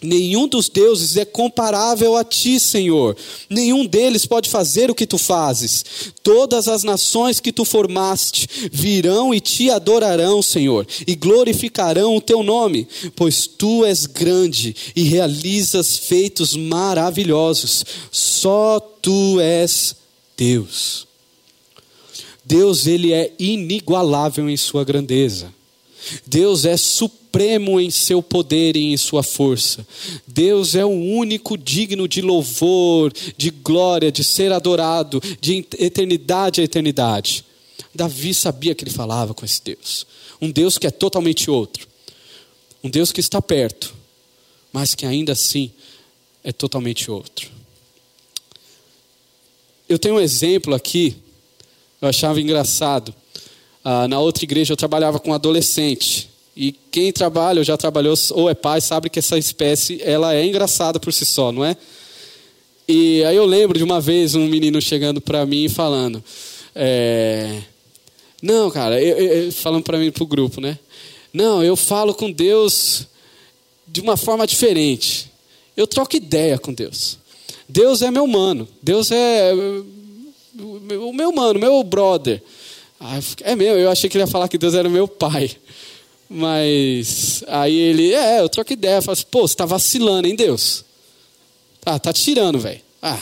Nenhum 0.00 0.46
dos 0.46 0.68
deuses 0.68 1.16
é 1.16 1.24
comparável 1.24 2.14
a 2.14 2.22
ti, 2.22 2.60
Senhor. 2.60 3.16
Nenhum 3.50 3.84
deles 3.84 4.24
pode 4.24 4.48
fazer 4.48 4.90
o 4.90 4.94
que 4.94 5.06
tu 5.06 5.18
fazes. 5.18 6.12
Todas 6.22 6.68
as 6.68 6.84
nações 6.84 7.40
que 7.40 7.52
tu 7.52 7.64
formaste 7.64 8.48
virão 8.70 9.34
e 9.34 9.40
te 9.40 9.70
adorarão, 9.70 10.40
Senhor, 10.40 10.86
e 11.04 11.16
glorificarão 11.16 12.16
o 12.16 12.20
teu 12.20 12.44
nome, 12.44 12.86
pois 13.16 13.48
tu 13.48 13.84
és 13.84 14.06
grande 14.06 14.74
e 14.94 15.02
realizas 15.02 15.96
feitos 15.96 16.54
maravilhosos. 16.54 17.84
Só 18.12 18.78
tu 18.78 19.40
és 19.40 19.96
Deus. 20.36 21.08
Deus, 22.44 22.86
ele 22.86 23.12
é 23.12 23.32
inigualável 23.36 24.48
em 24.48 24.56
sua 24.56 24.84
grandeza. 24.84 25.52
Deus 26.24 26.64
é 26.64 26.76
supremo 26.76 27.27
em 27.40 27.90
seu 27.90 28.22
poder 28.22 28.76
e 28.76 28.92
em 28.92 28.96
sua 28.96 29.22
força. 29.22 29.86
Deus 30.26 30.74
é 30.74 30.84
o 30.84 30.88
único 30.88 31.56
digno 31.56 32.08
de 32.08 32.20
louvor, 32.20 33.12
de 33.36 33.50
glória, 33.50 34.10
de 34.10 34.24
ser 34.24 34.52
adorado, 34.52 35.20
de 35.40 35.64
eternidade 35.78 36.60
a 36.60 36.64
eternidade. 36.64 37.44
Davi 37.94 38.32
sabia 38.34 38.74
que 38.74 38.84
ele 38.84 38.90
falava 38.90 39.34
com 39.34 39.44
esse 39.44 39.62
Deus. 39.62 40.06
Um 40.40 40.50
Deus 40.50 40.78
que 40.78 40.86
é 40.86 40.90
totalmente 40.90 41.50
outro. 41.50 41.86
Um 42.82 42.88
Deus 42.88 43.10
que 43.10 43.20
está 43.20 43.42
perto, 43.42 43.94
mas 44.72 44.94
que 44.94 45.04
ainda 45.04 45.32
assim 45.32 45.70
é 46.44 46.52
totalmente 46.52 47.10
outro. 47.10 47.50
Eu 49.88 49.98
tenho 49.98 50.16
um 50.16 50.20
exemplo 50.20 50.74
aqui, 50.74 51.16
eu 52.00 52.08
achava 52.08 52.40
engraçado. 52.40 53.14
Ah, 53.82 54.06
na 54.06 54.20
outra 54.20 54.44
igreja 54.44 54.72
eu 54.72 54.76
trabalhava 54.76 55.18
com 55.18 55.32
adolescente. 55.32 56.30
E 56.60 56.72
quem 56.90 57.12
trabalha 57.12 57.60
ou 57.60 57.64
já 57.64 57.76
trabalhou 57.76 58.16
ou 58.32 58.50
é 58.50 58.54
pai 58.54 58.80
sabe 58.80 59.08
que 59.08 59.20
essa 59.20 59.38
espécie 59.38 60.02
ela 60.02 60.34
é 60.34 60.44
engraçada 60.44 60.98
por 60.98 61.12
si 61.12 61.24
só, 61.24 61.52
não 61.52 61.64
é? 61.64 61.76
E 62.88 63.22
aí 63.22 63.36
eu 63.36 63.46
lembro 63.46 63.78
de 63.78 63.84
uma 63.84 64.00
vez 64.00 64.34
um 64.34 64.48
menino 64.48 64.82
chegando 64.82 65.20
para 65.20 65.46
mim 65.46 65.66
e 65.66 65.68
falando, 65.68 66.22
é, 66.74 67.60
não, 68.42 68.68
cara, 68.72 69.00
eu, 69.00 69.16
eu, 69.18 69.52
falando 69.52 69.84
para 69.84 69.98
mim 69.98 70.10
pro 70.10 70.26
grupo, 70.26 70.60
né? 70.60 70.76
Não, 71.32 71.62
eu 71.62 71.76
falo 71.76 72.12
com 72.12 72.28
Deus 72.28 73.06
de 73.86 74.00
uma 74.00 74.16
forma 74.16 74.44
diferente. 74.44 75.30
Eu 75.76 75.86
troco 75.86 76.16
ideia 76.16 76.58
com 76.58 76.74
Deus. 76.74 77.18
Deus 77.68 78.02
é 78.02 78.10
meu 78.10 78.26
mano. 78.26 78.66
Deus 78.82 79.12
é 79.12 79.52
o 80.58 81.12
meu 81.12 81.30
mano, 81.30 81.60
meu 81.60 81.84
brother. 81.84 82.42
é 83.44 83.54
meu, 83.54 83.78
eu 83.78 83.92
achei 83.92 84.10
que 84.10 84.16
ele 84.16 84.24
ia 84.24 84.28
falar 84.28 84.48
que 84.48 84.58
Deus 84.58 84.74
era 84.74 84.88
meu 84.88 85.06
pai. 85.06 85.56
Mas 86.28 87.42
aí 87.46 87.74
ele, 87.74 88.12
é, 88.12 88.40
eu 88.40 88.48
troco 88.48 88.72
ideia, 88.72 89.00
falo 89.00 89.14
assim, 89.14 89.26
pô, 89.30 89.46
você 89.46 89.56
tá 89.56 89.64
vacilando, 89.64 90.28
hein, 90.28 90.36
Deus? 90.36 90.84
Ah, 91.86 91.98
tá 91.98 92.12
tirando, 92.12 92.58
velho. 92.58 92.80
Ah. 93.00 93.18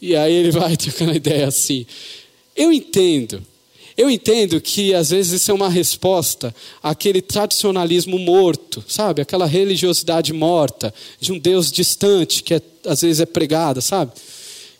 E 0.00 0.16
aí 0.16 0.32
ele 0.32 0.50
vai 0.52 0.76
trocando 0.76 1.14
ideia 1.14 1.46
assim. 1.46 1.86
Eu 2.56 2.72
entendo. 2.72 3.42
Eu 3.96 4.10
entendo 4.10 4.58
que 4.60 4.94
às 4.94 5.10
vezes 5.10 5.42
isso 5.42 5.50
é 5.50 5.54
uma 5.54 5.68
resposta 5.68 6.54
àquele 6.82 7.20
tradicionalismo 7.20 8.18
morto, 8.18 8.82
sabe? 8.88 9.20
Aquela 9.20 9.46
religiosidade 9.46 10.32
morta 10.32 10.92
de 11.20 11.32
um 11.32 11.38
Deus 11.38 11.70
distante 11.70 12.42
que 12.42 12.54
é, 12.54 12.62
às 12.86 13.02
vezes 13.02 13.20
é 13.20 13.26
pregada, 13.26 13.82
sabe? 13.82 14.12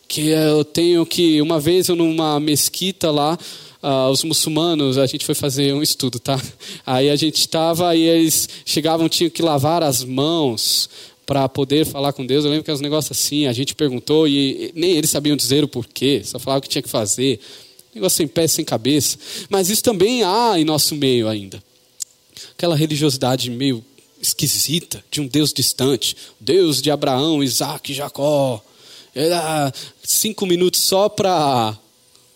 Que 0.09 0.29
eu 0.29 0.65
tenho 0.65 1.05
que 1.05 1.43
uma 1.43 1.61
vez 1.61 1.89
eu 1.89 1.97
numa 1.97 2.41
mesquita 2.41 3.11
lá, 3.11 3.39
uh, 3.83 4.11
os 4.11 4.23
muçulmanos, 4.23 4.97
a 4.97 5.07
gente 5.07 5.27
foi 5.27 5.35
fazer 5.35 5.75
um 5.75 5.83
estudo, 5.83 6.19
tá? 6.19 6.41
Aí 6.87 7.11
a 7.11 7.17
gente 7.17 7.41
estava 7.41 7.95
e 7.97 8.03
eles 8.03 8.49
chegavam, 8.65 9.09
tinham 9.09 9.31
que 9.31 9.43
lavar 9.43 9.83
as 9.83 10.05
mãos 10.05 10.89
para 11.27 11.49
poder 11.49 11.85
falar 11.85 12.13
com 12.13 12.25
Deus. 12.25 12.45
Eu 12.45 12.51
lembro 12.51 12.65
que 12.65 12.71
era 12.71 12.79
um 12.79 12.83
negócios 12.83 13.19
assim, 13.19 13.47
a 13.47 13.53
gente 13.53 13.75
perguntou 13.75 14.29
e 14.29 14.73
nem 14.75 14.93
eles 14.93 15.11
sabiam 15.11 15.37
dizer 15.37 15.65
o 15.65 15.69
porquê, 15.69 16.23
só 16.25 16.39
falavam 16.39 16.59
o 16.59 16.63
que 16.63 16.69
tinha 16.69 16.83
que 16.83 16.89
fazer. 16.89 17.41
Negócio 17.95 18.17
sem 18.17 18.27
pé, 18.27 18.47
sem 18.47 18.65
cabeça. 18.65 19.19
Mas 19.51 19.69
isso 19.69 19.83
também 19.83 20.23
há 20.23 20.55
em 20.57 20.65
nosso 20.65 20.95
meio 20.95 21.29
ainda. 21.29 21.63
Aquela 22.57 22.75
religiosidade 22.75 23.51
meio 23.51 23.85
esquisita 24.21 25.05
de 25.11 25.21
um 25.21 25.27
Deus 25.27 25.53
distante. 25.53 26.17
Deus 26.41 26.81
de 26.81 26.91
Abraão, 26.91 27.43
Isaac, 27.43 27.93
Jacó. 27.93 28.63
Era 29.15 29.71
cinco 30.03 30.47
minutos 30.47 30.81
só 30.81 31.09
para 31.09 31.77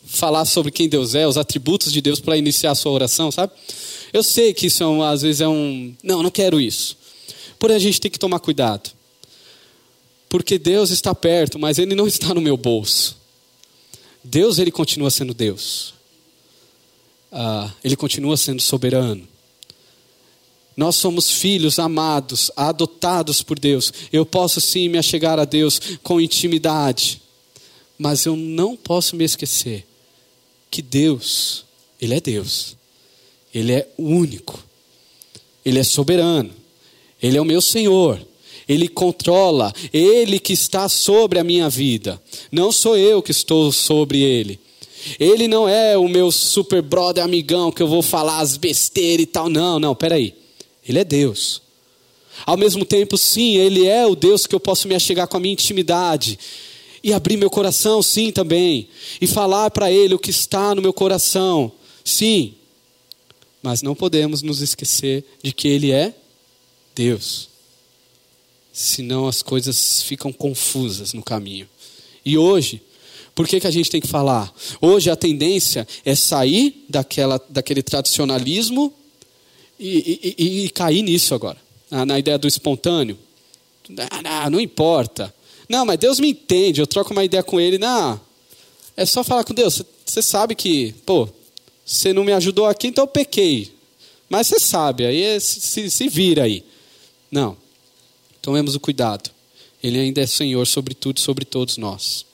falar 0.07 0.45
sobre 0.45 0.71
quem 0.71 0.89
Deus 0.89 1.15
é, 1.15 1.27
os 1.27 1.37
atributos 1.37 1.93
de 1.93 2.01
Deus 2.01 2.21
para 2.21 2.37
iniciar 2.37 2.71
a 2.71 2.75
sua 2.75 2.93
oração, 2.93 3.31
sabe? 3.31 3.53
Eu 4.13 4.23
sei 4.23 4.55
que 4.55 4.69
isso 4.69 4.83
é 4.83 4.87
um, 4.87 5.03
às 5.03 5.23
vezes 5.23 5.41
é 5.41 5.49
um. 5.49 5.95
Não, 6.03 6.23
não 6.23 6.31
quero 6.31 6.61
isso. 6.61 6.97
Porém, 7.59 7.77
a 7.77 7.81
gente 7.81 8.01
tem 8.01 8.11
que 8.11 8.19
tomar 8.19 8.39
cuidado. 8.39 8.91
Porque 10.29 10.59
Deus 10.59 10.91
está 10.91 11.15
perto, 11.15 11.59
mas 11.59 11.79
Ele 11.79 11.95
não 11.95 12.07
está 12.07 12.33
no 12.33 12.41
meu 12.41 12.57
bolso. 12.57 13.17
Deus, 14.23 14.59
Ele 14.59 14.71
continua 14.71 15.11
sendo 15.11 15.35
Deus. 15.35 15.95
Ah, 17.31 17.71
ele 17.85 17.97
continua 17.97 18.37
sendo 18.37 18.63
soberano. 18.63 19.27
Nós 20.77 20.97
somos 20.97 21.31
filhos 21.31 21.79
amados, 21.79 22.51
adotados 22.57 23.43
por 23.43 23.59
Deus. 23.59 23.93
Eu 24.13 24.25
posso 24.25 24.61
sim 24.61 24.89
me 24.89 24.97
achegar 24.99 25.39
a 25.39 25.45
Deus 25.45 25.81
com 26.03 26.21
intimidade, 26.21 27.21
mas 27.99 28.25
eu 28.25 28.37
não 28.37 28.77
posso 28.77 29.17
me 29.17 29.25
esquecer 29.25 29.87
que 30.71 30.83
Deus, 30.83 31.65
Ele 32.01 32.15
é 32.15 32.21
Deus, 32.21 32.77
Ele 33.55 33.73
é 33.73 33.89
único, 33.99 34.63
Ele 35.65 35.79
é 35.79 35.85
soberano, 35.85 36.51
Ele 37.23 37.37
é 37.37 37.41
o 37.41 37.45
meu 37.45 37.61
Senhor, 37.61 38.21
Ele 38.69 38.89
controla, 38.89 39.73
Ele 39.93 40.39
que 40.39 40.53
está 40.53 40.89
sobre 40.89 41.39
a 41.39 41.45
minha 41.45 41.69
vida, 41.69 42.21
não 42.51 42.71
sou 42.71 42.97
eu 42.97 43.23
que 43.23 43.31
estou 43.31 43.73
sobre 43.73 44.21
Ele. 44.23 44.61
Ele 45.21 45.47
não 45.47 45.69
é 45.69 45.97
o 45.97 46.09
meu 46.09 46.33
super 46.33 46.83
brother 46.83 47.23
amigão 47.23 47.71
que 47.71 47.81
eu 47.81 47.87
vou 47.87 48.03
falar 48.03 48.41
as 48.41 48.57
besteiras 48.57 49.23
e 49.23 49.27
tal. 49.27 49.49
Não, 49.49 49.79
não, 49.79 49.95
peraí. 49.95 50.35
Ele 50.87 50.99
é 50.99 51.05
Deus. 51.05 51.63
Ao 52.45 52.57
mesmo 52.57 52.85
tempo, 52.85 53.17
sim, 53.17 53.57
Ele 53.57 53.87
é 53.87 54.05
o 54.07 54.17
Deus 54.17 54.47
que 54.47 54.55
eu 54.55 54.61
posso 54.61 54.89
me 54.89 54.95
achegar 54.95 55.29
com 55.29 55.37
a 55.37 55.41
minha 55.41 55.53
intimidade 55.53 56.39
e 57.07 57.13
abrir 57.13 57.37
meu 57.37 57.49
coração, 57.49 58.03
sim, 58.03 58.33
também, 58.33 58.89
e 59.21 59.29
falar 59.29 59.71
para 59.71 59.93
Ele 59.93 60.15
o 60.15 60.19
que 60.19 60.33
está 60.33 60.75
no 60.75 60.83
meu 60.83 60.93
coração, 60.93 61.71
sim. 62.05 62.57
Mas 63.63 63.81
não 63.81 63.95
podemos 63.95 64.43
nos 64.43 64.61
esquecer 64.61 65.25
de 65.41 65.53
que 65.53 65.69
Ele 65.69 65.93
é 65.93 66.13
Deus. 66.97 67.49
Senão 68.73 69.29
as 69.29 69.41
coisas 69.41 70.03
ficam 70.03 70.33
confusas 70.33 71.13
no 71.13 71.23
caminho. 71.23 71.69
E 72.25 72.37
hoje, 72.37 72.83
por 73.37 73.47
que, 73.47 73.61
que 73.61 73.69
a 73.69 73.71
gente 73.71 73.89
tem 73.89 74.01
que 74.01 74.09
falar? 74.09 74.53
Hoje 74.81 75.09
a 75.09 75.15
tendência 75.15 75.87
é 76.05 76.17
sair 76.17 76.87
daquela, 76.89 77.41
daquele 77.49 77.85
tradicionalismo 77.85 78.93
e, 79.79 80.35
e, 80.37 80.65
e 80.65 80.71
cair 80.71 81.03
nisso 81.03 81.37
agora. 81.37 81.59
Na 81.89 82.19
ideia 82.19 82.37
do 82.37 82.49
espontâneo. 82.49 83.17
Ah, 84.25 84.51
não 84.51 84.59
importa. 84.59 85.33
Não, 85.69 85.85
mas 85.85 85.99
Deus 85.99 86.21
me 86.21 86.31
entende. 86.31 86.81
Eu 86.81 86.87
troco 86.87 87.13
uma 87.13 87.25
ideia 87.25 87.43
com 87.43 87.61
ele. 87.61 87.79
Não, 87.79 88.21
é 88.97 89.05
só 89.05 89.23
falar 89.23 89.45
com 89.45 89.53
Deus. 89.53 89.83
Você 90.05 90.23
sabe 90.23 90.55
que, 90.55 90.95
pô, 91.05 91.29
você 91.85 92.13
não 92.13 92.25
me 92.25 92.33
ajudou 92.33 92.67
aqui, 92.67 92.89
então 92.89 93.05
eu 93.05 93.09
pequei. 93.09 93.73
Mas 94.29 94.49
você 94.49 94.59
sabe, 94.59 95.07
aí 95.07 95.23
é, 95.23 95.39
se, 95.39 95.91
se, 95.91 96.09
vira 96.09 96.45
aí. 96.45 96.65
Não. 97.31 97.57
Tomemos 98.43 98.75
o 98.75 98.81
cuidado. 98.81 99.31
Ele 99.83 99.99
ainda 99.99 100.21
é 100.21 100.27
Senhor 100.27 100.67
sobre 100.67 100.95
tudo, 100.95 101.21
sobre 101.21 101.45
todos 101.45 101.77
nós. 101.77 102.25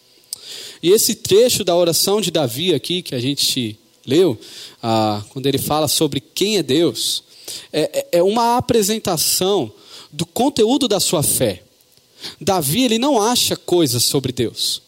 E 0.83 0.91
esse 0.91 1.15
trecho 1.15 1.65
da 1.65 1.77
oração 1.77 2.21
de 2.21 2.31
Davi 2.31 2.73
aqui, 2.73 3.03
que 3.03 3.15
a 3.15 3.21
gente 3.21 3.79
leu, 4.07 4.39
ah, 4.83 5.23
quando 5.31 5.47
ele 5.47 5.59
fala 5.59 5.87
sobre 5.89 6.21
quem 6.21 6.57
é 6.57 6.63
Deus, 6.63 7.23
é, 7.73 8.07
é, 8.13 8.19
é 8.19 8.23
uma 8.23 8.57
apresentação 8.57 9.73
do 10.11 10.25
conteúdo 10.25 10.89
da 10.89 11.01
sua 11.01 11.23
fé. 11.23 11.63
Davi, 12.41 12.85
ele 12.85 12.99
não 12.99 13.21
acha 13.21 13.57
coisas 13.57 14.05
sobre 14.05 14.33
Deus. 14.33 14.83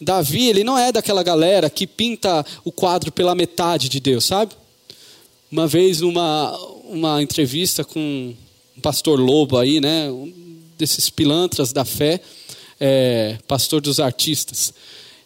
Davi, 0.00 0.48
ele 0.48 0.64
não 0.64 0.78
é 0.78 0.92
daquela 0.92 1.22
galera 1.22 1.68
que 1.68 1.86
pinta 1.86 2.44
o 2.64 2.72
quadro 2.72 3.12
pela 3.12 3.34
metade 3.34 3.88
de 3.88 4.00
Deus, 4.00 4.24
sabe? 4.24 4.54
Uma 5.50 5.66
vez, 5.66 6.00
numa 6.00 6.56
uma 6.84 7.22
entrevista 7.22 7.84
com 7.84 8.34
um 8.76 8.80
pastor 8.80 9.18
Lobo 9.18 9.56
aí, 9.56 9.80
né? 9.80 10.10
Um 10.10 10.32
desses 10.76 11.08
pilantras 11.08 11.72
da 11.72 11.84
fé, 11.84 12.20
é, 12.80 13.38
pastor 13.46 13.80
dos 13.80 14.00
artistas. 14.00 14.72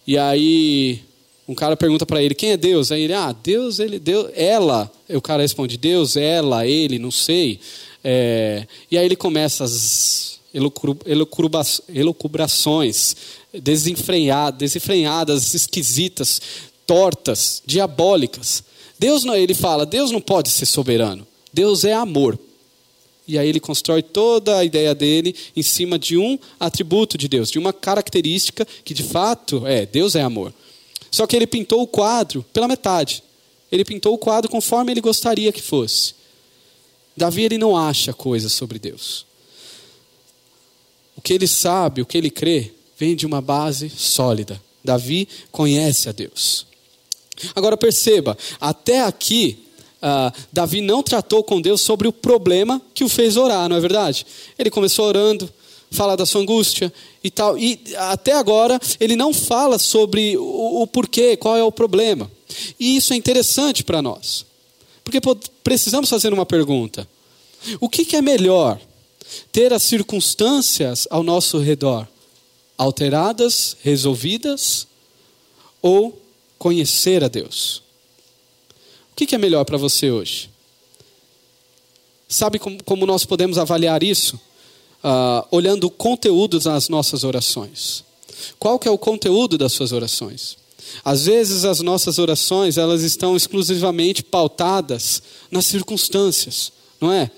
E 0.07 0.17
aí 0.17 1.03
um 1.47 1.55
cara 1.55 1.77
pergunta 1.77 2.05
para 2.05 2.23
ele 2.23 2.35
quem 2.35 2.51
é 2.51 2.57
Deus, 2.59 2.93
aí 2.93 3.05
ele 3.05 3.15
ah 3.15 3.33
Deus 3.33 3.79
ele 3.79 3.99
Deus 3.99 4.31
ela, 4.35 4.91
o 5.09 5.21
cara 5.21 5.43
responde 5.43 5.79
Deus 5.79 6.15
ela 6.15 6.67
ele 6.67 6.99
não 6.99 7.11
sei, 7.11 7.59
é, 8.05 8.67
e 8.91 8.99
aí 8.99 9.07
ele 9.07 9.17
começa 9.17 9.65
as 9.65 10.38
elucubrações 10.55 13.17
desenfreadas, 13.53 15.55
esquisitas, 15.55 16.41
tortas, 16.87 17.63
diabólicas. 17.67 18.65
Deus 18.99 19.25
não, 19.25 19.35
ele 19.35 19.55
fala, 19.55 19.87
Deus 19.87 20.11
não 20.11 20.21
pode 20.21 20.51
ser 20.51 20.67
soberano. 20.67 21.27
Deus 21.53 21.85
é 21.85 21.93
amor. 21.93 22.39
E 23.27 23.39
aí 23.39 23.49
ele 23.49 23.61
constrói 23.61 24.03
toda 24.03 24.57
a 24.57 24.65
ideia 24.65 24.95
dele 24.95 25.35
em 25.55 25.63
cima 25.63 25.99
de 25.99 26.17
um 26.17 26.39
atributo 26.59 27.19
de 27.19 27.29
Deus, 27.29 27.51
de 27.51 27.59
uma 27.59 27.75
característica 27.75 28.67
que 28.83 28.95
de 28.95 29.03
fato 29.03 29.67
é, 29.67 29.85
Deus 29.85 30.15
é 30.15 30.23
amor. 30.23 30.55
Só 31.11 31.27
que 31.27 31.37
ele 31.37 31.47
pintou 31.47 31.83
o 31.83 31.87
quadro 31.87 32.43
pela 32.53 32.67
metade. 32.67 33.23
Ele 33.71 33.85
pintou 33.85 34.15
o 34.15 34.19
quadro 34.19 34.51
conforme 34.51 34.93
ele 34.93 35.03
gostaria 35.03 35.53
que 35.53 35.61
fosse. 35.61 36.15
Davi 37.15 37.43
ele 37.43 37.59
não 37.59 37.77
acha 37.77 38.15
coisas 38.15 38.53
sobre 38.53 38.79
Deus. 38.79 39.28
O 41.19 41.21
que 41.21 41.35
ele 41.35 41.49
sabe, 41.49 42.01
o 42.01 42.07
que 42.07 42.17
ele 42.17 42.31
crê, 42.31 42.71
vem 42.97 43.17
de 43.17 43.27
uma 43.27 43.41
base 43.41 43.91
sólida. 43.91 44.63
Davi 44.85 45.29
conhece 45.51 46.09
a 46.09 46.13
Deus. 46.13 46.65
Agora 47.57 47.77
perceba, 47.77 48.39
até 48.61 49.03
aqui, 49.03 49.59
uh, 50.01 50.33
Davi 50.53 50.81
não 50.81 51.03
tratou 51.03 51.43
com 51.43 51.61
Deus 51.61 51.81
sobre 51.81 52.07
o 52.07 52.13
problema 52.13 52.81
que 52.95 53.03
o 53.03 53.09
fez 53.09 53.37
orar, 53.37 53.69
não 53.69 53.75
é 53.75 53.81
verdade? 53.81 54.25
Ele 54.57 54.71
começou 54.71 55.07
orando, 55.07 55.53
fala 55.91 56.17
da 56.17 56.25
sua 56.25 56.41
angústia 56.41 56.93
e 57.23 57.33
tal, 57.33 57.59
e 57.59 57.81
até 57.97 58.35
agora 58.35 58.79
ele 59.01 59.17
não 59.17 59.35
fala 59.35 59.77
sobre 59.77 60.37
o, 60.37 60.83
o 60.83 60.87
porquê, 60.87 61.37
qual 61.37 61.57
é 61.57 61.65
o 61.65 61.73
problema. 61.73 62.31
E 62.79 62.97
isso 62.97 63.13
é 63.13 63.17
interessante 63.17 63.83
para 63.83 64.01
nós, 64.01 64.47
porque 65.03 65.21
precisamos 65.65 66.09
fazer 66.09 66.33
uma 66.33 66.47
pergunta: 66.47 67.09
o 67.81 67.89
que, 67.89 68.05
que 68.05 68.15
é 68.15 68.23
melhor? 68.23 68.81
Ter 69.53 69.73
as 69.73 69.83
circunstâncias 69.83 71.07
ao 71.11 71.23
nosso 71.23 71.59
redor 71.59 72.07
alteradas, 72.79 73.77
resolvidas, 73.83 74.87
ou 75.83 76.17
conhecer 76.57 77.25
a 77.25 77.29
Deus? 77.29 77.83
O 79.13 79.17
que 79.17 79.35
é 79.35 79.39
melhor 79.39 79.65
para 79.65 79.77
você 79.77 80.13
hoje? 80.13 80.49
Sabe 82.29 82.61
como, 82.85 83.05
nós 83.05 83.25
podemos 83.25 83.59
avaliar 83.59 84.03
isso? 84.03 84.37
Uh, 85.03 85.47
olhando 85.51 85.85
o 85.85 85.91
conteúdo 85.91 86.61
das 86.61 86.89
nossas 86.89 87.25
orações. 87.25 88.05
Qual 88.59 88.79
que 88.79 88.87
é 88.87 88.91
o 88.91 88.99
conteúdo 88.99 89.59
das 89.59 89.73
suas 89.73 89.93
orações? 89.93 90.57
Às 91.05 91.27
vezes 91.27 91.65
as 91.65 91.81
nossas 91.81 92.19
orações 92.19 92.77
elas 92.77 93.03
estão 93.03 93.37
exclusivamente 93.37 94.23
pautadas 94.23 95.23
nas 95.51 95.67
circunstâncias, 95.67 96.73
não 97.01 97.13
é? 97.13 97.31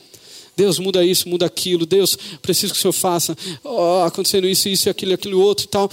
Deus 0.60 0.78
muda 0.78 1.02
isso, 1.02 1.26
muda 1.26 1.46
aquilo. 1.46 1.86
Deus, 1.86 2.18
preciso 2.42 2.74
que 2.74 2.78
o 2.78 2.82
Senhor 2.82 2.92
faça. 2.92 3.34
Oh, 3.64 4.02
acontecendo 4.04 4.46
isso, 4.46 4.68
isso, 4.68 4.90
aquilo, 4.90 5.14
aquilo 5.14 5.40
outro 5.40 5.64
e 5.64 5.68
tal. 5.68 5.90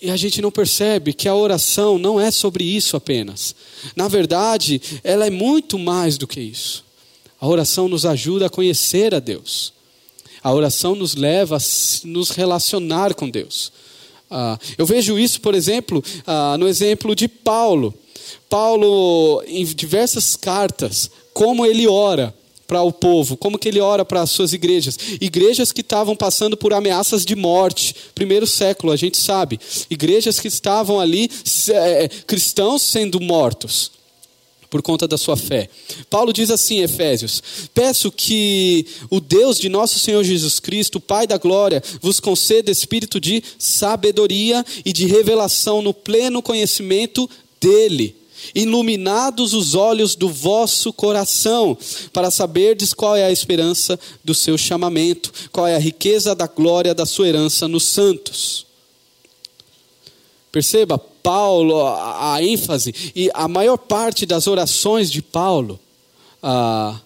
E 0.00 0.10
a 0.10 0.16
gente 0.16 0.40
não 0.40 0.50
percebe 0.50 1.12
que 1.12 1.28
a 1.28 1.34
oração 1.34 1.98
não 1.98 2.18
é 2.18 2.30
sobre 2.30 2.64
isso 2.64 2.96
apenas. 2.96 3.54
Na 3.94 4.08
verdade, 4.08 4.80
ela 5.04 5.26
é 5.26 5.30
muito 5.30 5.78
mais 5.78 6.16
do 6.16 6.26
que 6.26 6.40
isso. 6.40 6.82
A 7.38 7.46
oração 7.46 7.88
nos 7.88 8.06
ajuda 8.06 8.46
a 8.46 8.50
conhecer 8.50 9.14
a 9.14 9.18
Deus. 9.18 9.74
A 10.42 10.50
oração 10.50 10.94
nos 10.94 11.14
leva 11.14 11.58
a 11.58 11.60
nos 12.04 12.30
relacionar 12.30 13.14
com 13.14 13.28
Deus. 13.28 13.70
Ah, 14.30 14.58
eu 14.78 14.86
vejo 14.86 15.18
isso, 15.18 15.42
por 15.42 15.54
exemplo, 15.54 16.02
ah, 16.26 16.56
no 16.58 16.66
exemplo 16.66 17.14
de 17.14 17.28
Paulo. 17.28 17.92
Paulo, 18.48 19.42
em 19.46 19.62
diversas 19.66 20.36
cartas, 20.36 21.10
como 21.34 21.66
ele 21.66 21.86
ora 21.86 22.34
para 22.70 22.82
o 22.82 22.92
povo, 22.92 23.36
como 23.36 23.58
que 23.58 23.68
ele 23.68 23.80
ora 23.80 24.04
para 24.04 24.22
as 24.22 24.30
suas 24.30 24.52
igrejas. 24.52 24.96
Igrejas 25.20 25.72
que 25.72 25.80
estavam 25.80 26.14
passando 26.14 26.56
por 26.56 26.72
ameaças 26.72 27.24
de 27.24 27.34
morte, 27.34 27.96
primeiro 28.14 28.46
século, 28.46 28.92
a 28.92 28.96
gente 28.96 29.18
sabe. 29.18 29.58
Igrejas 29.90 30.38
que 30.38 30.46
estavam 30.46 31.00
ali, 31.00 31.28
é, 31.68 32.08
cristãos 32.28 32.82
sendo 32.82 33.20
mortos 33.20 33.90
por 34.70 34.82
conta 34.82 35.08
da 35.08 35.18
sua 35.18 35.36
fé. 35.36 35.68
Paulo 36.08 36.32
diz 36.32 36.48
assim, 36.48 36.78
Efésios: 36.80 37.42
Peço 37.74 38.12
que 38.12 38.86
o 39.10 39.18
Deus 39.18 39.58
de 39.58 39.68
nosso 39.68 39.98
Senhor 39.98 40.22
Jesus 40.22 40.60
Cristo, 40.60 41.00
Pai 41.00 41.26
da 41.26 41.38
glória, 41.38 41.82
vos 42.00 42.20
conceda 42.20 42.70
espírito 42.70 43.18
de 43.18 43.42
sabedoria 43.58 44.64
e 44.84 44.92
de 44.92 45.06
revelação 45.06 45.82
no 45.82 45.92
pleno 45.92 46.40
conhecimento 46.40 47.28
dele 47.60 48.19
iluminados 48.54 49.54
os 49.54 49.74
olhos 49.74 50.14
do 50.14 50.28
vosso 50.28 50.92
coração, 50.92 51.76
para 52.12 52.30
saberdes 52.30 52.92
qual 52.92 53.16
é 53.16 53.24
a 53.24 53.32
esperança 53.32 53.98
do 54.24 54.34
seu 54.34 54.56
chamamento, 54.56 55.32
qual 55.52 55.66
é 55.66 55.76
a 55.76 55.80
riqueza 55.80 56.34
da 56.34 56.46
glória 56.46 56.94
da 56.94 57.06
sua 57.06 57.28
herança 57.28 57.68
nos 57.68 57.84
santos. 57.84 58.66
Perceba, 60.50 60.98
Paulo, 60.98 61.86
a, 61.86 62.34
a 62.34 62.42
ênfase, 62.42 62.94
e 63.14 63.30
a 63.34 63.46
maior 63.46 63.76
parte 63.76 64.26
das 64.26 64.46
orações 64.46 65.10
de 65.10 65.22
Paulo 65.22 65.78
ah, 66.42 66.98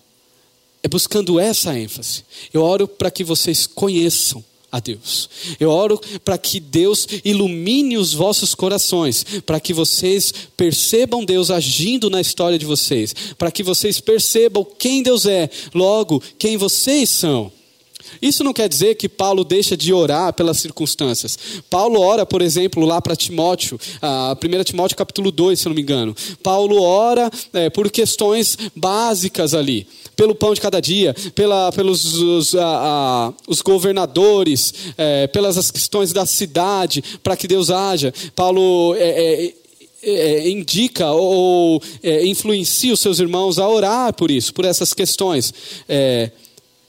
é 0.82 0.88
buscando 0.88 1.38
essa 1.38 1.78
ênfase. 1.78 2.24
Eu 2.52 2.62
oro 2.62 2.86
para 2.88 3.10
que 3.10 3.24
vocês 3.24 3.66
conheçam 3.66 4.44
a 4.74 4.80
Deus. 4.80 5.30
Eu 5.60 5.70
oro 5.70 6.00
para 6.24 6.36
que 6.36 6.58
Deus 6.58 7.06
ilumine 7.24 7.96
os 7.96 8.12
vossos 8.12 8.56
corações, 8.56 9.24
para 9.46 9.60
que 9.60 9.72
vocês 9.72 10.34
percebam 10.56 11.24
Deus 11.24 11.48
agindo 11.48 12.10
na 12.10 12.20
história 12.20 12.58
de 12.58 12.66
vocês, 12.66 13.14
para 13.38 13.52
que 13.52 13.62
vocês 13.62 14.00
percebam 14.00 14.66
quem 14.76 15.00
Deus 15.00 15.26
é, 15.26 15.48
logo, 15.72 16.20
quem 16.36 16.56
vocês 16.56 17.08
são. 17.08 17.52
Isso 18.20 18.44
não 18.44 18.52
quer 18.52 18.68
dizer 18.68 18.94
que 18.94 19.08
Paulo 19.08 19.44
deixa 19.44 19.76
de 19.76 19.92
orar 19.92 20.32
pelas 20.32 20.58
circunstâncias. 20.58 21.38
Paulo 21.68 22.00
ora, 22.00 22.24
por 22.26 22.42
exemplo, 22.42 22.84
lá 22.84 23.00
para 23.00 23.16
Timóteo, 23.16 23.78
a 24.00 24.36
1 24.36 24.64
Timóteo 24.64 24.96
capítulo 24.96 25.30
2, 25.30 25.58
se 25.58 25.66
não 25.66 25.74
me 25.74 25.82
engano. 25.82 26.14
Paulo 26.42 26.80
ora 26.82 27.30
é, 27.52 27.70
por 27.70 27.90
questões 27.90 28.56
básicas 28.74 29.54
ali 29.54 29.86
pelo 30.14 30.34
pão 30.34 30.54
de 30.54 30.60
cada 30.60 30.80
dia, 30.80 31.14
pela, 31.34 31.72
pelos 31.72 32.14
os, 32.14 32.54
a, 32.54 32.64
a, 32.64 33.32
os 33.48 33.60
governadores, 33.60 34.72
é, 34.96 35.26
pelas 35.26 35.58
as 35.58 35.70
questões 35.70 36.12
da 36.12 36.26
cidade, 36.26 37.02
para 37.22 37.36
que 37.36 37.46
Deus 37.46 37.70
haja. 37.70 38.12
Paulo 38.34 38.94
é, 38.96 39.44
é, 39.44 39.54
é 40.02 40.48
indica 40.48 41.10
ou 41.10 41.82
é, 42.02 42.26
influencia 42.26 42.92
os 42.92 43.00
seus 43.00 43.18
irmãos 43.18 43.58
a 43.58 43.68
orar 43.68 44.12
por 44.14 44.30
isso, 44.30 44.52
por 44.54 44.64
essas 44.64 44.94
questões. 44.94 45.52
É, 45.88 46.30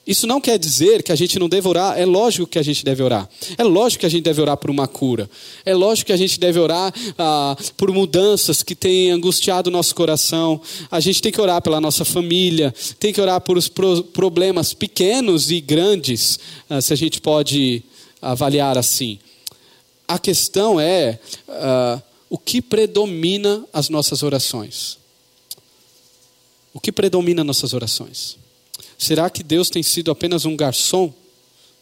Isso 0.05 0.27
não 0.27 0.39
quer 0.39 0.59
dizer 0.59 1.01
que 1.01 1.11
a 1.11 1.15
gente 1.15 1.39
não 1.39 1.49
deve 1.49 1.67
orar, 1.67 1.97
é 1.97 2.05
lógico 2.05 2.45
que 2.45 2.59
a 2.59 2.63
gente 2.63 2.85
deve 2.85 3.01
orar. 3.01 3.27
É 3.57 3.63
lógico 3.63 4.01
que 4.01 4.05
a 4.05 4.09
gente 4.09 4.21
deve 4.21 4.39
orar 4.39 4.55
por 4.55 4.69
uma 4.69 4.87
cura. 4.87 5.27
É 5.65 5.73
lógico 5.73 6.07
que 6.07 6.13
a 6.13 6.17
gente 6.17 6.39
deve 6.39 6.59
orar 6.59 6.93
ah, 7.17 7.57
por 7.75 7.91
mudanças 7.91 8.61
que 8.61 8.75
têm 8.75 9.09
angustiado 9.09 9.69
o 9.69 9.73
nosso 9.73 9.95
coração. 9.95 10.61
A 10.91 10.99
gente 10.99 11.23
tem 11.23 11.31
que 11.31 11.41
orar 11.41 11.59
pela 11.59 11.81
nossa 11.81 12.05
família, 12.05 12.71
tem 12.99 13.11
que 13.11 13.19
orar 13.19 13.41
por 13.41 13.57
os 13.57 13.67
pro 13.67 14.03
problemas 14.03 14.75
pequenos 14.75 15.49
e 15.49 15.59
grandes, 15.59 16.37
ah, 16.69 16.79
se 16.79 16.93
a 16.93 16.95
gente 16.95 17.19
pode 17.19 17.81
avaliar 18.21 18.77
assim. 18.77 19.17
A 20.07 20.19
questão 20.19 20.79
é 20.79 21.17
ah, 21.49 21.99
o 22.29 22.37
que 22.37 22.61
predomina 22.61 23.65
as 23.73 23.89
nossas 23.89 24.21
orações. 24.21 24.99
O 26.71 26.79
que 26.79 26.91
predomina 26.91 27.43
nossas 27.43 27.73
orações? 27.73 28.44
Será 28.97 29.29
que 29.29 29.43
Deus 29.43 29.69
tem 29.69 29.83
sido 29.83 30.11
apenas 30.11 30.45
um 30.45 30.55
garçom? 30.55 31.13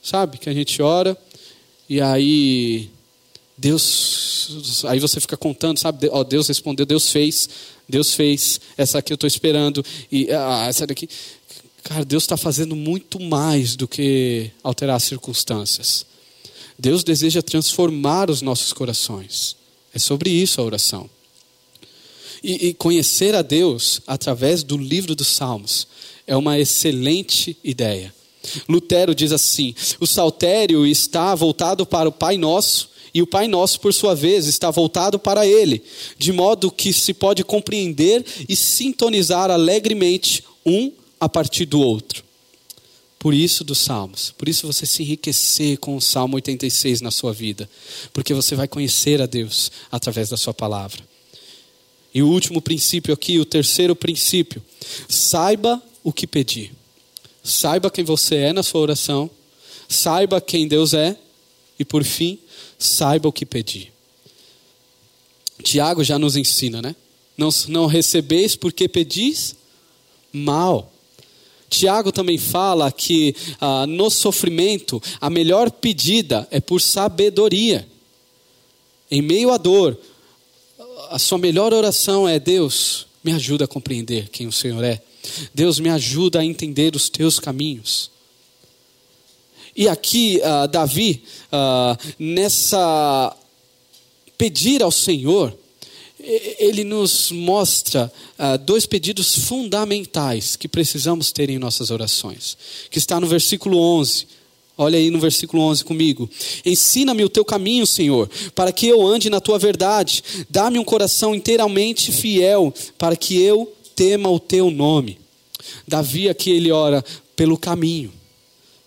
Sabe? 0.01 0.38
Que 0.38 0.49
a 0.49 0.53
gente 0.53 0.82
ora 0.82 1.18
e 1.89 2.01
aí 2.01 2.89
Deus, 3.57 4.84
aí 4.86 4.99
você 4.99 5.20
fica 5.20 5.38
contando, 5.38 5.78
sabe? 5.78 6.09
Ó, 6.11 6.24
Deus 6.24 6.47
respondeu, 6.47 6.86
Deus 6.86 7.11
fez, 7.11 7.47
Deus 7.88 8.14
fez. 8.14 8.59
Essa 8.78 8.97
aqui 8.97 9.14
eu 9.14 9.16
estou 9.16 9.28
esperando 9.28 9.86
e 10.11 10.32
ah, 10.32 10.66
essa 10.68 10.88
daqui, 10.88 11.07
cara, 11.84 12.03
Deus 12.03 12.24
está 12.24 12.36
fazendo 12.36 12.76
muito 12.76 13.20
mais 13.20 13.76
do 13.76 13.88
que 13.88 14.51
alterar 14.64 14.95
as 14.95 15.03
circunstâncias. 15.03 16.05
Deus 16.78 17.03
deseja 17.03 17.41
transformar 17.41 18.30
os 18.30 18.41
nossos 18.41 18.74
corações. 18.74 19.55
É 19.93 19.99
sobre 19.99 20.30
isso 20.32 20.59
a 20.59 20.64
oração. 20.64 21.09
E, 22.43 22.70
e 22.70 22.74
conhecer 22.74 23.36
a 23.36 23.41
Deus 23.41 24.01
através 24.07 24.64
do 24.64 24.76
livro 24.76 25.16
dos 25.16 25.28
Salmos 25.28 25.88
é 26.26 26.36
uma 26.36 26.59
excelente 26.59 27.57
ideia. 27.63 28.13
Lutero 28.67 29.15
diz 29.15 29.32
assim: 29.32 29.74
o 29.99 30.07
saltério 30.07 30.86
está 30.86 31.34
voltado 31.36 31.86
para 31.86 32.09
o 32.09 32.11
Pai 32.11 32.38
Nosso 32.38 32.89
e 33.13 33.21
o 33.21 33.28
Pai 33.28 33.47
Nosso, 33.47 33.80
por 33.80 33.93
sua 33.93 34.15
vez, 34.15 34.47
está 34.47 34.71
voltado 34.71 35.19
para 35.19 35.45
Ele, 35.45 35.84
de 36.17 36.32
modo 36.32 36.71
que 36.71 36.91
se 36.91 37.13
pode 37.13 37.43
compreender 37.43 38.26
e 38.49 38.55
sintonizar 38.55 39.51
alegremente 39.51 40.43
um 40.65 40.91
a 41.19 41.30
partir 41.30 41.65
do 41.65 41.80
outro. 41.80 42.24
Por 43.19 43.34
isso 43.34 43.63
dos 43.63 43.78
Salmos, 43.78 44.34
por 44.38 44.49
isso 44.49 44.67
você 44.67 44.86
se 44.86 45.01
enriquecer 45.01 45.78
com 45.78 45.95
o 45.95 46.01
Salmo 46.01 46.36
86 46.36 46.99
na 46.99 47.09
sua 47.11 47.32
vida, 47.32 47.69
porque 48.11 48.34
você 48.34 48.53
vai 48.53 48.67
conhecer 48.67 49.21
a 49.21 49.26
Deus 49.26 49.71
através 49.89 50.28
da 50.28 50.36
sua 50.36 50.53
palavra. 50.53 51.01
E 52.13 52.21
o 52.21 52.28
último 52.28 52.61
princípio 52.61 53.13
aqui, 53.13 53.39
o 53.39 53.45
terceiro 53.45 53.95
princípio, 53.95 54.61
saiba 55.07 55.82
o 56.04 56.12
que 56.12 56.28
pedir. 56.28 56.74
Saiba 57.43 57.89
quem 57.89 58.04
você 58.04 58.36
é 58.36 58.54
na 58.54 58.64
sua 58.64 58.82
oração, 58.82 59.30
saiba 59.88 60.41
quem 60.41 60.68
Deus 60.68 60.93
é 60.93 61.18
e, 61.78 61.86
por 61.86 62.04
fim, 62.04 62.39
saiba 62.78 63.28
o 63.28 63.34
que 63.34 63.45
pedir. 63.45 63.91
Tiago 65.64 66.04
já 66.04 66.20
nos 66.20 66.36
ensina, 66.36 66.82
né? 66.82 66.95
Não, 67.38 67.49
não 67.68 67.86
recebeis 67.86 68.56
porque 68.56 68.88
pedis 68.88 69.56
mal. 70.32 70.91
Tiago 71.70 72.12
também 72.12 72.38
fala 72.38 72.91
que 72.91 73.36
ah, 73.60 73.88
no 73.88 74.10
sofrimento 74.10 75.01
a 75.20 75.30
melhor 75.30 75.72
pedida 75.72 76.47
é 76.51 76.60
por 76.60 76.80
sabedoria. 76.80 77.88
Em 79.10 79.22
meio 79.22 79.51
à 79.51 79.58
dor, 79.58 79.97
a 81.10 81.18
sua 81.18 81.38
melhor 81.38 81.74
oração 81.74 82.28
é: 82.28 82.39
Deus, 82.39 83.08
me 83.24 83.32
ajuda 83.32 83.66
a 83.66 83.68
compreender 83.68 84.30
quem 84.30 84.45
o 84.47 84.51
Senhor 84.51 84.84
é. 84.84 85.01
Deus 85.53 85.80
me 85.80 85.89
ajuda 85.89 86.39
a 86.39 86.45
entender 86.45 86.95
os 86.95 87.09
teus 87.09 87.39
caminhos. 87.39 88.11
E 89.76 89.88
aqui, 89.88 90.39
uh, 90.43 90.67
Davi, 90.67 91.24
uh, 91.47 92.13
nessa 92.19 93.36
pedir 94.38 94.84
ao 94.84 94.91
Senhor, 94.91 95.57
ele 96.19 96.84
nos 96.84 97.32
mostra 97.32 98.11
uh, 98.38 98.57
dois 98.57 98.86
pedidos 98.86 99.36
fundamentais 99.36 100.55
que 100.55 100.67
precisamos 100.67 101.32
ter 101.32 101.49
em 101.49 101.59
nossas 101.59 101.91
orações, 101.91 102.57
que 102.89 102.97
está 102.97 103.19
no 103.19 103.28
versículo 103.28 103.78
11. 103.78 104.28
Olha 104.78 104.97
aí 104.97 105.11
no 105.11 105.19
versículo 105.19 105.61
11 105.63 105.84
comigo. 105.84 106.30
Ensina-me 106.65 107.24
o 107.24 107.30
teu 107.30 107.45
caminho, 107.45 107.86
Senhor, 107.86 108.30
para 108.55 108.71
que 108.71 108.88
eu 108.88 109.05
ande 109.05 109.30
na 109.30 109.39
tua 109.39 109.59
verdade. 109.59 110.24
Dá-me 110.49 110.80
um 110.80 110.84
coração 110.84 111.36
inteiramente 111.36 112.11
fiel, 112.11 112.74
para 112.97 113.15
que 113.15 113.39
eu 113.39 113.71
tema 113.96 114.30
o 114.30 114.39
teu 114.39 114.70
nome. 114.70 115.20
Davi 115.88 116.30
aqui 116.30 116.52
ele 116.52 116.72
ora 116.72 117.04
pelo 117.36 117.58
caminho. 117.58 118.12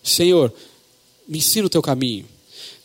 Senhor, 0.03 0.53
me 1.27 1.39
ensina 1.39 1.67
o 1.67 1.69
teu 1.69 1.81
caminho. 1.81 2.25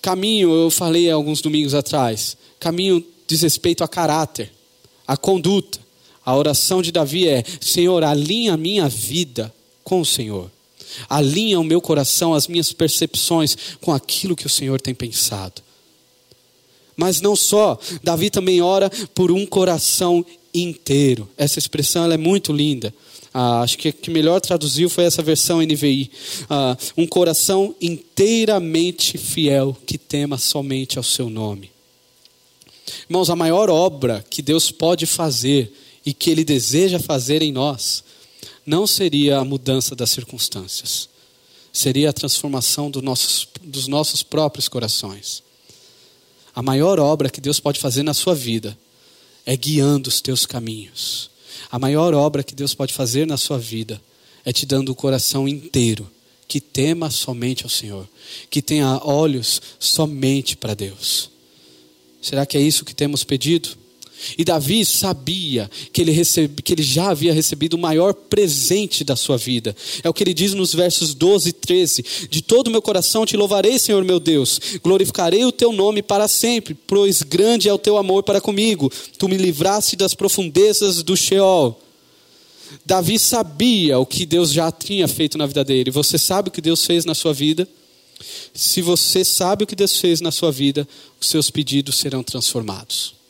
Caminho, 0.01 0.53
eu 0.53 0.71
falei 0.71 1.11
alguns 1.11 1.41
domingos 1.41 1.75
atrás. 1.75 2.37
Caminho 2.59 3.05
diz 3.27 3.43
respeito 3.43 3.85
a 3.85 3.89
caráter, 3.89 4.53
a 5.07 5.17
conduta. 5.17 5.81
A 6.25 6.37
oração 6.37 6.83
de 6.83 6.93
Davi 6.93 7.29
é: 7.29 7.45
Senhor, 7.61 8.03
alinha 8.05 8.55
a 8.55 8.57
minha 8.57 8.89
vida 8.89 9.53
com 9.85 10.01
o 10.01 10.07
Senhor. 10.07 10.51
Alinha 11.09 11.59
o 11.59 11.65
meu 11.65 11.81
coração, 11.81 12.35
as 12.35 12.47
minhas 12.47 12.73
percepções 12.73 13.57
com 13.81 13.93
aquilo 13.93 14.37
que 14.37 14.47
o 14.47 14.51
Senhor 14.51 14.81
tem 14.81 14.95
pensado. 14.95 15.63
Mas 16.97 17.21
não 17.21 17.35
só, 17.35 17.79
Davi 18.03 18.31
também 18.31 18.61
ora 18.61 18.91
por 19.15 19.33
um 19.33 19.47
coração 19.47 20.25
inteiro. 20.55 21.29
Essa 21.37 21.59
expressão 21.59 22.11
é 22.11 22.17
muito 22.17 22.53
linda. 22.53 22.95
Ah, 23.33 23.63
acho 23.63 23.79
que 23.79 23.89
a 23.89 23.93
que 23.93 24.11
melhor 24.11 24.41
traduziu 24.41 24.91
foi 24.91 25.05
essa 25.05 25.23
versão 25.23 25.63
NVI. 25.63 26.11
Ah, 26.51 26.77
um 26.97 27.07
coração 27.07 27.75
inteiramente 27.81 29.17
fiel 29.17 29.77
que 29.87 29.97
tema 29.97 30.37
somente 30.37 30.99
ao 30.99 31.05
seu 31.05 31.31
nome. 31.31 31.71
Irmãos, 33.09 33.31
a 33.31 33.37
maior 33.37 33.71
obra 33.71 34.25
que 34.29 34.43
Deus 34.43 34.71
pode 34.71 35.07
fazer 35.07 35.73
e 36.05 36.13
que 36.13 36.31
Ele 36.31 36.45
deseja 36.45 36.99
fazer 36.99 37.43
em 37.43 37.53
nós 37.53 38.05
não 38.67 38.87
seria 38.87 39.39
a 39.39 39.45
mudança 39.45 39.97
das 39.97 40.11
circunstâncias, 40.11 41.09
seria 41.73 42.11
a 42.11 42.13
transformação 42.13 42.91
do 42.91 43.03
nossos, 43.03 43.49
dos 43.63 43.89
nossos 43.89 44.23
próprios 44.23 44.69
corações. 44.69 45.43
A 46.55 46.63
maior 46.63 47.01
obra 47.01 47.31
que 47.31 47.41
Deus 47.41 47.59
pode 47.59 47.81
fazer 47.81 48.03
na 48.03 48.15
sua 48.15 48.35
vida 48.35 48.77
é 49.45 49.57
guiando 49.57 50.09
os 50.09 50.21
teus 50.21 50.47
caminhos. 50.47 51.31
A 51.71 51.79
maior 51.79 52.15
obra 52.15 52.43
que 52.43 52.55
Deus 52.55 52.75
pode 52.75 52.93
fazer 52.93 53.27
na 53.27 53.37
sua 53.37 53.59
vida 53.59 54.01
é 54.45 54.53
te 54.53 54.67
dando 54.67 54.91
o 54.91 54.95
coração 54.95 55.49
inteiro, 55.49 56.11
que 56.47 56.61
tema 56.61 57.11
somente 57.11 57.65
ao 57.65 57.71
Senhor, 57.71 58.09
que 58.51 58.61
tenha 58.61 59.01
olhos 59.05 59.61
somente 59.79 60.57
para 60.57 60.75
Deus. 60.75 61.31
Será 62.21 62.45
que 62.45 62.57
é 62.57 62.61
isso 62.61 62.85
que 62.85 62.95
temos 62.95 63.25
pedido? 63.25 63.71
E 64.37 64.45
Davi 64.45 64.85
sabia 64.85 65.71
que 65.93 66.01
ele, 66.01 66.13
recebe, 66.13 66.63
que 66.63 66.73
ele 66.73 66.83
já 66.83 67.11
havia 67.11 67.33
recebido 67.33 67.75
o 67.75 67.79
maior 67.79 68.15
presente 68.15 69.05
da 69.05 69.17
sua 69.17 69.37
vida. 69.37 69.75
É 70.03 70.09
o 70.09 70.15
que 70.15 70.23
ele 70.23 70.35
diz 70.35 70.55
nos 70.55 70.75
versos 70.75 71.15
12 71.15 71.51
e 71.51 71.53
13: 71.53 72.05
De 72.29 72.43
todo 72.43 72.69
o 72.69 72.71
meu 72.71 72.83
coração 72.83 73.27
te 73.27 73.37
louvarei, 73.37 73.79
Senhor 73.79 74.05
meu 74.05 74.21
Deus, 74.21 74.61
glorificarei 74.83 75.45
o 75.45 75.53
teu 75.53 75.73
nome 75.73 76.03
para 76.03 76.29
sempre, 76.29 76.75
pois 76.75 77.23
grande 77.23 77.69
é 77.69 77.73
o 77.73 77.79
teu 77.79 77.97
amor 77.97 78.23
para 78.23 78.41
comigo. 78.41 78.91
Tu 79.19 79.29
me 79.29 79.37
livraste 79.37 79.97
das 79.97 80.15
profundezas 80.15 81.03
do 81.03 81.17
Sheol. 81.17 81.79
Davi 82.87 83.19
sabia 83.19 83.99
o 83.99 84.07
que 84.07 84.25
Deus 84.25 84.51
já 84.51 84.71
tinha 84.73 85.07
feito 85.07 85.37
na 85.37 85.47
vida 85.47 85.63
dele. 85.63 85.91
Você 85.91 86.17
sabe 86.17 86.49
o 86.49 86.53
que 86.53 86.61
Deus 86.61 86.87
fez 86.87 87.05
na 87.05 87.15
sua 87.15 87.35
vida? 87.35 87.69
Se 88.55 88.81
você 88.81 89.25
sabe 89.25 89.65
o 89.65 89.67
que 89.67 89.77
Deus 89.77 89.97
fez 89.99 90.21
na 90.21 90.31
sua 90.31 90.53
vida, 90.53 90.87
os 91.21 91.29
seus 91.29 91.51
pedidos 91.51 91.97
serão 91.97 92.23
transformados. 92.23 93.22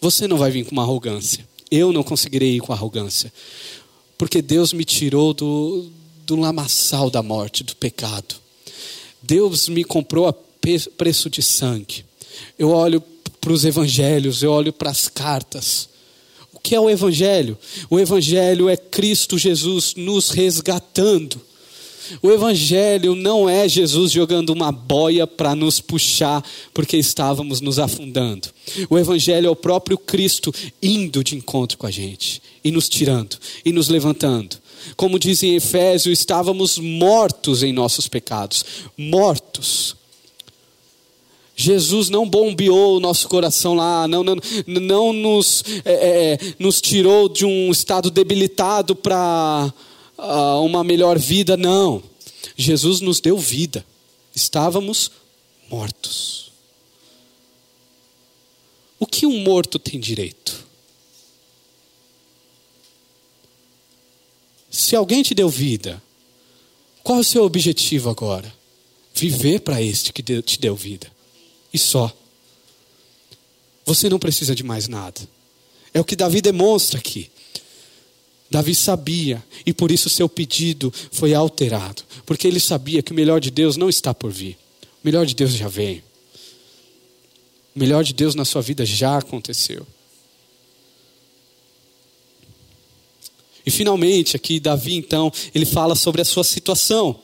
Você 0.00 0.28
não 0.28 0.38
vai 0.38 0.50
vir 0.50 0.64
com 0.64 0.72
uma 0.72 0.82
arrogância. 0.82 1.46
Eu 1.70 1.92
não 1.92 2.02
conseguirei 2.02 2.56
ir 2.56 2.60
com 2.60 2.72
arrogância. 2.72 3.32
Porque 4.16 4.40
Deus 4.40 4.72
me 4.72 4.84
tirou 4.84 5.34
do, 5.34 5.90
do 6.24 6.36
lamaçal 6.36 7.10
da 7.10 7.22
morte, 7.22 7.62
do 7.62 7.76
pecado. 7.76 8.36
Deus 9.22 9.68
me 9.68 9.84
comprou 9.84 10.26
a 10.26 10.34
preço 10.96 11.30
de 11.30 11.42
sangue. 11.42 12.04
Eu 12.58 12.70
olho 12.70 13.02
para 13.40 13.52
os 13.52 13.64
evangelhos, 13.64 14.42
eu 14.42 14.52
olho 14.52 14.72
para 14.72 14.90
as 14.90 15.08
cartas. 15.08 15.88
O 16.52 16.58
que 16.58 16.74
é 16.74 16.80
o 16.80 16.90
evangelho? 16.90 17.56
O 17.88 17.98
evangelho 17.98 18.68
é 18.68 18.76
Cristo 18.76 19.38
Jesus 19.38 19.94
nos 19.96 20.30
resgatando 20.30 21.40
o 22.22 22.30
Evangelho 22.30 23.14
não 23.14 23.48
é 23.48 23.68
Jesus 23.68 24.12
jogando 24.12 24.50
uma 24.50 24.72
boia 24.72 25.26
para 25.26 25.54
nos 25.54 25.80
puxar 25.80 26.44
porque 26.72 26.96
estávamos 26.96 27.60
nos 27.60 27.78
afundando. 27.78 28.48
O 28.88 28.98
Evangelho 28.98 29.46
é 29.46 29.50
o 29.50 29.56
próprio 29.56 29.98
Cristo 29.98 30.52
indo 30.82 31.22
de 31.22 31.36
encontro 31.36 31.78
com 31.78 31.86
a 31.86 31.90
gente 31.90 32.42
e 32.64 32.70
nos 32.70 32.88
tirando 32.88 33.38
e 33.64 33.72
nos 33.72 33.88
levantando. 33.88 34.56
Como 34.96 35.18
diz 35.18 35.42
em 35.42 35.54
Efésios, 35.54 36.18
estávamos 36.18 36.78
mortos 36.78 37.62
em 37.62 37.72
nossos 37.72 38.08
pecados 38.08 38.64
mortos. 38.96 39.96
Jesus 41.60 42.08
não 42.08 42.28
bombeou 42.28 42.96
o 42.96 43.00
nosso 43.00 43.28
coração 43.28 43.74
lá, 43.74 44.06
não, 44.06 44.22
não, 44.22 44.36
não 44.64 45.12
nos, 45.12 45.64
é, 45.84 46.34
é, 46.34 46.38
nos 46.56 46.80
tirou 46.80 47.28
de 47.28 47.44
um 47.44 47.72
estado 47.72 48.12
debilitado 48.12 48.94
para 48.94 49.72
uh, 50.18 50.62
uma 50.64 50.82
melhor 50.82 51.18
vida, 51.18 51.56
não. 51.56 52.02
Jesus 52.56 53.00
nos 53.00 53.20
deu 53.20 53.38
vida. 53.38 53.86
Estávamos 54.34 55.10
mortos. 55.70 56.52
O 58.98 59.06
que 59.06 59.24
um 59.26 59.40
morto 59.42 59.78
tem 59.78 60.00
direito? 60.00 60.66
Se 64.70 64.96
alguém 64.96 65.22
te 65.22 65.34
deu 65.34 65.48
vida, 65.48 66.02
qual 67.02 67.18
é 67.18 67.20
o 67.20 67.24
seu 67.24 67.44
objetivo 67.44 68.10
agora? 68.10 68.52
Viver 69.14 69.60
para 69.60 69.80
este 69.80 70.12
que 70.12 70.22
te 70.22 70.60
deu 70.60 70.74
vida. 70.74 71.10
E 71.72 71.78
só. 71.78 72.12
Você 73.84 74.08
não 74.08 74.18
precisa 74.18 74.54
de 74.54 74.62
mais 74.62 74.86
nada. 74.88 75.20
É 75.94 76.00
o 76.00 76.04
que 76.04 76.14
Davi 76.14 76.40
demonstra 76.40 76.98
aqui. 76.98 77.30
Davi 78.50 78.74
sabia 78.74 79.44
e 79.66 79.72
por 79.72 79.90
isso 79.90 80.08
seu 80.08 80.28
pedido 80.28 80.92
foi 81.12 81.34
alterado, 81.34 82.02
porque 82.24 82.46
ele 82.46 82.60
sabia 82.60 83.02
que 83.02 83.12
o 83.12 83.14
melhor 83.14 83.40
de 83.40 83.50
Deus 83.50 83.76
não 83.76 83.88
está 83.88 84.14
por 84.14 84.30
vir. 84.30 84.56
O 84.82 85.06
melhor 85.06 85.26
de 85.26 85.34
Deus 85.34 85.52
já 85.52 85.68
veio. 85.68 86.02
O 87.76 87.78
melhor 87.78 88.02
de 88.02 88.14
Deus 88.14 88.34
na 88.34 88.44
sua 88.44 88.62
vida 88.62 88.84
já 88.86 89.18
aconteceu. 89.18 89.86
E 93.64 93.70
finalmente, 93.70 94.34
aqui 94.34 94.58
Davi 94.58 94.94
então, 94.94 95.30
ele 95.54 95.66
fala 95.66 95.94
sobre 95.94 96.22
a 96.22 96.24
sua 96.24 96.42
situação. 96.42 97.20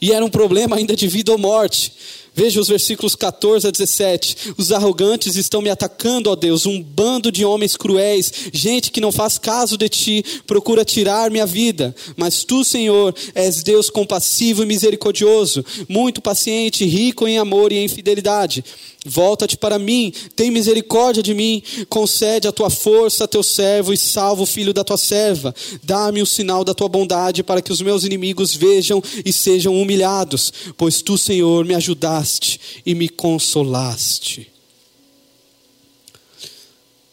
E 0.00 0.12
era 0.12 0.24
um 0.24 0.30
problema 0.30 0.76
ainda 0.76 0.94
de 0.94 1.08
vida 1.08 1.32
ou 1.32 1.38
morte. 1.38 1.92
Veja 2.38 2.60
os 2.60 2.68
versículos 2.68 3.16
14 3.16 3.66
a 3.66 3.70
17. 3.72 4.54
Os 4.56 4.70
arrogantes 4.70 5.34
estão 5.34 5.60
me 5.60 5.70
atacando, 5.70 6.30
ó 6.30 6.36
Deus, 6.36 6.66
um 6.66 6.80
bando 6.80 7.32
de 7.32 7.44
homens 7.44 7.76
cruéis, 7.76 8.32
gente 8.52 8.92
que 8.92 9.00
não 9.00 9.10
faz 9.10 9.38
caso 9.38 9.76
de 9.76 9.88
ti, 9.88 10.24
procura 10.46 10.84
tirar 10.84 11.32
minha 11.32 11.44
vida. 11.44 11.92
Mas 12.16 12.44
tu, 12.44 12.62
Senhor, 12.62 13.12
és 13.34 13.64
Deus 13.64 13.90
compassivo 13.90 14.62
e 14.62 14.66
misericordioso, 14.66 15.64
muito 15.88 16.22
paciente, 16.22 16.84
rico 16.84 17.26
em 17.26 17.38
amor 17.38 17.72
e 17.72 17.78
em 17.78 17.88
fidelidade. 17.88 18.64
Volta-te 19.08 19.56
para 19.56 19.78
mim, 19.78 20.12
tem 20.36 20.50
misericórdia 20.50 21.22
de 21.22 21.32
mim, 21.32 21.62
concede 21.88 22.46
a 22.46 22.52
tua 22.52 22.68
força 22.68 23.24
a 23.24 23.28
teu 23.28 23.42
servo 23.42 23.92
e 23.92 23.96
salva 23.96 24.42
o 24.42 24.46
filho 24.46 24.74
da 24.74 24.84
tua 24.84 24.98
serva. 24.98 25.54
Dá-me 25.82 26.20
o 26.20 26.26
sinal 26.26 26.62
da 26.62 26.74
tua 26.74 26.88
bondade 26.88 27.42
para 27.42 27.62
que 27.62 27.72
os 27.72 27.80
meus 27.80 28.04
inimigos 28.04 28.54
vejam 28.54 29.02
e 29.24 29.32
sejam 29.32 29.80
humilhados, 29.80 30.52
pois 30.76 31.00
tu, 31.00 31.16
Senhor, 31.16 31.64
me 31.64 31.74
ajudaste 31.74 32.60
e 32.84 32.94
me 32.94 33.08
consolaste. 33.08 34.50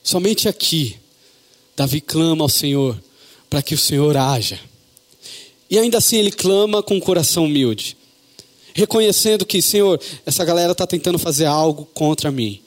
Somente 0.04 0.50
aqui, 0.50 0.98
Davi 1.78 2.02
clama 2.02 2.44
ao 2.44 2.50
Senhor 2.50 3.02
para 3.50 3.62
que 3.62 3.74
o 3.74 3.78
Senhor 3.78 4.18
haja. 4.18 4.60
E 5.70 5.80
ainda 5.80 5.98
assim 5.98 6.18
ele 6.18 6.32
clama 6.32 6.84
com 6.84 6.96
um 6.96 7.00
coração 7.00 7.46
humilde 7.46 7.98
reconhecendo 8.76 9.46
que, 9.46 9.62
Senhor, 9.62 10.00
essa 10.26 10.44
galera 10.44 10.74
está 10.74 10.86
tentando 10.86 11.18
fazer 11.18 11.46
algo 11.46 11.86
contra 11.94 12.30
mim. 12.30 12.60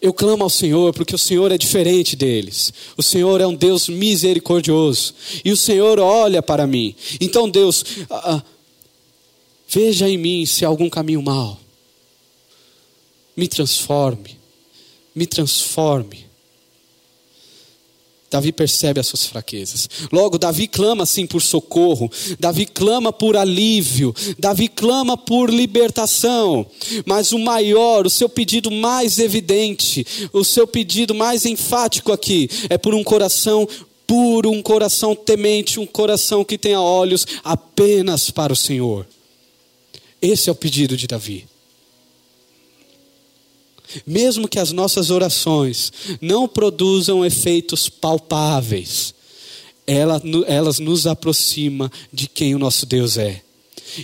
Eu 0.00 0.12
clamo 0.12 0.44
ao 0.44 0.50
Senhor 0.50 0.92
porque 0.92 1.14
o 1.14 1.18
Senhor 1.18 1.50
é 1.50 1.56
diferente 1.56 2.14
deles. 2.14 2.70
O 2.98 3.02
Senhor 3.02 3.40
é 3.40 3.46
um 3.46 3.54
Deus 3.54 3.88
misericordioso. 3.88 5.14
E 5.42 5.50
o 5.50 5.56
Senhor 5.56 5.98
olha 5.98 6.42
para 6.42 6.66
mim. 6.66 6.94
Então, 7.18 7.48
Deus, 7.48 7.82
ah, 8.10 8.36
ah, 8.36 8.42
veja 9.66 10.06
em 10.06 10.18
mim 10.18 10.44
se 10.44 10.66
há 10.66 10.68
algum 10.68 10.90
caminho 10.90 11.22
mal. 11.22 11.58
Me 13.34 13.48
transforme. 13.48 14.38
Me 15.14 15.26
transforme. 15.26 16.25
Davi 18.30 18.52
percebe 18.52 19.00
as 19.00 19.06
suas 19.06 19.24
fraquezas. 19.24 19.88
Logo, 20.12 20.38
Davi 20.38 20.66
clama 20.66 21.04
assim 21.04 21.26
por 21.26 21.40
socorro, 21.40 22.10
Davi 22.38 22.66
clama 22.66 23.12
por 23.12 23.36
alívio, 23.36 24.14
Davi 24.38 24.68
clama 24.68 25.16
por 25.16 25.48
libertação. 25.48 26.66
Mas 27.04 27.32
o 27.32 27.38
maior, 27.38 28.06
o 28.06 28.10
seu 28.10 28.28
pedido 28.28 28.70
mais 28.70 29.18
evidente, 29.18 30.06
o 30.32 30.44
seu 30.44 30.66
pedido 30.66 31.14
mais 31.14 31.46
enfático 31.46 32.12
aqui 32.12 32.48
é 32.68 32.76
por 32.76 32.94
um 32.94 33.04
coração 33.04 33.68
puro, 34.06 34.50
um 34.50 34.62
coração 34.62 35.14
temente, 35.14 35.80
um 35.80 35.86
coração 35.86 36.44
que 36.44 36.58
tenha 36.58 36.80
olhos 36.80 37.26
apenas 37.42 38.30
para 38.30 38.52
o 38.52 38.56
Senhor. 38.56 39.06
Esse 40.20 40.48
é 40.48 40.52
o 40.52 40.56
pedido 40.56 40.96
de 40.96 41.06
Davi. 41.06 41.46
Mesmo 44.06 44.48
que 44.48 44.58
as 44.58 44.72
nossas 44.72 45.10
orações 45.10 45.92
não 46.20 46.48
produzam 46.48 47.24
efeitos 47.24 47.88
palpáveis, 47.88 49.14
elas 49.86 50.78
nos 50.78 51.06
aproximam 51.06 51.90
de 52.12 52.28
quem 52.28 52.54
o 52.54 52.58
nosso 52.58 52.84
Deus 52.86 53.16
é. 53.16 53.42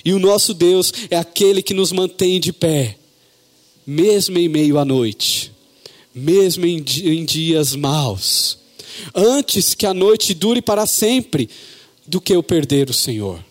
E 0.05 0.12
o 0.12 0.18
nosso 0.18 0.55
Deus 0.55 0.93
é 1.11 1.16
aquele 1.16 1.62
que 1.62 1.74
nos 1.74 1.93
mantém 1.93 2.41
de 2.41 2.53
pé, 2.53 2.97
mesmo 3.87 4.39
em 4.39 4.49
meio 4.49 4.78
à 4.78 4.85
noite, 4.85 5.53
mesmo 6.14 6.64
em, 6.64 6.85
em 7.03 7.24
dias 7.24 7.74
maus, 7.74 8.59
antes 9.14 9.74
que 9.74 9.87
a 9.87 9.93
noite 9.93 10.35
dure 10.35 10.62
para 10.62 10.87
sempre, 10.87 11.49
do 12.07 12.20
que 12.20 12.35
eu 12.35 12.43
perder 12.43 12.91
o 12.91 12.95
Senhor. 12.95 13.43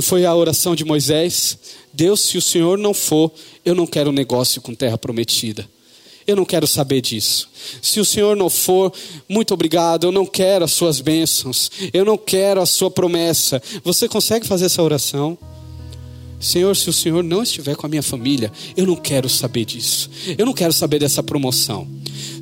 Foi 0.00 0.24
a 0.24 0.34
oração 0.34 0.74
de 0.74 0.84
Moisés? 0.84 1.58
Deus, 1.92 2.20
se 2.20 2.36
o 2.36 2.42
Senhor 2.42 2.76
não 2.76 2.92
for, 2.92 3.30
eu 3.64 3.74
não 3.74 3.86
quero 3.86 4.10
negócio 4.10 4.60
com 4.60 4.74
terra 4.74 4.98
prometida. 4.98 5.68
Eu 6.26 6.36
não 6.36 6.44
quero 6.44 6.66
saber 6.66 7.00
disso. 7.00 7.48
Se 7.82 8.00
o 8.00 8.04
Senhor 8.04 8.34
não 8.34 8.48
for, 8.48 8.92
muito 9.28 9.52
obrigado, 9.52 10.04
eu 10.04 10.12
não 10.12 10.24
quero 10.24 10.64
as 10.64 10.72
suas 10.72 11.00
bênçãos. 11.00 11.70
Eu 11.92 12.04
não 12.04 12.16
quero 12.16 12.60
a 12.60 12.66
sua 12.66 12.90
promessa. 12.90 13.62
Você 13.84 14.08
consegue 14.08 14.46
fazer 14.46 14.66
essa 14.66 14.82
oração? 14.82 15.38
Senhor, 16.40 16.74
se 16.76 16.90
o 16.90 16.92
Senhor 16.92 17.22
não 17.22 17.42
estiver 17.42 17.76
com 17.76 17.86
a 17.86 17.88
minha 17.88 18.02
família, 18.02 18.52
eu 18.76 18.86
não 18.86 18.96
quero 18.96 19.28
saber 19.28 19.64
disso. 19.64 20.10
Eu 20.36 20.44
não 20.44 20.52
quero 20.52 20.72
saber 20.72 20.98
dessa 20.98 21.22
promoção. 21.22 21.86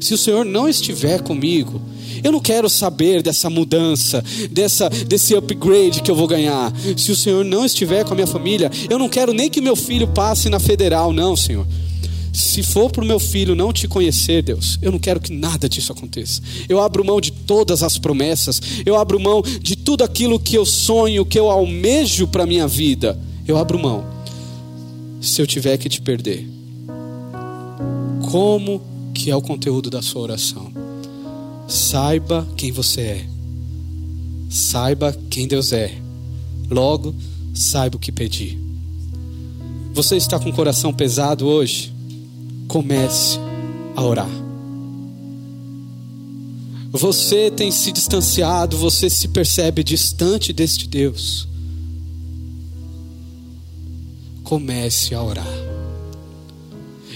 Se 0.00 0.14
o 0.14 0.18
Senhor 0.18 0.44
não 0.44 0.68
estiver 0.68 1.20
comigo, 1.22 1.80
eu 2.22 2.32
não 2.32 2.40
quero 2.40 2.68
saber 2.68 3.22
dessa 3.22 3.50
mudança, 3.50 4.22
dessa, 4.50 4.88
desse 4.88 5.34
upgrade 5.34 6.02
que 6.02 6.10
eu 6.10 6.14
vou 6.14 6.26
ganhar. 6.26 6.72
Se 6.96 7.12
o 7.12 7.16
Senhor 7.16 7.44
não 7.44 7.64
estiver 7.64 8.04
com 8.04 8.12
a 8.12 8.14
minha 8.14 8.26
família, 8.26 8.70
eu 8.88 8.98
não 8.98 9.08
quero 9.08 9.32
nem 9.32 9.50
que 9.50 9.60
meu 9.60 9.76
filho 9.76 10.08
passe 10.08 10.48
na 10.48 10.60
federal, 10.60 11.12
não, 11.12 11.36
Senhor. 11.36 11.66
Se 12.32 12.62
for 12.62 12.90
para 12.90 13.04
o 13.04 13.06
meu 13.06 13.18
filho 13.18 13.54
não 13.54 13.72
te 13.72 13.86
conhecer, 13.86 14.42
Deus, 14.42 14.78
eu 14.80 14.90
não 14.90 14.98
quero 14.98 15.20
que 15.20 15.32
nada 15.32 15.68
disso 15.68 15.92
aconteça. 15.92 16.40
Eu 16.66 16.80
abro 16.80 17.04
mão 17.04 17.20
de 17.20 17.30
todas 17.30 17.82
as 17.82 17.98
promessas, 17.98 18.60
eu 18.86 18.96
abro 18.96 19.20
mão 19.20 19.42
de 19.42 19.76
tudo 19.76 20.02
aquilo 20.02 20.40
que 20.40 20.56
eu 20.56 20.64
sonho, 20.64 21.26
que 21.26 21.38
eu 21.38 21.50
almejo 21.50 22.26
para 22.26 22.44
a 22.44 22.46
minha 22.46 22.66
vida. 22.66 23.18
Eu 23.46 23.58
abro 23.58 23.78
mão. 23.78 24.06
Se 25.20 25.42
eu 25.42 25.46
tiver 25.46 25.76
que 25.76 25.88
te 25.88 26.00
perder, 26.00 26.48
como 28.30 28.80
que 29.12 29.30
é 29.30 29.36
o 29.36 29.42
conteúdo 29.42 29.90
da 29.90 30.00
sua 30.00 30.22
oração? 30.22 30.91
Saiba 31.72 32.46
quem 32.54 32.70
você 32.70 33.00
é. 33.00 33.26
Saiba 34.50 35.16
quem 35.30 35.48
Deus 35.48 35.72
é. 35.72 35.98
Logo, 36.70 37.14
saiba 37.54 37.96
o 37.96 37.98
que 37.98 38.12
pedir. 38.12 38.58
Você 39.94 40.18
está 40.18 40.38
com 40.38 40.50
o 40.50 40.52
coração 40.52 40.92
pesado 40.92 41.46
hoje? 41.46 41.90
Comece 42.68 43.38
a 43.96 44.02
orar. 44.02 44.28
Você 46.90 47.50
tem 47.50 47.70
se 47.70 47.90
distanciado, 47.90 48.76
você 48.76 49.08
se 49.08 49.28
percebe 49.28 49.82
distante 49.82 50.52
deste 50.52 50.86
Deus. 50.86 51.48
Comece 54.44 55.14
a 55.14 55.22
orar. 55.22 55.48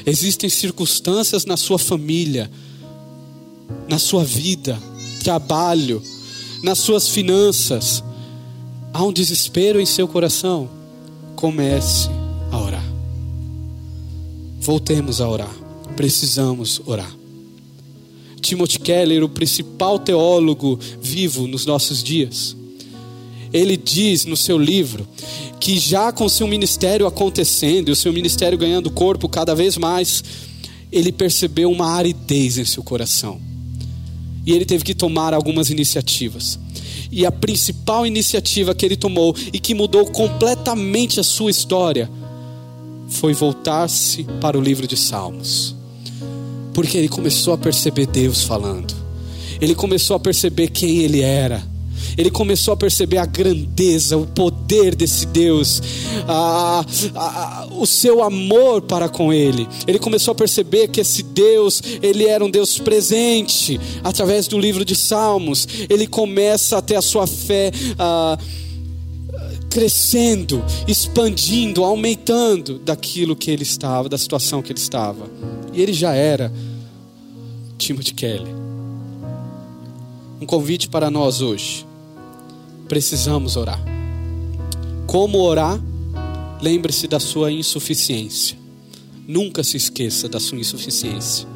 Existem 0.07 0.49
circunstâncias 0.49 1.45
na 1.45 1.59
sua 1.59 1.79
família 1.79 2.51
na 3.89 3.99
sua 3.99 4.25
vida, 4.25 4.79
trabalho, 5.23 6.03
nas 6.63 6.79
suas 6.79 7.09
finanças, 7.09 8.03
há 8.93 9.03
um 9.03 9.13
desespero 9.13 9.81
em 9.81 9.87
seu 9.87 10.09
coração, 10.09 10.69
comece 11.35 12.09
a 12.51 12.59
orar. 12.59 12.85
Voltemos 14.61 15.21
a 15.21 15.29
orar. 15.29 15.55
Precisamos 15.95 16.81
orar. 16.85 17.11
Timothy 18.41 18.79
Keller, 18.79 19.25
o 19.25 19.29
principal 19.29 19.99
teólogo 19.99 20.79
vivo 21.01 21.47
nos 21.47 21.67
nossos 21.67 22.03
dias, 22.03 22.57
ele 23.53 23.77
diz 23.77 24.25
no 24.25 24.37
seu 24.37 24.59
livro 24.59 25.07
que 25.59 25.79
já 25.79 26.13
com 26.13 26.29
seu 26.29 26.47
ministério 26.47 27.07
acontecendo, 27.07 27.89
e 27.89 27.93
o 27.93 27.97
seu 27.97 28.13
ministério 28.13 28.59
ganhando 28.59 28.91
corpo 28.91 29.29
cada 29.29 29.55
vez 29.55 29.77
mais, 29.77 30.23
ele 30.93 31.11
percebeu 31.11 31.71
uma 31.71 31.87
aridez 31.93 32.59
em 32.59 32.65
seu 32.65 32.83
coração 32.83 33.46
e 34.47 34.53
ele 34.53 34.65
teve 34.65 34.85
que 34.85 34.95
tomar 34.95 35.35
algumas 35.35 35.69
iniciativas. 35.69 36.59
E 37.11 37.27
a 37.27 37.33
principal 37.33 38.07
iniciativa 38.07 38.75
que 38.75 38.87
ele 38.87 38.97
tomou 38.97 39.35
e 39.53 39.59
que 39.59 39.75
mudou 39.75 40.07
completamente 40.07 41.19
a 41.19 41.25
sua 41.25 41.51
história 41.51 42.09
foi 43.09 43.35
voltar-se 43.35 44.25
para 44.41 44.57
o 44.57 44.61
livro 44.61 44.87
de 44.87 44.97
Salmos. 44.97 45.75
Porque 46.73 46.97
ele 46.97 47.09
começou 47.09 47.55
a 47.55 47.59
perceber 47.59 48.07
Deus 48.07 48.43
falando. 48.43 48.95
Ele 49.61 49.75
começou 49.75 50.17
a 50.17 50.21
perceber 50.21 50.69
quem 50.69 50.99
ele 50.99 51.23
era. 51.23 51.67
Ele 52.17 52.31
começou 52.31 52.73
a 52.73 52.77
perceber 52.77 53.19
a 53.19 53.27
grandeza, 53.27 54.17
o 54.17 54.27
poder 54.27 54.95
desse 54.95 55.27
Deus, 55.27 55.83
a, 56.27 56.85
a, 57.15 57.69
o 57.73 57.87
seu 57.87 58.23
amor 58.23 58.83
para 58.83 59.09
com 59.09 59.33
ele. 59.33 59.69
Ele 59.87 59.99
começou 59.99 60.33
a 60.33 60.35
perceber 60.35 60.89
que 60.89 61.01
esse 61.01 61.23
Deus, 61.23 61.83
ele 62.03 62.25
era 62.27 62.45
um 62.45 62.51
Deus 62.51 62.79
presente. 62.79 63.79
Através 64.03 64.49
do 64.49 64.59
livro 64.59 64.85
de 64.85 64.95
Salmos, 64.95 65.69
ele 65.89 66.07
começa 66.07 66.79
a 66.79 66.83
ter 66.83 66.97
a 66.97 67.03
sua 67.03 67.27
fé. 67.27 67.71
Crescendo, 69.69 70.65
expandindo, 70.89 71.85
aumentando 71.85 72.79
daquilo 72.79 73.37
que 73.37 73.51
ele 73.51 73.63
estava, 73.63 74.09
da 74.09 74.17
situação 74.17 74.63
que 74.63 74.73
ele 74.73 74.79
estava. 74.79 75.29
E 75.75 75.83
ele 75.83 75.93
já 75.93 76.15
era 76.15 76.51
Timothy 77.77 78.15
Kelly. 78.15 78.55
Um 80.41 80.47
convite 80.47 80.89
para 80.89 81.11
nós 81.11 81.43
hoje. 81.43 81.85
Precisamos 82.89 83.57
orar. 83.57 83.83
Como 85.07 85.39
orar? 85.43 85.81
Lembre-se 86.61 87.07
da 87.07 87.19
sua 87.19 87.51
insuficiência. 87.51 88.57
Nunca 89.27 89.65
se 89.65 89.77
esqueça 89.77 90.29
da 90.29 90.39
sua 90.39 90.59
insuficiência. 90.59 91.47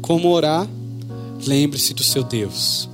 Como 0.00 0.28
orar? 0.30 0.68
Lembre-se 1.46 1.94
do 1.94 2.02
seu 2.02 2.24
Deus. 2.24 2.88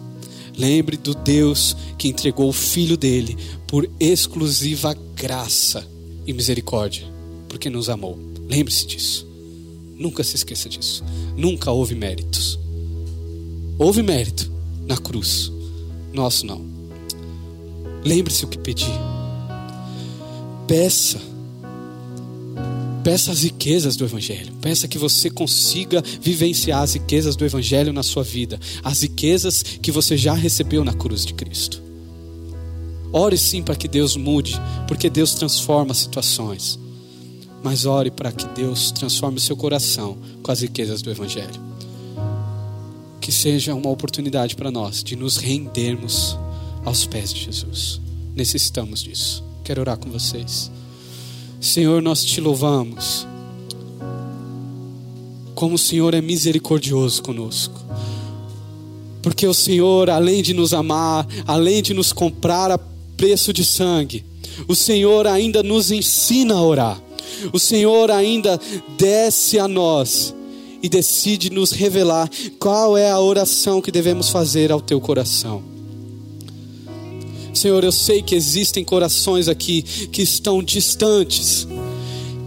Lembre 0.57 0.97
do 0.97 1.15
Deus 1.15 1.77
que 1.97 2.09
entregou 2.09 2.49
o 2.49 2.53
filho 2.53 2.97
dele 2.97 3.37
por 3.67 3.89
exclusiva 3.99 4.95
graça 5.15 5.87
e 6.27 6.33
misericórdia, 6.33 7.07
porque 7.49 7.71
nos 7.71 7.89
amou. 7.89 8.19
Lembre-se 8.49 8.87
disso. 8.87 9.27
Nunca 9.97 10.23
se 10.23 10.37
esqueça 10.37 10.69
disso. 10.69 11.03
Nunca 11.37 11.71
houve 11.71 11.95
méritos. 11.95 12.59
Houve 13.79 14.03
mérito 14.03 14.51
na 14.87 14.97
cruz. 14.97 15.51
Nosso 16.13 16.45
não. 16.47 16.68
Lembre-se 18.09 18.43
o 18.47 18.49
que 18.49 18.57
pedi. 18.57 18.91
Peça. 20.67 21.21
Peça 23.05 23.31
as 23.31 23.43
riquezas 23.43 23.97
do 23.97 24.05
Evangelho. 24.07 24.51
Peça 24.63 24.89
que 24.89 24.97
você 24.97 25.29
consiga 25.29 26.03
vivenciar 26.19 26.83
as 26.83 26.95
riquezas 26.95 27.37
do 27.37 27.45
Evangelho 27.45 27.93
na 27.93 28.03
sua 28.03 28.23
vida. 28.23 28.59
As 28.83 29.03
riquezas 29.03 29.63
que 29.63 29.93
você 29.93 30.17
já 30.17 30.33
recebeu 30.33 30.83
na 30.83 30.95
cruz 30.95 31.27
de 31.27 31.35
Cristo. 31.35 31.83
Ore 33.13 33.37
sim 33.37 33.63
para 33.63 33.77
que 33.77 33.87
Deus 33.87 34.17
mude, 34.17 34.59
porque 34.87 35.11
Deus 35.11 35.35
transforma 35.35 35.93
situações. 35.93 36.79
Mas 37.63 37.85
ore 37.85 38.11
para 38.11 38.33
que 38.33 38.47
Deus 38.55 38.91
transforme 38.91 39.37
o 39.37 39.41
seu 39.41 39.57
coração 39.57 40.17
com 40.43 40.51
as 40.51 40.63
riquezas 40.63 41.03
do 41.03 41.11
Evangelho. 41.11 41.61
Que 43.21 43.31
seja 43.31 43.75
uma 43.75 43.91
oportunidade 43.91 44.57
para 44.57 44.71
nós 44.71 45.05
de 45.05 45.15
nos 45.15 45.37
rendermos 45.37 46.39
aos 46.89 47.07
pés 47.07 47.33
de 47.33 47.45
Jesus. 47.45 48.01
Necessitamos 48.35 49.03
disso. 49.03 49.45
Quero 49.63 49.83
orar 49.83 49.99
com 49.99 50.11
vocês. 50.11 50.71
Senhor, 51.61 52.01
nós 52.01 52.25
te 52.25 52.41
louvamos. 52.41 53.27
Como 55.55 55.75
o 55.75 55.79
Senhor 55.79 56.15
é 56.15 56.21
misericordioso 56.21 57.23
conosco. 57.23 57.79
Porque 59.21 59.47
o 59.47 59.53
Senhor, 59.53 60.09
além 60.09 60.43
de 60.43 60.55
nos 60.55 60.73
amar, 60.73 61.27
além 61.47 61.83
de 61.83 61.93
nos 61.93 62.13
comprar 62.13 62.71
a 62.71 62.79
preço 63.17 63.53
de 63.53 63.65
sangue, 63.65 64.25
o 64.67 64.75
Senhor 64.75 65.27
ainda 65.27 65.63
nos 65.63 65.91
ensina 65.91 66.55
a 66.55 66.63
orar. 66.63 67.03
O 67.53 67.59
Senhor 67.59 68.11
ainda 68.11 68.59
desce 68.97 69.59
a 69.59 69.69
nós 69.69 70.35
e 70.83 70.89
decide 70.89 71.51
nos 71.51 71.73
revelar 71.73 72.31
qual 72.59 72.97
é 72.97 73.11
a 73.11 73.21
oração 73.21 73.83
que 73.83 73.93
devemos 73.93 74.31
fazer 74.31 74.73
ao 74.73 74.81
teu 74.81 75.01
coração. 75.01 75.78
Senhor, 77.53 77.83
eu 77.83 77.93
sei 77.93 78.23
que 78.23 78.35
existem 78.35 78.85
corações 78.85 79.49
aqui 79.49 79.83
que 79.83 80.23
estão 80.23 80.63
distantes, 80.63 81.67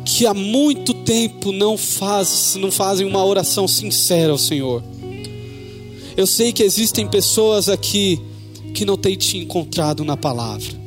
que 0.05 0.25
há 0.25 0.33
muito 0.33 0.93
tempo 0.93 1.51
não, 1.51 1.77
faz, 1.77 2.55
não 2.59 2.71
fazem 2.71 3.05
uma 3.05 3.23
oração 3.23 3.67
sincera 3.67 4.31
ao 4.31 4.37
Senhor. 4.37 4.83
Eu 6.15 6.27
sei 6.27 6.51
que 6.51 6.63
existem 6.63 7.07
pessoas 7.07 7.69
aqui 7.69 8.21
que 8.73 8.85
não 8.85 8.97
têm 8.97 9.15
te 9.15 9.37
encontrado 9.37 10.03
na 10.03 10.17
palavra. 10.17 10.81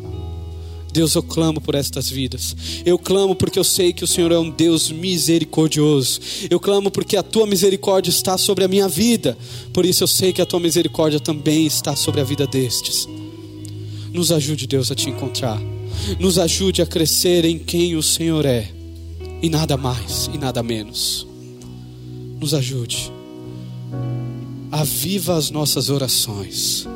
Deus, 0.95 1.17
eu 1.17 1.25
clamo 1.25 1.61
por 1.61 1.75
estas 1.75 2.09
vidas. 2.09 2.55
Eu 2.87 2.97
clamo 2.97 3.35
porque 3.35 3.59
eu 3.59 3.65
sei 3.65 3.93
que 3.93 4.05
o 4.05 4.07
Senhor 4.07 4.31
é 4.31 4.39
um 4.39 4.49
Deus 4.49 4.93
misericordioso. 4.93 6.21
Eu 6.49 6.61
clamo 6.61 6.89
porque 6.89 7.17
a 7.17 7.23
tua 7.23 7.49
misericórdia 7.49 8.11
está 8.11 8.39
sobre 8.39 8.65
a 8.65 8.69
minha 8.69 8.87
vida. 8.87 9.37
Por 9.73 9.85
isso 9.85 10.05
eu 10.05 10.07
sei 10.07 10.33
que 10.33 10.41
a 10.41 10.47
tua 10.47 10.61
misericórdia 10.61 11.19
também 11.19 11.67
está 11.67 11.97
sobre 11.97 12.21
a 12.21 12.25
vida 12.25 12.47
destes. 12.47 13.09
Nos 14.15 14.31
ajude, 14.31 14.69
Deus, 14.69 14.93
a 14.93 14.95
te 14.95 15.11
encontrar. 15.11 15.61
Nos 16.21 16.39
ajude 16.39 16.81
a 16.81 16.87
crescer 16.87 17.45
em 17.45 17.59
quem 17.59 17.97
o 17.97 18.03
Senhor 18.03 18.47
é. 18.47 18.71
E 19.43 19.49
nada 19.51 19.77
mais 19.77 20.31
e 20.33 20.39
nada 20.39 20.63
menos. 20.63 21.27
Nos 22.41 22.55
ajude. 22.55 23.13
Aviva 24.71 25.37
as 25.37 25.51
nossas 25.51 25.91
orações. 25.91 26.87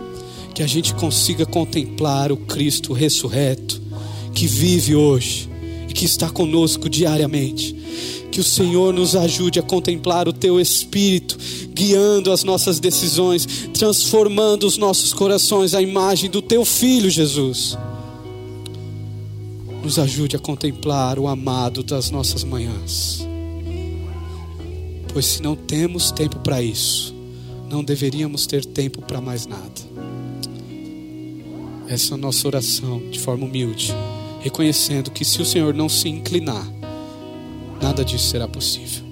Que 0.55 0.63
a 0.63 0.67
gente 0.69 0.95
consiga 0.95 1.45
contemplar 1.45 2.31
o 2.31 2.37
Cristo 2.37 2.93
ressurreto, 2.93 3.83
que 4.33 4.47
vive 4.47 4.95
hoje 4.95 5.48
que 5.99 6.05
está 6.05 6.31
conosco 6.31 6.89
diariamente. 6.89 7.75
Que 8.31 8.39
o 8.39 8.45
Senhor 8.45 8.95
nos 8.95 9.17
ajude 9.17 9.59
a 9.59 9.63
contemplar 9.65 10.29
o 10.29 10.33
Teu 10.33 10.61
Espírito, 10.61 11.37
guiando 11.75 12.31
as 12.31 12.45
nossas 12.45 12.79
decisões, 12.79 13.69
transformando 13.75 14.65
os 14.65 14.79
nossos 14.79 15.13
corações 15.13 15.75
à 15.75 15.83
imagem 15.83 16.31
do 16.31 16.41
Teu 16.41 16.65
Filho 16.65 17.11
Jesus. 17.11 17.77
Nos 19.83 19.99
ajude 19.99 20.37
a 20.37 20.39
contemplar 20.39 21.19
o 21.19 21.27
amado 21.27 21.83
das 21.83 22.13
nossas 22.13 22.45
manhãs. 22.45 23.27
Pois 25.13 25.27
se 25.27 25.43
não 25.43 25.57
temos 25.57 26.13
tempo 26.13 26.39
para 26.39 26.63
isso, 26.63 27.13
não 27.69 27.83
deveríamos 27.83 28.47
ter 28.47 28.65
tempo 28.65 29.03
para 29.03 29.21
mais 29.21 29.47
nada. 29.47 29.89
Essa 31.89 32.13
é 32.13 32.15
a 32.15 32.19
nossa 32.19 32.47
oração 32.47 33.03
de 33.11 33.19
forma 33.19 33.47
humilde, 33.47 33.93
reconhecendo 34.41 35.11
que 35.11 35.25
se 35.25 35.41
o 35.43 35.45
Senhor 35.45 35.75
não 35.75 35.89
se 35.89 36.09
inclinar, 36.09 36.67
nada 37.81 38.05
disso 38.05 38.29
será 38.31 38.47
possível. 38.47 39.05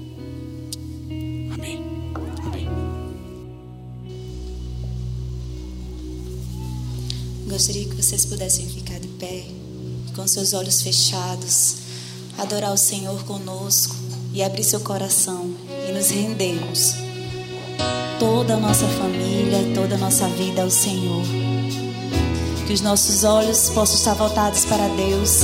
Amém. 1.55 1.83
Amém. 2.45 2.68
Gostaria 7.49 7.85
que 7.85 7.95
vocês 7.95 8.24
pudessem 8.27 8.66
ficar 8.66 8.99
de 8.99 9.09
pé, 9.09 9.45
com 10.14 10.27
seus 10.27 10.53
olhos 10.53 10.83
fechados, 10.83 11.77
adorar 12.39 12.72
o 12.72 12.77
Senhor 12.77 13.24
conosco 13.24 13.97
e 14.33 14.43
abrir 14.43 14.64
seu 14.64 14.81
coração 14.81 15.55
e 15.89 15.93
nos 15.93 16.11
rendermos 16.11 16.95
toda 18.18 18.55
a 18.55 18.61
nossa 18.61 18.87
família, 18.87 19.74
toda 19.74 19.95
a 19.95 19.99
nossa 19.99 20.29
vida 20.29 20.62
ao 20.62 20.70
Senhor. 20.70 21.46
Que 22.67 22.73
os 22.73 22.81
nossos 22.81 23.23
olhos 23.23 23.71
possam 23.71 23.97
estar 23.97 24.14
voltados 24.14 24.64
para 24.64 24.89
Deus 24.89 25.43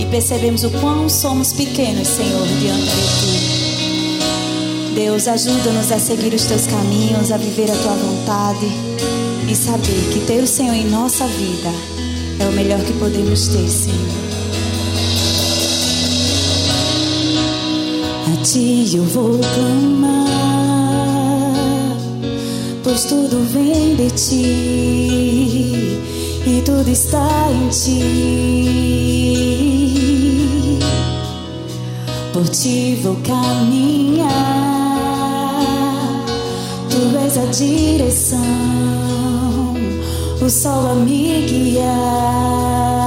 e 0.00 0.06
percebemos 0.06 0.64
o 0.64 0.70
quão 0.70 1.08
somos 1.08 1.52
pequenos, 1.52 2.08
Senhor, 2.08 2.46
diante 2.60 2.86
de 2.86 3.02
Ti. 3.20 4.94
Deus, 4.94 5.28
ajuda-nos 5.28 5.92
a 5.92 5.98
seguir 5.98 6.32
os 6.34 6.44
Teus 6.44 6.66
caminhos, 6.66 7.30
a 7.30 7.36
viver 7.36 7.70
a 7.70 7.76
Tua 7.76 7.94
vontade 7.94 8.66
e 9.50 9.54
saber 9.54 10.10
que 10.12 10.20
ter 10.26 10.42
o 10.42 10.46
Senhor 10.46 10.74
em 10.74 10.88
nossa 10.88 11.26
vida 11.26 11.70
é 12.40 12.46
o 12.46 12.52
melhor 12.52 12.80
que 12.80 12.92
podemos 12.94 13.48
ter, 13.48 13.68
Senhor. 13.68 13.98
A 18.32 18.42
Ti 18.42 18.96
eu 18.96 19.04
vou 19.04 19.38
clamar 19.38 20.32
pois 22.92 23.04
tudo 23.04 23.42
vem 23.44 23.96
de 23.96 24.10
ti 24.10 25.41
tudo 26.64 26.90
está 26.90 27.50
em 27.50 27.68
ti. 27.68 28.02
Por 32.32 32.48
ti 32.48 32.98
vou 33.02 33.16
caminhar, 33.16 34.28
tu 36.88 37.16
és 37.18 37.36
a 37.38 37.44
direção, 37.46 38.38
o 40.40 40.48
sol 40.48 40.92
a 40.92 40.94
me 40.94 41.46
guiar. 41.46 43.01